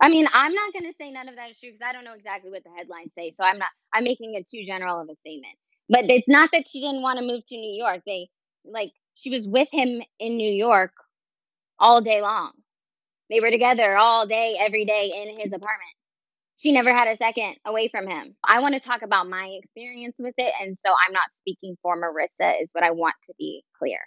I 0.00 0.08
mean, 0.08 0.26
I'm 0.32 0.54
not 0.54 0.72
going 0.72 0.86
to 0.86 0.94
say 0.98 1.10
none 1.10 1.28
of 1.28 1.36
that 1.36 1.50
is 1.50 1.60
true 1.60 1.68
because 1.68 1.86
I 1.86 1.92
don't 1.92 2.04
know 2.04 2.14
exactly 2.14 2.50
what 2.50 2.64
the 2.64 2.70
headlines 2.70 3.12
say. 3.16 3.30
So 3.32 3.44
I'm 3.44 3.58
not, 3.58 3.68
I'm 3.92 4.04
making 4.04 4.34
it 4.34 4.48
too 4.48 4.64
general 4.64 4.98
of 4.98 5.08
a 5.10 5.16
statement. 5.16 5.54
But 5.90 6.04
it's 6.04 6.26
not 6.26 6.50
that 6.52 6.66
she 6.66 6.80
didn't 6.80 7.02
want 7.02 7.18
to 7.18 7.26
move 7.26 7.44
to 7.46 7.56
New 7.56 7.76
York. 7.76 8.00
They, 8.06 8.30
like, 8.64 8.92
she 9.14 9.28
was 9.28 9.46
with 9.46 9.68
him 9.70 10.00
in 10.18 10.36
New 10.38 10.50
York 10.50 10.92
all 11.78 12.00
day 12.00 12.22
long. 12.22 12.52
They 13.28 13.40
were 13.40 13.50
together 13.50 13.94
all 13.96 14.26
day, 14.26 14.56
every 14.58 14.86
day 14.86 15.10
in 15.14 15.38
his 15.38 15.52
apartment. 15.52 15.94
She 16.60 16.72
never 16.72 16.92
had 16.92 17.08
a 17.08 17.16
second 17.16 17.56
away 17.64 17.88
from 17.88 18.06
him. 18.06 18.36
I 18.44 18.60
want 18.60 18.74
to 18.74 18.80
talk 18.80 19.00
about 19.00 19.30
my 19.30 19.46
experience 19.62 20.18
with 20.20 20.34
it. 20.36 20.52
And 20.60 20.78
so 20.78 20.92
I'm 21.06 21.12
not 21.14 21.32
speaking 21.32 21.76
for 21.80 21.96
Maurissa, 21.96 22.62
is 22.62 22.70
what 22.72 22.84
I 22.84 22.90
want 22.90 23.14
to 23.24 23.34
be 23.38 23.64
clear 23.78 23.98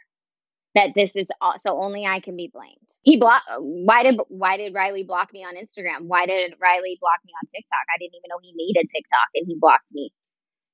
that 0.76 0.92
this 0.96 1.16
is 1.16 1.28
all, 1.42 1.56
so 1.66 1.82
only 1.82 2.06
I 2.06 2.20
can 2.20 2.36
be 2.36 2.52
blamed. 2.54 2.78
He 3.02 3.18
blocked. 3.18 3.50
Why 3.58 4.04
did 4.04 4.20
why 4.30 4.58
did 4.58 4.76
Riley 4.76 5.04
block 5.04 5.34
me 5.34 5.44
on 5.44 5.56
Instagram? 5.56 6.06
Why 6.08 6.28
did 6.28 6.54
Riley 6.62 6.98
block 7.02 7.20
me 7.26 7.34
on 7.42 7.50
TikTok? 7.50 7.86
I 7.94 7.98
didn't 8.00 8.16
even 8.16 8.30
know 8.30 8.40
he 8.42 8.54
made 8.56 8.78
a 8.78 8.86
TikTok 8.86 9.30
and 9.36 9.48
he 9.48 9.58
blocked 9.60 9.92
me. 9.92 10.12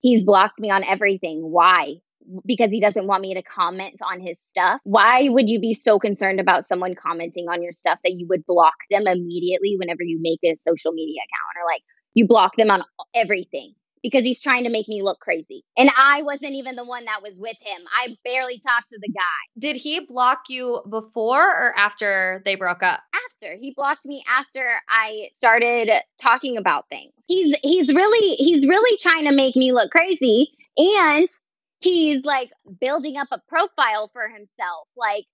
He's 0.01 0.23
blocked 0.23 0.59
me 0.59 0.69
on 0.69 0.83
everything. 0.83 1.41
Why? 1.41 2.01
Because 2.45 2.69
he 2.69 2.79
doesn't 2.79 3.07
want 3.07 3.21
me 3.21 3.33
to 3.33 3.41
comment 3.41 4.01
on 4.01 4.19
his 4.19 4.37
stuff. 4.41 4.81
Why 4.83 5.27
would 5.29 5.49
you 5.49 5.59
be 5.59 5.73
so 5.73 5.99
concerned 5.99 6.39
about 6.39 6.65
someone 6.65 6.95
commenting 6.95 7.47
on 7.49 7.63
your 7.63 7.71
stuff 7.71 7.99
that 8.03 8.13
you 8.13 8.27
would 8.29 8.45
block 8.45 8.75
them 8.91 9.07
immediately 9.07 9.75
whenever 9.79 10.03
you 10.03 10.19
make 10.21 10.39
a 10.43 10.55
social 10.55 10.91
media 10.91 11.21
account 11.21 11.63
or 11.63 11.67
like 11.67 11.81
you 12.13 12.27
block 12.27 12.55
them 12.55 12.69
on 12.69 12.83
everything? 13.15 13.73
because 14.01 14.23
he's 14.23 14.41
trying 14.41 14.63
to 14.63 14.69
make 14.69 14.87
me 14.87 15.01
look 15.01 15.19
crazy. 15.19 15.63
And 15.77 15.89
I 15.97 16.21
wasn't 16.23 16.53
even 16.53 16.75
the 16.75 16.85
one 16.85 17.05
that 17.05 17.21
was 17.21 17.39
with 17.39 17.57
him. 17.61 17.81
I 17.97 18.15
barely 18.23 18.59
talked 18.59 18.89
to 18.91 18.99
the 19.01 19.09
guy. 19.09 19.59
Did 19.59 19.75
he 19.75 20.01
block 20.07 20.43
you 20.49 20.81
before 20.89 21.41
or 21.41 21.73
after 21.77 22.41
they 22.45 22.55
broke 22.55 22.83
up? 22.83 23.01
After 23.13 23.57
he 23.59 23.73
blocked 23.75 24.05
me 24.05 24.23
after 24.27 24.65
I 24.89 25.29
started 25.33 25.89
talking 26.21 26.57
about 26.57 26.85
things. 26.89 27.13
He's 27.27 27.55
he's 27.61 27.93
really 27.93 28.35
he's 28.35 28.65
really 28.65 28.97
trying 28.97 29.25
to 29.25 29.35
make 29.35 29.55
me 29.55 29.71
look 29.71 29.91
crazy 29.91 30.49
and 30.77 31.27
he's 31.79 32.23
like 32.25 32.51
building 32.79 33.17
up 33.17 33.27
a 33.31 33.41
profile 33.47 34.09
for 34.13 34.27
himself 34.27 34.87
like 34.97 35.25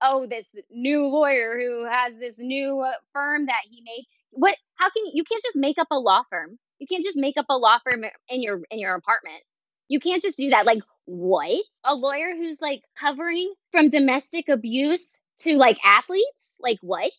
oh 0.00 0.26
this 0.28 0.46
new 0.70 1.06
lawyer 1.06 1.58
who 1.58 1.86
has 1.86 2.14
this 2.18 2.38
new 2.38 2.80
uh, 2.80 2.92
firm 3.12 3.46
that 3.46 3.62
he 3.70 3.82
made. 3.84 4.06
What 4.30 4.56
how 4.76 4.90
can 4.90 5.04
you 5.12 5.24
can't 5.24 5.42
just 5.42 5.56
make 5.56 5.78
up 5.78 5.88
a 5.90 5.98
law 5.98 6.22
firm 6.30 6.58
you 6.78 6.86
can't 6.88 7.04
just 7.04 7.16
make 7.16 7.36
up 7.36 7.46
a 7.48 7.56
law 7.56 7.78
firm 7.84 8.04
in 8.28 8.42
your 8.42 8.60
in 8.70 8.80
your 8.80 8.94
apartment. 8.94 9.40
You 9.88 10.00
can't 10.00 10.22
just 10.22 10.36
do 10.36 10.50
that. 10.50 10.66
Like 10.66 10.82
what? 11.04 11.62
A 11.84 11.94
lawyer 11.94 12.34
who's 12.36 12.60
like 12.60 12.82
covering 12.98 13.54
from 13.70 13.90
domestic 13.90 14.48
abuse 14.48 15.18
to 15.40 15.54
like 15.56 15.78
athletes? 15.84 16.56
Like 16.60 16.78
what? 16.82 17.12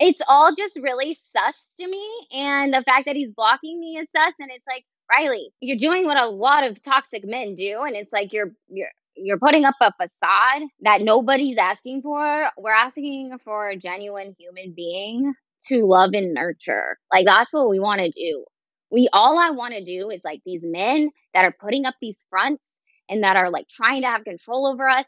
it's 0.00 0.20
all 0.28 0.54
just 0.54 0.78
really 0.80 1.14
sus 1.14 1.74
to 1.80 1.88
me. 1.88 2.06
And 2.32 2.72
the 2.72 2.82
fact 2.82 3.06
that 3.06 3.16
he's 3.16 3.30
blocking 3.30 3.78
me 3.80 3.96
is 3.96 4.08
sus. 4.14 4.34
And 4.38 4.50
it's 4.50 4.66
like, 4.66 4.84
Riley, 5.10 5.52
you're 5.60 5.78
doing 5.78 6.04
what 6.04 6.16
a 6.18 6.26
lot 6.28 6.64
of 6.66 6.82
toxic 6.82 7.24
men 7.24 7.54
do. 7.54 7.78
And 7.80 7.96
it's 7.96 8.12
like 8.12 8.32
you're 8.32 8.52
you're 8.68 8.90
you're 9.16 9.38
putting 9.38 9.64
up 9.64 9.74
a 9.80 9.92
facade 9.92 10.62
that 10.80 11.02
nobody's 11.02 11.58
asking 11.58 12.02
for. 12.02 12.48
We're 12.58 12.72
asking 12.72 13.36
for 13.44 13.68
a 13.70 13.76
genuine 13.76 14.36
human 14.38 14.74
being 14.76 15.34
to 15.68 15.78
love 15.84 16.10
and 16.14 16.34
nurture. 16.34 16.98
Like 17.12 17.26
that's 17.26 17.52
what 17.52 17.68
we 17.70 17.80
want 17.80 18.00
to 18.00 18.10
do. 18.10 18.44
We 18.90 19.08
all 19.12 19.38
I 19.38 19.50
want 19.50 19.74
to 19.74 19.84
do 19.84 20.10
is 20.10 20.20
like 20.24 20.40
these 20.46 20.62
men 20.62 21.10
that 21.34 21.44
are 21.44 21.54
putting 21.60 21.86
up 21.86 21.94
these 22.00 22.26
fronts 22.30 22.72
and 23.08 23.24
that 23.24 23.36
are 23.36 23.50
like 23.50 23.68
trying 23.68 24.02
to 24.02 24.08
have 24.08 24.24
control 24.24 24.66
over 24.66 24.88
us 24.88 25.06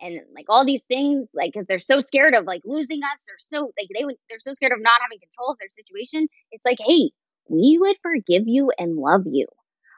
and 0.00 0.20
like 0.34 0.46
all 0.48 0.64
these 0.64 0.82
things 0.88 1.28
like 1.34 1.52
because 1.52 1.66
they're 1.68 1.78
so 1.78 2.00
scared 2.00 2.34
of 2.34 2.44
like 2.44 2.62
losing 2.64 3.00
us 3.02 3.24
they're 3.26 3.36
so 3.38 3.72
like 3.78 3.88
they 3.94 4.02
they're 4.28 4.38
so 4.38 4.54
scared 4.54 4.72
of 4.72 4.80
not 4.80 5.00
having 5.02 5.18
control 5.20 5.50
of 5.52 5.58
their 5.58 5.68
situation 5.68 6.26
it's 6.52 6.64
like 6.64 6.78
hey 6.80 7.10
we 7.50 7.78
would 7.80 7.96
forgive 8.02 8.44
you 8.46 8.72
and 8.78 8.96
love 8.96 9.24
you. 9.26 9.48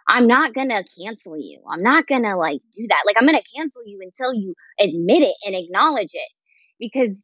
I'm 0.08 0.26
not 0.26 0.54
gonna 0.54 0.82
cancel 1.00 1.38
you. 1.38 1.62
I'm 1.70 1.82
not 1.82 2.06
gonna 2.06 2.36
like 2.36 2.60
do 2.72 2.86
that. 2.88 3.04
Like 3.06 3.16
i'm 3.18 3.26
gonna 3.26 3.40
cancel 3.56 3.82
you 3.86 4.00
until 4.02 4.34
you 4.34 4.54
admit 4.80 5.22
it 5.22 5.36
and 5.46 5.54
acknowledge 5.56 6.12
it. 6.14 6.32
Because 6.80 7.22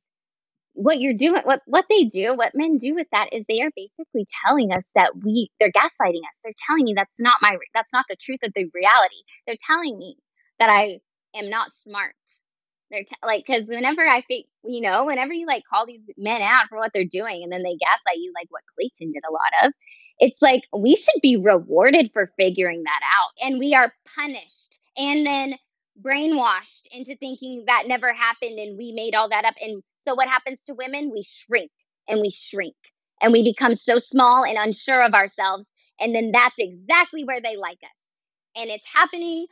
what 0.74 1.00
you're 1.00 1.14
doing 1.14 1.42
what 1.44 1.60
what 1.66 1.86
they 1.90 2.04
do 2.04 2.36
what 2.36 2.52
men 2.54 2.78
do 2.78 2.94
with 2.94 3.08
that 3.12 3.32
is 3.32 3.44
they 3.48 3.60
are 3.62 3.70
basically 3.76 4.26
telling 4.46 4.72
us 4.72 4.88
that 4.94 5.12
we 5.24 5.50
they're 5.60 5.72
gaslighting 5.72 6.22
us. 6.22 6.38
They're 6.44 6.52
telling 6.68 6.84
me 6.84 6.94
that's 6.96 7.12
not 7.18 7.36
my 7.42 7.56
that's 7.74 7.92
not 7.92 8.06
the 8.08 8.16
truth 8.20 8.40
of 8.44 8.52
the 8.54 8.70
reality. 8.74 9.22
They're 9.46 9.56
telling 9.66 9.98
me 9.98 10.16
that 10.60 10.70
i 10.70 11.00
am 11.36 11.50
not 11.50 11.72
smart. 11.72 12.14
They're 12.90 13.04
t- 13.04 13.16
like, 13.22 13.44
because 13.46 13.66
whenever 13.66 14.06
I 14.06 14.22
think, 14.22 14.46
you 14.64 14.80
know, 14.80 15.04
whenever 15.06 15.32
you 15.32 15.46
like 15.46 15.62
call 15.70 15.86
these 15.86 16.00
men 16.16 16.40
out 16.42 16.66
for 16.68 16.78
what 16.78 16.90
they're 16.94 17.04
doing 17.10 17.42
and 17.42 17.52
then 17.52 17.62
they 17.62 17.76
gaslight 17.76 18.16
you, 18.16 18.32
like 18.34 18.48
what 18.50 18.62
Clayton 18.78 19.12
did 19.12 19.22
a 19.28 19.32
lot 19.32 19.66
of, 19.68 19.72
it's 20.20 20.40
like 20.42 20.62
we 20.76 20.96
should 20.96 21.20
be 21.22 21.36
rewarded 21.36 22.10
for 22.12 22.32
figuring 22.38 22.84
that 22.84 23.00
out. 23.04 23.46
And 23.46 23.58
we 23.58 23.74
are 23.74 23.92
punished 24.16 24.78
and 24.96 25.26
then 25.26 25.54
brainwashed 26.00 26.86
into 26.92 27.16
thinking 27.16 27.64
that 27.66 27.84
never 27.86 28.12
happened 28.12 28.58
and 28.58 28.78
we 28.78 28.92
made 28.92 29.14
all 29.14 29.28
that 29.30 29.44
up. 29.44 29.54
And 29.60 29.82
so 30.06 30.14
what 30.14 30.28
happens 30.28 30.62
to 30.64 30.74
women? 30.74 31.10
We 31.12 31.22
shrink 31.22 31.70
and 32.08 32.20
we 32.20 32.30
shrink 32.30 32.76
and 33.20 33.32
we 33.32 33.42
become 33.42 33.74
so 33.74 33.98
small 33.98 34.44
and 34.44 34.58
unsure 34.58 35.02
of 35.04 35.14
ourselves. 35.14 35.64
And 36.00 36.14
then 36.14 36.30
that's 36.32 36.54
exactly 36.58 37.24
where 37.24 37.40
they 37.40 37.56
like 37.56 37.78
us. 37.82 38.60
And 38.62 38.70
it's 38.70 38.86
happening 38.92 39.46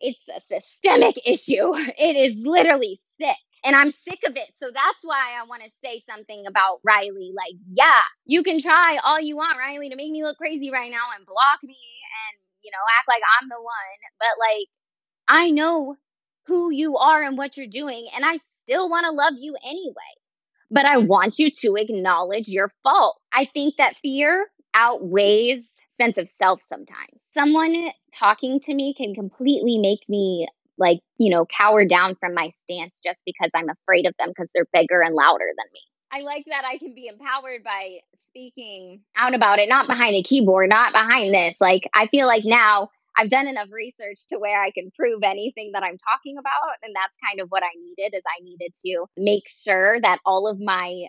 it's 0.00 0.28
a 0.28 0.40
systemic 0.40 1.16
issue. 1.26 1.72
It 1.74 2.16
is 2.16 2.36
literally 2.44 3.00
sick. 3.20 3.36
And 3.64 3.74
I'm 3.74 3.90
sick 3.90 4.20
of 4.26 4.36
it. 4.36 4.50
So 4.56 4.66
that's 4.72 5.00
why 5.02 5.34
I 5.40 5.46
want 5.46 5.62
to 5.62 5.70
say 5.84 6.02
something 6.08 6.46
about 6.46 6.80
Riley. 6.84 7.32
Like, 7.34 7.54
yeah, 7.68 8.00
you 8.24 8.42
can 8.42 8.60
try 8.60 8.98
all 9.04 9.20
you 9.20 9.36
want, 9.36 9.58
Riley, 9.58 9.90
to 9.90 9.96
make 9.96 10.10
me 10.10 10.22
look 10.22 10.38
crazy 10.38 10.70
right 10.70 10.90
now 10.90 11.04
and 11.16 11.26
block 11.26 11.58
me 11.62 11.76
and, 11.76 12.40
you 12.62 12.70
know, 12.70 12.78
act 12.98 13.08
like 13.08 13.22
I'm 13.40 13.48
the 13.48 13.60
one. 13.60 13.98
But, 14.18 14.38
like, 14.38 14.68
I 15.28 15.50
know 15.50 15.96
who 16.46 16.70
you 16.70 16.96
are 16.96 17.22
and 17.22 17.36
what 17.36 17.56
you're 17.56 17.66
doing. 17.66 18.06
And 18.14 18.24
I 18.24 18.38
still 18.64 18.88
want 18.88 19.04
to 19.04 19.12
love 19.12 19.34
you 19.36 19.56
anyway. 19.64 19.94
But 20.70 20.84
I 20.84 20.98
want 20.98 21.38
you 21.38 21.50
to 21.50 21.76
acknowledge 21.76 22.48
your 22.48 22.70
fault. 22.82 23.18
I 23.32 23.46
think 23.46 23.76
that 23.76 23.96
fear 23.96 24.46
outweighs 24.74 25.66
sense 25.90 26.16
of 26.16 26.28
self 26.28 26.62
sometimes. 26.68 27.18
Someone 27.34 27.90
talking 28.14 28.60
to 28.60 28.74
me 28.74 28.94
can 28.94 29.14
completely 29.14 29.78
make 29.78 30.08
me 30.08 30.46
like, 30.78 31.00
you 31.18 31.30
know, 31.30 31.46
cower 31.46 31.84
down 31.84 32.14
from 32.20 32.34
my 32.34 32.48
stance 32.48 33.00
just 33.02 33.22
because 33.24 33.50
I'm 33.54 33.68
afraid 33.68 34.06
of 34.06 34.14
them 34.18 34.28
because 34.28 34.50
they're 34.54 34.68
bigger 34.72 35.00
and 35.02 35.14
louder 35.14 35.46
than 35.56 35.66
me. 35.72 35.80
I 36.10 36.20
like 36.22 36.46
that 36.48 36.64
I 36.64 36.78
can 36.78 36.94
be 36.94 37.08
empowered 37.08 37.62
by 37.62 37.98
speaking 38.28 39.02
out 39.16 39.34
about 39.34 39.58
it, 39.58 39.68
not 39.68 39.86
behind 39.86 40.14
a 40.14 40.22
keyboard, 40.22 40.70
not 40.70 40.92
behind 40.92 41.34
this. 41.34 41.60
Like, 41.60 41.82
I 41.94 42.06
feel 42.06 42.26
like 42.26 42.44
now 42.44 42.88
I've 43.16 43.30
done 43.30 43.48
enough 43.48 43.68
research 43.72 44.20
to 44.30 44.38
where 44.38 44.62
I 44.62 44.70
can 44.70 44.90
prove 44.96 45.22
anything 45.22 45.72
that 45.74 45.82
I'm 45.82 45.98
talking 45.98 46.38
about. 46.38 46.76
And 46.82 46.94
that's 46.94 47.18
kind 47.28 47.40
of 47.40 47.48
what 47.48 47.62
I 47.62 47.70
needed 47.78 48.16
is 48.16 48.22
I 48.26 48.42
needed 48.42 48.72
to 48.86 49.06
make 49.16 49.48
sure 49.48 50.00
that 50.00 50.20
all 50.24 50.48
of 50.48 50.60
my 50.60 51.08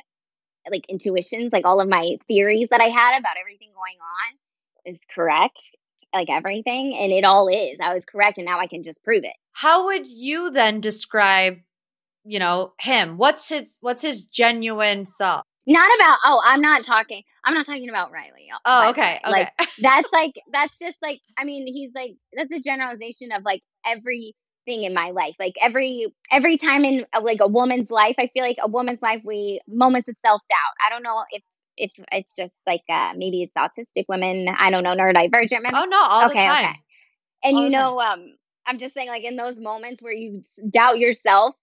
like 0.69 0.89
intuitions, 0.89 1.51
like 1.53 1.65
all 1.65 1.79
of 1.79 1.87
my 1.87 2.17
theories 2.27 2.67
that 2.71 2.81
I 2.81 2.89
had 2.89 3.17
about 3.17 3.37
everything 3.39 3.69
going 3.73 3.97
on 4.01 4.93
is 4.93 4.99
correct, 5.13 5.75
like 6.13 6.29
everything, 6.29 6.95
and 6.99 7.11
it 7.11 7.23
all 7.23 7.47
is. 7.47 7.77
I 7.81 7.93
was 7.93 8.05
correct, 8.05 8.37
and 8.37 8.45
now 8.45 8.59
I 8.59 8.67
can 8.67 8.83
just 8.83 9.03
prove 9.03 9.23
it. 9.23 9.35
How 9.53 9.85
would 9.85 10.07
you 10.07 10.51
then 10.51 10.81
describe, 10.81 11.57
you 12.23 12.39
know, 12.39 12.73
him? 12.79 13.17
What's 13.17 13.49
his 13.49 13.77
What's 13.81 14.01
his 14.01 14.25
genuine 14.25 15.05
self? 15.05 15.43
Not 15.67 15.89
about. 15.95 16.17
Oh, 16.25 16.41
I'm 16.43 16.61
not 16.61 16.83
talking. 16.83 17.23
I'm 17.45 17.53
not 17.53 17.65
talking 17.65 17.89
about 17.89 18.11
Riley. 18.11 18.49
Oh, 18.65 18.89
okay. 18.89 19.19
okay. 19.23 19.31
Like 19.31 19.51
that's 19.81 20.11
like 20.11 20.33
that's 20.51 20.79
just 20.79 20.97
like. 21.01 21.19
I 21.37 21.45
mean, 21.45 21.67
he's 21.67 21.91
like 21.93 22.11
that's 22.33 22.51
a 22.51 22.59
generalization 22.59 23.31
of 23.31 23.43
like 23.43 23.61
every 23.85 24.33
in 24.69 24.93
my 24.93 25.09
life 25.09 25.33
like 25.39 25.55
every 25.61 26.05
every 26.31 26.55
time 26.55 26.83
in 26.83 27.03
like 27.23 27.39
a 27.41 27.47
woman's 27.47 27.89
life 27.89 28.13
i 28.19 28.29
feel 28.33 28.43
like 28.43 28.57
a 28.61 28.69
woman's 28.69 29.01
life 29.01 29.19
we 29.25 29.59
moments 29.67 30.07
of 30.07 30.15
self-doubt 30.17 30.75
i 30.85 30.91
don't 30.91 31.01
know 31.01 31.23
if 31.31 31.41
if 31.79 31.91
it's 32.11 32.35
just 32.35 32.61
like 32.67 32.83
uh, 32.89 33.13
maybe 33.15 33.43
it's 33.43 33.53
autistic 33.57 34.05
women. 34.07 34.47
I 34.47 34.69
don't 34.69 34.83
know, 34.83 34.95
neurodivergent. 34.95 35.63
Men. 35.63 35.75
Oh 35.75 35.85
no, 35.85 35.97
all 36.01 36.25
okay, 36.27 36.39
the 36.39 36.45
time. 36.45 36.65
Okay. 36.65 36.75
And 37.43 37.55
all 37.55 37.63
you 37.63 37.69
know, 37.69 37.99
um, 37.99 38.33
I'm 38.67 38.77
just 38.77 38.93
saying, 38.93 39.07
like 39.07 39.23
in 39.23 39.35
those 39.35 39.59
moments 39.59 40.01
where 40.01 40.13
you 40.13 40.41
doubt 40.69 40.99
yourself, 40.99 41.55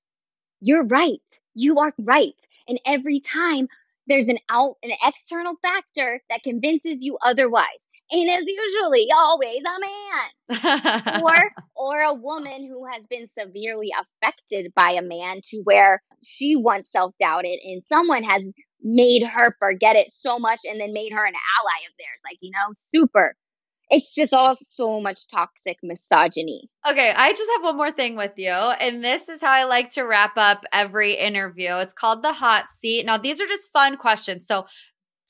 you're 0.61 0.85
right. 0.85 1.21
You 1.55 1.77
are 1.77 1.93
right. 1.99 2.35
And 2.69 2.81
every 2.85 3.21
time 3.21 3.69
there's 4.07 4.29
an 4.29 4.39
out, 4.49 4.77
an 4.83 4.91
external 5.07 5.57
factor 5.63 6.21
that 6.31 6.43
convinces 6.43 6.99
you 7.01 7.19
otherwise. 7.23 7.67
And 8.11 8.29
it's 8.29 8.47
usually 8.47 9.09
always 9.13 9.63
a 9.67 9.81
man 10.61 11.23
or 11.23 11.51
or 11.77 12.01
a 12.01 12.15
woman 12.15 12.65
who 12.65 12.87
has 12.87 13.03
been 13.11 13.29
severely 13.37 13.93
affected 13.99 14.73
by 14.77 14.93
a 14.93 15.03
man 15.03 15.41
to 15.51 15.61
where 15.65 16.01
she 16.23 16.55
once 16.55 16.91
self-doubted 16.91 17.59
and 17.65 17.83
someone 17.89 18.23
has 18.23 18.45
made 18.87 19.27
her 19.27 19.53
forget 19.59 19.97
it 19.97 20.13
so 20.13 20.39
much 20.39 20.61
and 20.65 20.81
then 20.81 20.93
made 20.93 21.13
her 21.13 21.27
an 21.27 21.35
ally 21.59 21.87
of 21.89 21.95
theirs. 21.99 22.21
Like, 22.25 22.39
you 22.41 22.53
know, 22.53 22.73
super. 22.73 23.35
It's 23.91 24.15
just 24.15 24.33
all 24.33 24.57
so 24.71 25.01
much 25.01 25.29
toxic 25.29 25.79
misogyny. 25.83 26.71
Okay, 26.89 27.13
I 27.17 27.33
just 27.33 27.51
have 27.55 27.63
one 27.63 27.77
more 27.77 27.93
thing 27.93 28.17
with 28.17 28.33
you. 28.37 28.51
And 28.51 29.05
this 29.05 29.29
is 29.29 29.41
how 29.41 29.51
I 29.51 29.65
like 29.65 29.91
to 29.91 30.03
wrap 30.03 30.37
up 30.37 30.65
every 30.73 31.15
interview. 31.15 31.75
It's 31.77 31.95
called 31.95 32.23
the 32.23 32.33
hot 32.33 32.69
seat. 32.69 33.05
Now, 33.07 33.17
these 33.17 33.41
are 33.41 33.47
just 33.47 33.73
fun 33.73 33.97
questions. 33.97 34.47
So 34.47 34.67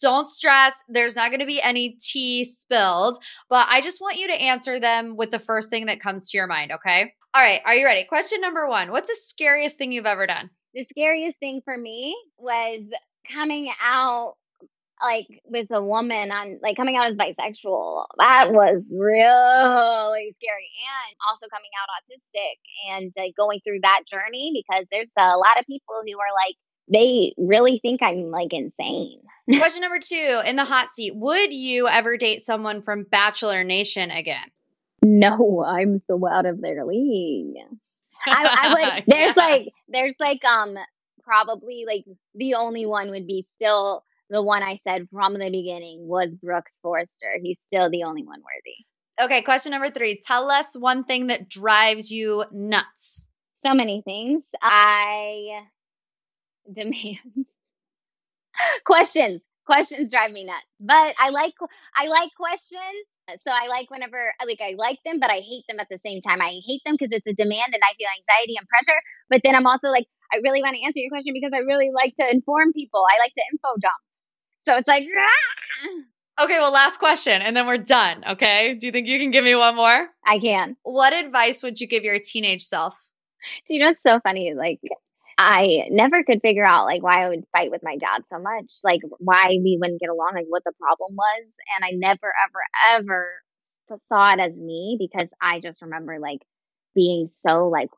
don't 0.00 0.28
stress. 0.28 0.82
There's 0.88 1.16
not 1.16 1.30
going 1.30 1.40
to 1.40 1.46
be 1.46 1.60
any 1.62 1.96
tea 2.00 2.44
spilled, 2.44 3.18
but 3.48 3.66
I 3.70 3.80
just 3.80 4.00
want 4.00 4.18
you 4.18 4.28
to 4.28 4.34
answer 4.34 4.78
them 4.78 5.16
with 5.16 5.30
the 5.30 5.38
first 5.38 5.70
thing 5.70 5.86
that 5.86 6.00
comes 6.00 6.30
to 6.30 6.36
your 6.36 6.46
mind. 6.46 6.72
Okay. 6.72 7.12
All 7.34 7.42
right. 7.42 7.60
Are 7.64 7.74
you 7.74 7.84
ready? 7.84 8.04
Question 8.04 8.40
number 8.40 8.66
one 8.68 8.90
What's 8.90 9.08
the 9.08 9.16
scariest 9.18 9.78
thing 9.78 9.92
you've 9.92 10.06
ever 10.06 10.26
done? 10.26 10.50
The 10.74 10.84
scariest 10.84 11.38
thing 11.38 11.62
for 11.64 11.76
me 11.76 12.14
was 12.38 12.80
coming 13.32 13.70
out 13.82 14.34
like 15.02 15.26
with 15.44 15.66
a 15.70 15.82
woman 15.82 16.30
on 16.30 16.58
like 16.62 16.76
coming 16.76 16.96
out 16.96 17.06
as 17.06 17.14
bisexual 17.14 18.06
that 18.18 18.52
was 18.52 18.94
really 18.98 20.34
scary. 20.40 20.70
And 20.86 21.16
also 21.28 21.46
coming 21.52 21.70
out 21.78 21.88
autistic 22.00 22.56
and 22.90 23.12
like 23.16 23.34
going 23.36 23.60
through 23.60 23.80
that 23.82 24.02
journey 24.10 24.52
because 24.54 24.86
there's 24.90 25.12
a 25.18 25.36
lot 25.36 25.58
of 25.58 25.66
people 25.66 25.96
who 26.06 26.18
are 26.18 26.34
like 26.46 26.56
they 26.92 27.34
really 27.36 27.80
think 27.82 28.00
i'm 28.02 28.30
like 28.30 28.52
insane. 28.52 29.20
Question 29.58 29.82
number 29.82 29.98
two 30.00 30.40
in 30.46 30.56
the 30.56 30.64
hot 30.64 30.90
seat 30.90 31.12
would 31.14 31.52
you 31.52 31.88
ever 31.88 32.16
date 32.16 32.40
someone 32.40 32.82
from 32.82 33.04
bachelor 33.10 33.64
nation 33.64 34.10
again? 34.10 34.50
No 35.02 35.64
i'm 35.66 35.98
so 35.98 36.20
out 36.26 36.46
of 36.46 36.60
their 36.60 36.84
league. 36.84 37.56
I, 38.26 38.58
I 38.62 38.68
would 38.72 39.04
there's 39.06 39.36
yes. 39.36 39.36
like 39.36 39.68
there's 39.88 40.16
like 40.20 40.44
um 40.44 40.76
probably 41.26 41.84
like 41.86 42.04
the 42.34 42.54
only 42.54 42.86
one 42.86 43.10
would 43.10 43.26
be 43.26 43.46
still 43.56 44.04
the 44.30 44.42
one 44.42 44.62
I 44.62 44.78
said 44.86 45.08
from 45.12 45.34
the 45.34 45.50
beginning 45.50 46.06
was 46.06 46.34
Brooks 46.34 46.80
Forester. 46.82 47.38
He's 47.42 47.58
still 47.60 47.90
the 47.90 48.04
only 48.04 48.24
one 48.24 48.40
worthy. 48.40 48.76
Okay, 49.20 49.42
question 49.42 49.70
number 49.70 49.90
three. 49.90 50.20
Tell 50.24 50.50
us 50.50 50.76
one 50.76 51.04
thing 51.04 51.28
that 51.28 51.48
drives 51.48 52.10
you 52.10 52.44
nuts. 52.52 53.24
So 53.54 53.72
many 53.72 54.02
things. 54.02 54.46
I 54.60 55.62
demand 56.70 57.18
questions. 58.84 59.40
Questions 59.64 60.10
drive 60.10 60.32
me 60.32 60.44
nuts. 60.44 60.66
But 60.80 61.14
I 61.18 61.30
like 61.30 61.54
I 61.96 62.08
like 62.08 62.30
questions. 62.36 63.06
So 63.28 63.50
I 63.50 63.66
like 63.66 63.90
whenever 63.90 64.34
like 64.46 64.60
I 64.60 64.74
like 64.78 64.98
them, 65.04 65.18
but 65.18 65.30
I 65.30 65.38
hate 65.38 65.64
them 65.68 65.80
at 65.80 65.88
the 65.90 65.98
same 66.06 66.20
time. 66.20 66.40
I 66.40 66.60
hate 66.64 66.82
them 66.86 66.96
because 66.98 67.10
it's 67.10 67.26
a 67.26 67.34
demand 67.34 67.74
and 67.74 67.82
I 67.82 67.92
feel 67.98 68.06
anxiety 68.06 68.54
and 68.56 68.68
pressure. 68.68 69.00
But 69.28 69.40
then 69.44 69.54
I'm 69.56 69.66
also 69.66 69.88
like, 69.88 70.06
I 70.32 70.36
really 70.42 70.62
want 70.62 70.76
to 70.76 70.82
answer 70.82 71.00
your 71.00 71.10
question 71.10 71.34
because 71.34 71.52
I 71.52 71.58
really 71.58 71.90
like 71.94 72.14
to 72.20 72.30
inform 72.30 72.72
people. 72.72 73.04
I 73.08 73.18
like 73.18 73.34
to 73.34 73.42
info 73.52 73.68
dump. 73.80 73.98
So 74.60 74.76
it's 74.76 74.88
like, 74.88 75.04
ah! 75.18 76.44
okay, 76.44 76.58
well, 76.58 76.72
last 76.72 76.98
question 76.98 77.42
and 77.42 77.56
then 77.56 77.66
we're 77.66 77.78
done. 77.78 78.24
Okay. 78.30 78.74
Do 78.74 78.86
you 78.86 78.92
think 78.92 79.08
you 79.08 79.18
can 79.18 79.32
give 79.32 79.44
me 79.44 79.56
one 79.56 79.74
more? 79.74 80.08
I 80.24 80.38
can. 80.38 80.76
What 80.84 81.12
advice 81.12 81.62
would 81.64 81.80
you 81.80 81.88
give 81.88 82.04
your 82.04 82.18
teenage 82.22 82.62
self? 82.62 82.94
Do 83.68 83.74
you 83.74 83.80
know 83.80 83.90
it's 83.90 84.02
so 84.02 84.20
funny? 84.20 84.54
Like, 84.54 84.80
I 85.38 85.88
never 85.90 86.24
could 86.24 86.40
figure 86.40 86.64
out 86.64 86.86
like 86.86 87.02
why 87.02 87.24
I 87.24 87.28
would 87.28 87.44
fight 87.52 87.70
with 87.70 87.82
my 87.82 87.96
dad 87.96 88.22
so 88.28 88.38
much, 88.38 88.72
like 88.84 89.02
why 89.18 89.48
we 89.48 89.78
wouldn't 89.80 90.00
get 90.00 90.08
along, 90.08 90.30
like 90.34 90.46
what 90.48 90.64
the 90.64 90.72
problem 90.80 91.14
was. 91.14 91.56
And 91.74 91.84
I 91.84 91.90
never, 91.92 92.32
ever, 92.42 92.98
ever 92.98 93.28
saw 93.96 94.32
it 94.32 94.40
as 94.40 94.60
me 94.60 94.96
because 94.98 95.28
I 95.40 95.60
just 95.60 95.82
remember 95.82 96.18
like 96.18 96.40
being 96.94 97.28
so 97.28 97.68
like 97.68 97.90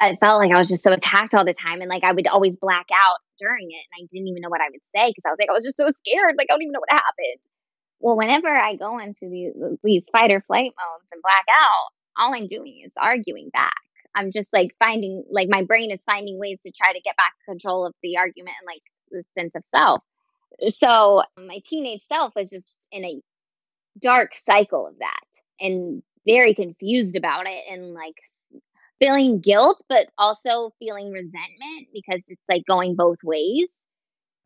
I 0.00 0.16
felt 0.16 0.40
like 0.40 0.52
I 0.52 0.58
was 0.58 0.68
just 0.68 0.82
so 0.82 0.92
attacked 0.92 1.32
all 1.34 1.44
the 1.44 1.54
time, 1.54 1.80
and 1.80 1.88
like 1.88 2.02
I 2.02 2.12
would 2.12 2.26
always 2.26 2.56
black 2.56 2.86
out 2.92 3.18
during 3.38 3.70
it, 3.70 3.84
and 3.86 4.02
I 4.02 4.06
didn't 4.10 4.28
even 4.28 4.42
know 4.42 4.48
what 4.48 4.60
I 4.60 4.68
would 4.68 4.82
say 4.94 5.08
because 5.08 5.22
I 5.24 5.30
was 5.30 5.38
like 5.38 5.48
I 5.48 5.52
was 5.52 5.64
just 5.64 5.76
so 5.76 5.86
scared, 5.88 6.34
like 6.36 6.48
I 6.50 6.54
don't 6.54 6.62
even 6.62 6.72
know 6.72 6.80
what 6.80 6.90
happened. 6.90 7.40
Well, 8.00 8.16
whenever 8.16 8.48
I 8.48 8.76
go 8.76 8.98
into 8.98 9.30
these 9.30 9.52
these 9.84 10.04
fight 10.12 10.30
or 10.32 10.42
flight 10.42 10.72
modes 10.74 11.08
and 11.12 11.22
black 11.22 11.46
out, 11.48 11.88
all 12.18 12.34
I'm 12.34 12.48
doing 12.48 12.82
is 12.84 12.94
arguing 13.00 13.50
back. 13.52 13.78
I'm 14.14 14.30
just 14.30 14.52
like 14.52 14.74
finding 14.78 15.24
like 15.30 15.48
my 15.50 15.62
brain 15.62 15.90
is 15.90 16.00
finding 16.04 16.38
ways 16.38 16.60
to 16.64 16.72
try 16.72 16.92
to 16.92 17.00
get 17.00 17.16
back 17.16 17.32
control 17.46 17.86
of 17.86 17.94
the 18.02 18.18
argument 18.18 18.56
and 18.60 18.66
like 18.66 18.82
the 19.10 19.24
sense 19.38 19.52
of 19.54 19.64
self. 19.74 20.02
So 20.74 21.22
my 21.38 21.60
teenage 21.64 22.02
self 22.02 22.34
was 22.34 22.50
just 22.50 22.86
in 22.92 23.04
a 23.04 23.20
dark 23.98 24.34
cycle 24.34 24.86
of 24.86 24.98
that 24.98 25.24
and 25.60 26.02
very 26.26 26.54
confused 26.54 27.16
about 27.16 27.46
it 27.46 27.62
and 27.70 27.94
like 27.94 28.14
feeling 29.00 29.40
guilt 29.40 29.82
but 29.88 30.08
also 30.16 30.70
feeling 30.78 31.10
resentment 31.10 31.88
because 31.92 32.20
it's 32.28 32.42
like 32.48 32.62
going 32.68 32.94
both 32.94 33.18
ways 33.24 33.86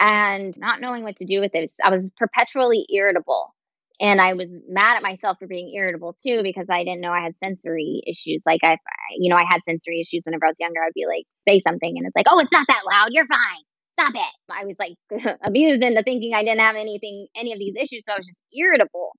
and 0.00 0.58
not 0.58 0.80
knowing 0.80 1.02
what 1.02 1.16
to 1.16 1.24
do 1.24 1.40
with 1.40 1.54
it. 1.54 1.70
I 1.82 1.90
was 1.90 2.10
perpetually 2.16 2.86
irritable 2.92 3.54
and 4.00 4.20
I 4.20 4.34
was 4.34 4.56
mad 4.68 4.96
at 4.96 5.02
myself 5.02 5.38
for 5.38 5.46
being 5.46 5.72
irritable 5.74 6.16
too 6.20 6.42
because 6.42 6.66
I 6.70 6.84
didn't 6.84 7.00
know 7.00 7.12
I 7.12 7.22
had 7.22 7.38
sensory 7.38 8.02
issues. 8.06 8.42
Like 8.46 8.60
I, 8.62 8.76
you 9.18 9.30
know, 9.30 9.36
I 9.36 9.44
had 9.48 9.62
sensory 9.64 10.00
issues 10.00 10.24
whenever 10.24 10.46
I 10.46 10.48
was 10.48 10.60
younger. 10.60 10.80
I'd 10.82 10.92
be 10.94 11.06
like, 11.06 11.24
say 11.48 11.60
something, 11.60 11.96
and 11.96 12.06
it's 12.06 12.16
like, 12.16 12.26
oh, 12.28 12.38
it's 12.38 12.52
not 12.52 12.66
that 12.68 12.82
loud. 12.88 13.08
You're 13.10 13.26
fine. 13.26 13.62
Stop 13.98 14.14
it. 14.14 14.52
I 14.52 14.64
was 14.66 14.78
like 14.78 14.96
abused 15.42 15.82
into 15.82 16.02
thinking 16.02 16.34
I 16.34 16.44
didn't 16.44 16.60
have 16.60 16.76
anything, 16.76 17.28
any 17.34 17.52
of 17.52 17.58
these 17.58 17.76
issues, 17.76 18.04
so 18.04 18.12
I 18.12 18.18
was 18.18 18.26
just 18.26 18.38
irritable. 18.54 19.12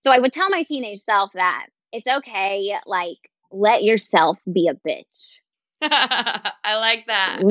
So 0.00 0.10
I 0.10 0.18
would 0.18 0.32
tell 0.32 0.50
my 0.50 0.62
teenage 0.62 1.00
self 1.00 1.32
that 1.34 1.66
it's 1.92 2.06
okay. 2.18 2.74
Like, 2.86 3.18
let 3.50 3.82
yourself 3.82 4.38
be 4.52 4.68
a 4.68 4.74
bitch. 4.74 5.38
I 5.82 6.76
like 6.78 7.06
that. 7.06 7.42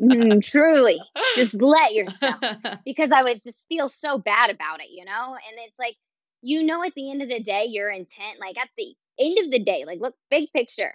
mm, 0.00 0.42
truly, 0.42 1.00
just 1.34 1.54
let 1.60 1.94
yourself 1.94 2.36
because 2.84 3.12
I 3.12 3.22
would 3.22 3.42
just 3.42 3.66
feel 3.68 3.88
so 3.88 4.18
bad 4.18 4.50
about 4.50 4.80
it, 4.80 4.88
you 4.90 5.04
know? 5.04 5.34
And 5.34 5.58
it's 5.66 5.78
like, 5.78 5.96
you 6.40 6.62
know, 6.62 6.82
at 6.82 6.94
the 6.94 7.10
end 7.10 7.22
of 7.22 7.28
the 7.28 7.42
day, 7.42 7.66
your 7.68 7.90
intent, 7.90 8.40
like 8.40 8.56
at 8.58 8.70
the 8.78 8.94
end 9.20 9.38
of 9.44 9.50
the 9.50 9.62
day, 9.62 9.84
like, 9.86 10.00
look, 10.00 10.14
big 10.30 10.48
picture. 10.54 10.92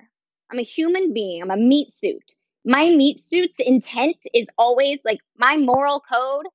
I'm 0.51 0.59
a 0.59 0.63
human 0.63 1.13
being, 1.13 1.41
I'm 1.41 1.51
a 1.51 1.57
meat 1.57 1.91
suit. 1.93 2.34
My 2.65 2.89
meat 2.89 3.19
suit's 3.19 3.59
intent 3.59 4.17
is 4.34 4.47
always 4.57 4.99
like 5.05 5.19
my 5.38 5.57
moral 5.57 6.01
code, 6.01 6.45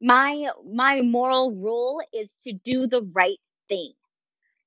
my 0.00 0.48
my 0.72 1.02
moral 1.02 1.54
rule 1.62 2.02
is 2.12 2.30
to 2.42 2.52
do 2.52 2.86
the 2.86 3.08
right 3.14 3.38
thing. 3.68 3.92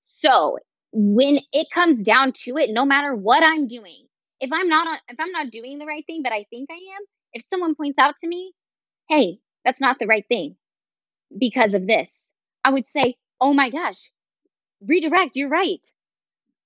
So 0.01 0.57
when 0.93 1.39
it 1.53 1.67
comes 1.71 2.01
down 2.03 2.33
to 2.33 2.57
it, 2.57 2.71
no 2.71 2.85
matter 2.85 3.15
what 3.15 3.43
I'm 3.43 3.67
doing, 3.67 4.07
if 4.39 4.51
I'm 4.53 4.67
not 4.67 4.87
on, 4.87 4.97
if 5.09 5.17
I'm 5.19 5.31
not 5.31 5.51
doing 5.51 5.79
the 5.79 5.85
right 5.85 6.05
thing, 6.05 6.23
but 6.23 6.33
I 6.33 6.45
think 6.49 6.69
I 6.71 6.75
am, 6.75 7.05
if 7.33 7.43
someone 7.43 7.75
points 7.75 7.99
out 7.99 8.15
to 8.19 8.27
me, 8.27 8.53
hey, 9.09 9.39
that's 9.65 9.81
not 9.81 9.99
the 9.99 10.07
right 10.07 10.25
thing 10.27 10.55
because 11.37 11.73
of 11.73 11.87
this, 11.87 12.29
I 12.63 12.71
would 12.71 12.89
say, 12.89 13.15
oh 13.41 13.53
my 13.53 13.69
gosh, 13.69 14.09
redirect, 14.81 15.35
you're 15.35 15.49
right. 15.49 15.85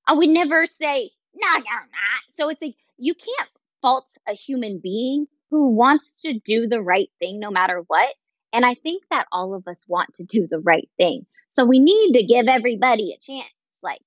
I 0.07 0.13
would 0.13 0.29
never 0.29 0.65
say, 0.65 1.11
no, 1.33 1.47
you're 1.47 1.63
not. 1.63 2.23
So 2.31 2.49
it's 2.49 2.61
like, 2.61 2.75
you 2.97 3.13
can't 3.15 3.49
fault 3.81 4.07
a 4.27 4.33
human 4.33 4.79
being 4.81 5.27
who 5.49 5.69
wants 5.69 6.21
to 6.21 6.33
do 6.33 6.67
the 6.67 6.81
right 6.81 7.09
thing 7.19 7.39
no 7.39 7.51
matter 7.51 7.83
what. 7.87 8.13
And 8.53 8.65
I 8.65 8.75
think 8.75 9.03
that 9.11 9.27
all 9.31 9.53
of 9.53 9.67
us 9.67 9.85
want 9.87 10.13
to 10.15 10.23
do 10.23 10.47
the 10.49 10.59
right 10.59 10.89
thing. 10.97 11.25
So 11.49 11.65
we 11.65 11.79
need 11.79 12.13
to 12.13 12.25
give 12.25 12.47
everybody 12.47 13.13
a 13.13 13.19
chance. 13.19 13.51
Like, 13.83 14.01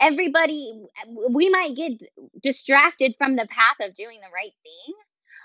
everybody 0.00 0.72
we 1.30 1.50
might 1.50 1.76
get 1.76 2.00
distracted 2.42 3.14
from 3.18 3.36
the 3.36 3.46
path 3.50 3.88
of 3.88 3.94
doing 3.94 4.18
the 4.20 4.32
right 4.34 4.52
thing 4.62 4.94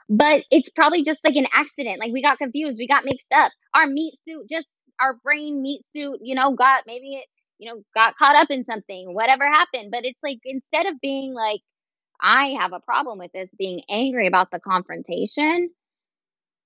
but 0.10 0.44
it's 0.52 0.70
probably 0.70 1.04
just 1.04 1.20
like 1.26 1.36
an 1.36 1.48
accident. 1.52 2.00
Like 2.00 2.12
we 2.12 2.22
got 2.22 2.38
confused 2.38 2.78
we 2.78 2.88
got 2.88 3.06
mixed 3.06 3.28
up. 3.34 3.52
Our 3.74 3.88
meat 3.88 4.20
suit 4.28 4.48
just 4.50 4.68
our 5.00 5.16
brain 5.24 5.62
meat 5.62 5.82
suit 5.90 6.20
you 6.22 6.36
know 6.36 6.54
got 6.54 6.84
maybe 6.88 7.16
it 7.16 7.26
you 7.58 7.70
know 7.72 7.82
got 7.96 8.16
caught 8.16 8.36
up 8.36 8.50
in 8.50 8.66
something 8.66 9.14
whatever 9.14 9.46
happened. 9.46 9.90
But 9.92 10.06
it's 10.06 10.20
like 10.24 10.40
instead 10.46 10.86
of 10.88 11.02
being 11.02 11.34
like 11.34 11.62
i 12.22 12.56
have 12.60 12.72
a 12.74 12.80
problem 12.80 13.20
with 13.20 13.32
this 13.34 13.50
being 13.58 13.82
angry 13.90 14.28
about 14.28 14.50
the 14.52 14.60
confrontation 14.60 15.70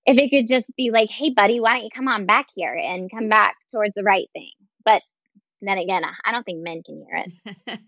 if 0.06 0.18
it 0.18 0.30
could 0.30 0.48
just 0.48 0.72
be 0.78 0.92
like 0.92 1.10
hey 1.10 1.32
buddy 1.32 1.60
why 1.60 1.76
don't 1.76 1.86
you 1.86 1.90
come 1.96 2.08
on 2.08 2.26
back 2.28 2.48
here 2.56 2.76
and 2.76 3.10
come 3.12 3.30
back 3.30 3.56
towards 3.72 3.96
the 3.96 4.04
right 4.04 4.28
thing? 4.34 4.52
But 4.86 5.02
then 5.62 5.78
again, 5.78 6.03
I 6.26 6.32
don't 6.32 6.45
think 6.45 6.62
men 6.64 6.84
can 6.84 7.05
hear 7.05 7.26
it. 7.26 7.32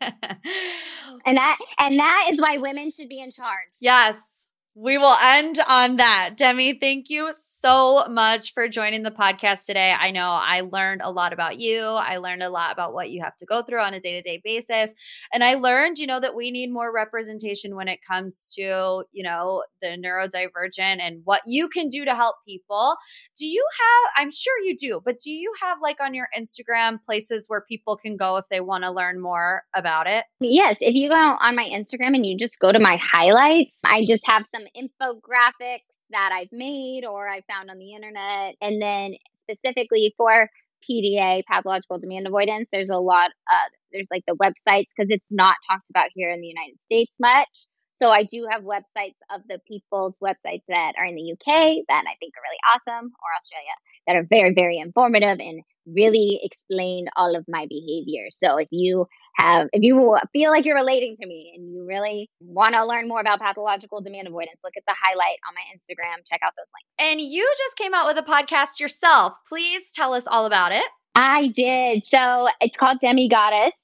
and 1.26 1.38
that 1.38 1.57
and 1.80 1.99
that 1.99 2.30
is 2.32 2.41
why 2.41 2.57
women 2.57 2.91
should 2.91 3.09
be 3.09 3.22
in 3.22 3.32
charge. 3.32 3.69
Yes. 3.80 4.40
We 4.74 4.97
will 4.97 5.15
end 5.22 5.59
on 5.67 5.97
that. 5.97 6.36
Demi, 6.38 6.76
thank 6.80 7.09
you 7.09 7.32
so 7.34 8.05
much 8.09 8.53
for 8.53 8.69
joining 8.69 9.03
the 9.03 9.11
podcast 9.11 9.65
today. 9.65 9.93
I 9.99 10.11
know 10.11 10.30
I 10.30 10.61
learned 10.61 11.01
a 11.03 11.11
lot 11.11 11.34
about 11.34 11.59
you. 11.59 11.82
I 11.82 12.17
learned 12.17 12.41
a 12.41 12.49
lot 12.49 12.72
about 12.72 12.93
what 12.93 13.09
you 13.09 13.22
have 13.22 13.36
to 13.38 13.45
go 13.45 13.63
through 13.63 13.82
on 13.82 13.93
a 13.93 13.99
day 13.99 14.13
to 14.13 14.22
day 14.22 14.41
basis. 14.41 14.93
And 15.34 15.43
I 15.43 15.55
learned, 15.55 15.97
you 15.97 16.07
know, 16.07 16.22
that 16.22 16.36
we 16.36 16.51
need 16.51 16.72
more 16.72 16.93
representation 16.93 17.76
when 17.76 17.89
it 17.89 17.99
comes 18.07 18.53
to, 18.57 19.03
you 19.11 19.24
know, 19.24 19.63
the 19.82 19.89
neurodivergent 19.89 21.01
and 21.01 21.19
what 21.26 21.41
you 21.45 21.67
can 21.67 21.89
do 21.89 22.05
to 22.05 22.15
help 22.15 22.38
people. 22.47 22.95
Do 23.38 23.45
you 23.45 23.65
have, 23.78 24.24
I'm 24.24 24.32
sure 24.32 24.57
you 24.63 24.78
do, 24.78 25.01
but 25.03 25.19
do 25.19 25.32
you 25.32 25.51
have 25.61 25.80
like 25.84 25.97
on 25.99 26.13
your 26.13 26.30
Instagram 26.38 27.03
places 27.03 27.43
where 27.49 27.65
people 27.67 27.97
can 27.97 28.15
go 28.15 28.38
if 28.38 28.45
they 28.49 28.61
want 28.61 28.86
to 28.86 28.91
learn 28.91 29.22
more 29.22 29.63
about 29.76 30.09
it? 30.09 30.24
Yes. 30.39 30.78
If 30.80 30.95
you 30.95 31.09
go 31.09 31.15
on 31.15 31.57
my 31.57 31.69
Instagram 31.69 32.15
and 32.15 32.26
you 32.26 32.38
just 32.38 32.57
go 32.57 32.72
to 32.72 32.80
my 32.80 32.97
highlights, 33.01 33.78
I 33.84 34.05
just 34.07 34.26
have 34.28 34.45
some 34.55 34.61
some 34.62 34.68
infographics 34.76 35.97
that 36.12 36.32
I've 36.34 36.51
made 36.51 37.03
or 37.05 37.28
I 37.28 37.41
found 37.49 37.70
on 37.70 37.78
the 37.78 37.93
internet. 37.93 38.55
And 38.62 38.82
then 38.82 39.16
specifically 39.39 40.14
for 40.18 40.49
PDA, 40.89 41.43
pathological 41.45 41.99
demand 41.99 42.28
avoidance, 42.28 42.70
there's 42.72 42.89
a 42.89 42.97
lot, 42.97 43.32
uh, 43.51 43.70
there's 43.91 44.07
like 44.12 44.24
the 44.28 44.36
websites 44.36 44.88
because 44.95 45.09
it's 45.09 45.32
not 45.32 45.55
talked 45.70 45.89
about 45.89 46.09
here 46.14 46.32
in 46.32 46.41
the 46.41 46.47
United 46.47 46.82
States 46.82 47.16
much. 47.20 47.66
So 48.02 48.10
I 48.10 48.24
do 48.24 48.47
have 48.49 48.64
websites 48.64 49.16
of 49.34 49.41
the 49.47 49.60
people's 49.68 50.18
websites 50.20 50.64
that 50.70 50.93
are 50.97 51.06
in 51.06 51.16
the 51.16 51.34
UK 51.34 51.86
that 51.88 52.04
I 52.08 52.16
think 52.20 52.34
are 52.36 52.41
really 52.41 52.58
awesome, 52.74 53.12
or 53.12 53.30
Australia, 53.39 53.76
that 54.08 54.16
are 54.16 54.26
very, 54.28 54.54
very 54.56 54.78
informative 54.78 55.39
and 55.39 55.62
really 55.86 56.39
explain 56.43 57.08
all 57.16 57.36
of 57.36 57.45
my 57.47 57.68
behavior. 57.70 58.28
So 58.32 58.58
if 58.58 58.68
you 58.72 59.06
have, 59.38 59.68
if 59.72 59.84
you 59.84 60.18
feel 60.34 60.49
like 60.49 60.66
you're 60.66 60.76
relating 60.76 61.16
to 61.22 61.28
me 61.28 61.54
and 61.56 61.72
you 61.74 61.86
really 61.88 62.30
want 62.39 62.74
to 62.74 62.86
learn 62.86 63.08
more 63.08 63.22
about 63.22 63.39
pathological 63.39 64.02
demand 64.02 64.28
avoidance, 64.28 64.58
look 64.64 64.74
at 64.78 64.84
the 64.88 64.95
highlight 64.99 65.38
on 65.47 65.54
my 65.54 65.62
Instagram, 65.76 66.26
check 66.26 66.41
out 66.43 66.54
those 66.58 66.66
links. 66.74 66.89
And 66.97 67.22
you 67.22 67.47
just 67.58 67.78
came 67.78 67.93
out 67.93 68.08
with 68.08 68.18
a 68.18 68.24
podcast 68.24 68.80
yourself. 68.80 69.36
Please 69.47 69.91
tell 69.91 70.14
us 70.14 70.26
all 70.26 70.45
about 70.47 70.72
it. 70.72 70.86
I 71.14 71.49
did. 71.56 72.06
So 72.08 72.47
it's 72.62 72.78
called 72.78 72.99
Demi 72.99 73.30
Goddess. 73.30 73.76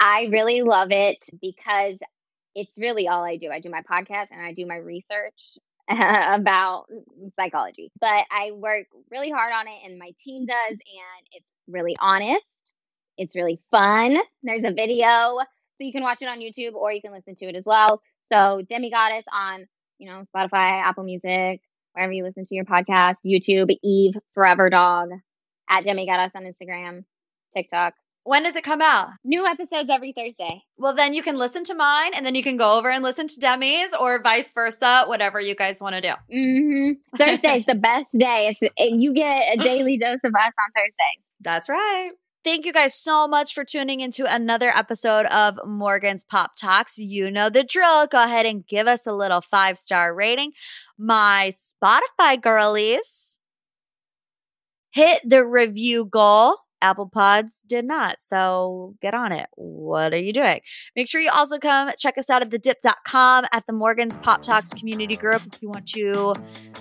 I 0.00 0.28
really 0.30 0.62
love 0.62 0.88
it 0.90 1.26
because 1.40 1.98
it's 2.56 2.76
really 2.78 3.06
all 3.06 3.22
I 3.22 3.36
do. 3.36 3.50
I 3.50 3.60
do 3.60 3.68
my 3.68 3.82
podcast 3.82 4.30
and 4.32 4.40
I 4.40 4.52
do 4.52 4.66
my 4.66 4.76
research 4.76 5.58
about 5.88 6.86
psychology. 7.38 7.92
But 8.00 8.24
I 8.30 8.52
work 8.52 8.86
really 9.10 9.30
hard 9.30 9.52
on 9.52 9.68
it, 9.68 9.78
and 9.84 9.98
my 9.98 10.12
team 10.18 10.46
does, 10.46 10.70
and 10.70 11.26
it's 11.32 11.52
really 11.68 11.96
honest. 12.00 12.72
It's 13.18 13.36
really 13.36 13.60
fun. 13.70 14.16
There's 14.42 14.64
a 14.64 14.72
video, 14.72 15.06
so 15.06 15.84
you 15.84 15.92
can 15.92 16.02
watch 16.02 16.22
it 16.22 16.28
on 16.28 16.40
YouTube 16.40 16.74
or 16.74 16.92
you 16.92 17.02
can 17.02 17.12
listen 17.12 17.34
to 17.36 17.46
it 17.46 17.56
as 17.56 17.64
well. 17.66 18.02
So 18.32 18.62
Demi 18.68 18.90
Goddess 18.90 19.26
on, 19.32 19.66
you 19.98 20.10
know, 20.10 20.22
Spotify, 20.34 20.82
Apple 20.82 21.04
Music, 21.04 21.60
wherever 21.92 22.12
you 22.12 22.24
listen 22.24 22.44
to 22.44 22.54
your 22.54 22.64
podcast, 22.64 23.16
YouTube, 23.24 23.68
Eve 23.82 24.14
Forever 24.34 24.70
Dog, 24.70 25.10
at 25.68 25.84
Demi 25.84 26.06
Goddess 26.06 26.34
on 26.34 26.44
Instagram, 26.44 27.04
TikTok. 27.54 27.94
When 28.26 28.42
does 28.42 28.56
it 28.56 28.64
come 28.64 28.82
out? 28.82 29.10
New 29.22 29.46
episodes 29.46 29.88
every 29.88 30.12
Thursday. 30.12 30.64
Well, 30.76 30.96
then 30.96 31.14
you 31.14 31.22
can 31.22 31.38
listen 31.38 31.62
to 31.62 31.76
mine 31.76 32.12
and 32.12 32.26
then 32.26 32.34
you 32.34 32.42
can 32.42 32.56
go 32.56 32.76
over 32.76 32.90
and 32.90 33.04
listen 33.04 33.28
to 33.28 33.38
Demi's 33.38 33.94
or 33.94 34.20
vice 34.20 34.50
versa, 34.50 35.04
whatever 35.06 35.40
you 35.40 35.54
guys 35.54 35.80
want 35.80 35.94
to 35.94 36.00
do. 36.00 36.08
Mm-hmm. 36.34 36.92
Thursday's 37.20 37.66
the 37.66 37.76
best 37.76 38.08
day. 38.18 38.48
It's, 38.48 38.60
you 38.76 39.14
get 39.14 39.56
a 39.56 39.62
daily 39.62 39.96
dose 40.02 40.24
of 40.24 40.34
us 40.34 40.52
on 40.58 40.72
Thursdays. 40.74 41.24
That's 41.40 41.68
right. 41.68 42.10
Thank 42.44 42.66
you 42.66 42.72
guys 42.72 43.00
so 43.00 43.28
much 43.28 43.54
for 43.54 43.64
tuning 43.64 44.00
into 44.00 44.24
another 44.24 44.72
episode 44.74 45.26
of 45.26 45.60
Morgan's 45.64 46.24
Pop 46.24 46.56
Talks. 46.56 46.98
You 46.98 47.30
know 47.30 47.48
the 47.48 47.62
drill. 47.62 48.08
Go 48.08 48.24
ahead 48.24 48.44
and 48.44 48.66
give 48.66 48.88
us 48.88 49.06
a 49.06 49.12
little 49.12 49.40
five 49.40 49.78
star 49.78 50.12
rating. 50.12 50.50
My 50.98 51.52
Spotify 51.52 52.42
girlies 52.42 53.38
hit 54.90 55.22
the 55.24 55.46
review 55.46 56.06
goal 56.06 56.56
Apple 56.82 57.08
Pods 57.08 57.62
did 57.66 57.84
not. 57.84 58.20
So 58.20 58.94
get 59.00 59.14
on 59.14 59.32
it. 59.32 59.48
What 59.56 60.12
are 60.12 60.18
you 60.18 60.32
doing? 60.32 60.60
Make 60.94 61.08
sure 61.08 61.20
you 61.20 61.30
also 61.32 61.58
come 61.58 61.90
check 61.98 62.18
us 62.18 62.30
out 62.30 62.42
at 62.42 62.50
thedip.com 62.50 63.46
at 63.52 63.64
the 63.66 63.72
Morgan's 63.72 64.18
Pop 64.18 64.42
Talks 64.42 64.72
community 64.72 65.16
group 65.16 65.42
if 65.52 65.62
you 65.62 65.68
want 65.68 65.86
to 65.88 66.34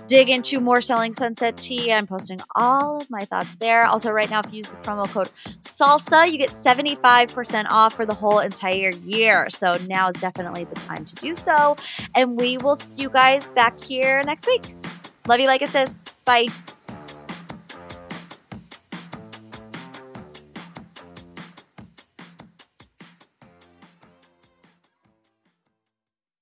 dig 0.08 0.30
into 0.30 0.60
more 0.60 0.82
selling 0.82 1.14
sunset 1.14 1.58
tea. 1.58 1.92
I'm 1.92 2.08
posting 2.08 2.42
all 2.56 3.02
of 3.02 3.10
my 3.10 3.26
thoughts 3.26 3.56
there. 3.58 3.86
Also, 3.86 4.12
right 4.12 4.30
now, 4.30 4.42
if 4.42 4.52
you 4.52 4.58
use 4.58 4.70
the 4.70 4.78
promo 4.78 5.08
code 5.08 5.30
SALSA, 5.62 6.32
you 6.32 6.38
get 6.38 6.50
75% 6.50 7.66
off 7.70 7.94
for 7.94 8.06
the 8.06 8.14
whole 8.14 8.40
entire 8.40 8.92
year. 9.04 9.50
So 9.50 9.78
now 9.78 10.10
is 10.10 10.22
definitely 10.22 10.66
the 10.66 10.76
time 10.76 11.06
to 11.06 11.16
do 11.16 11.36
so. 11.36 11.76
And 12.16 12.40
we 12.40 12.58
will 12.58 12.76
see 12.76 13.02
you 13.02 13.10
guys 13.10 13.46
back 13.50 13.82
here 13.84 14.22
next 14.24 14.48
week. 14.48 14.76
Love 15.28 15.40
you 15.40 15.48
like 15.48 15.62
a 15.62 15.68
sis. 15.68 16.06
Bye. 16.24 16.48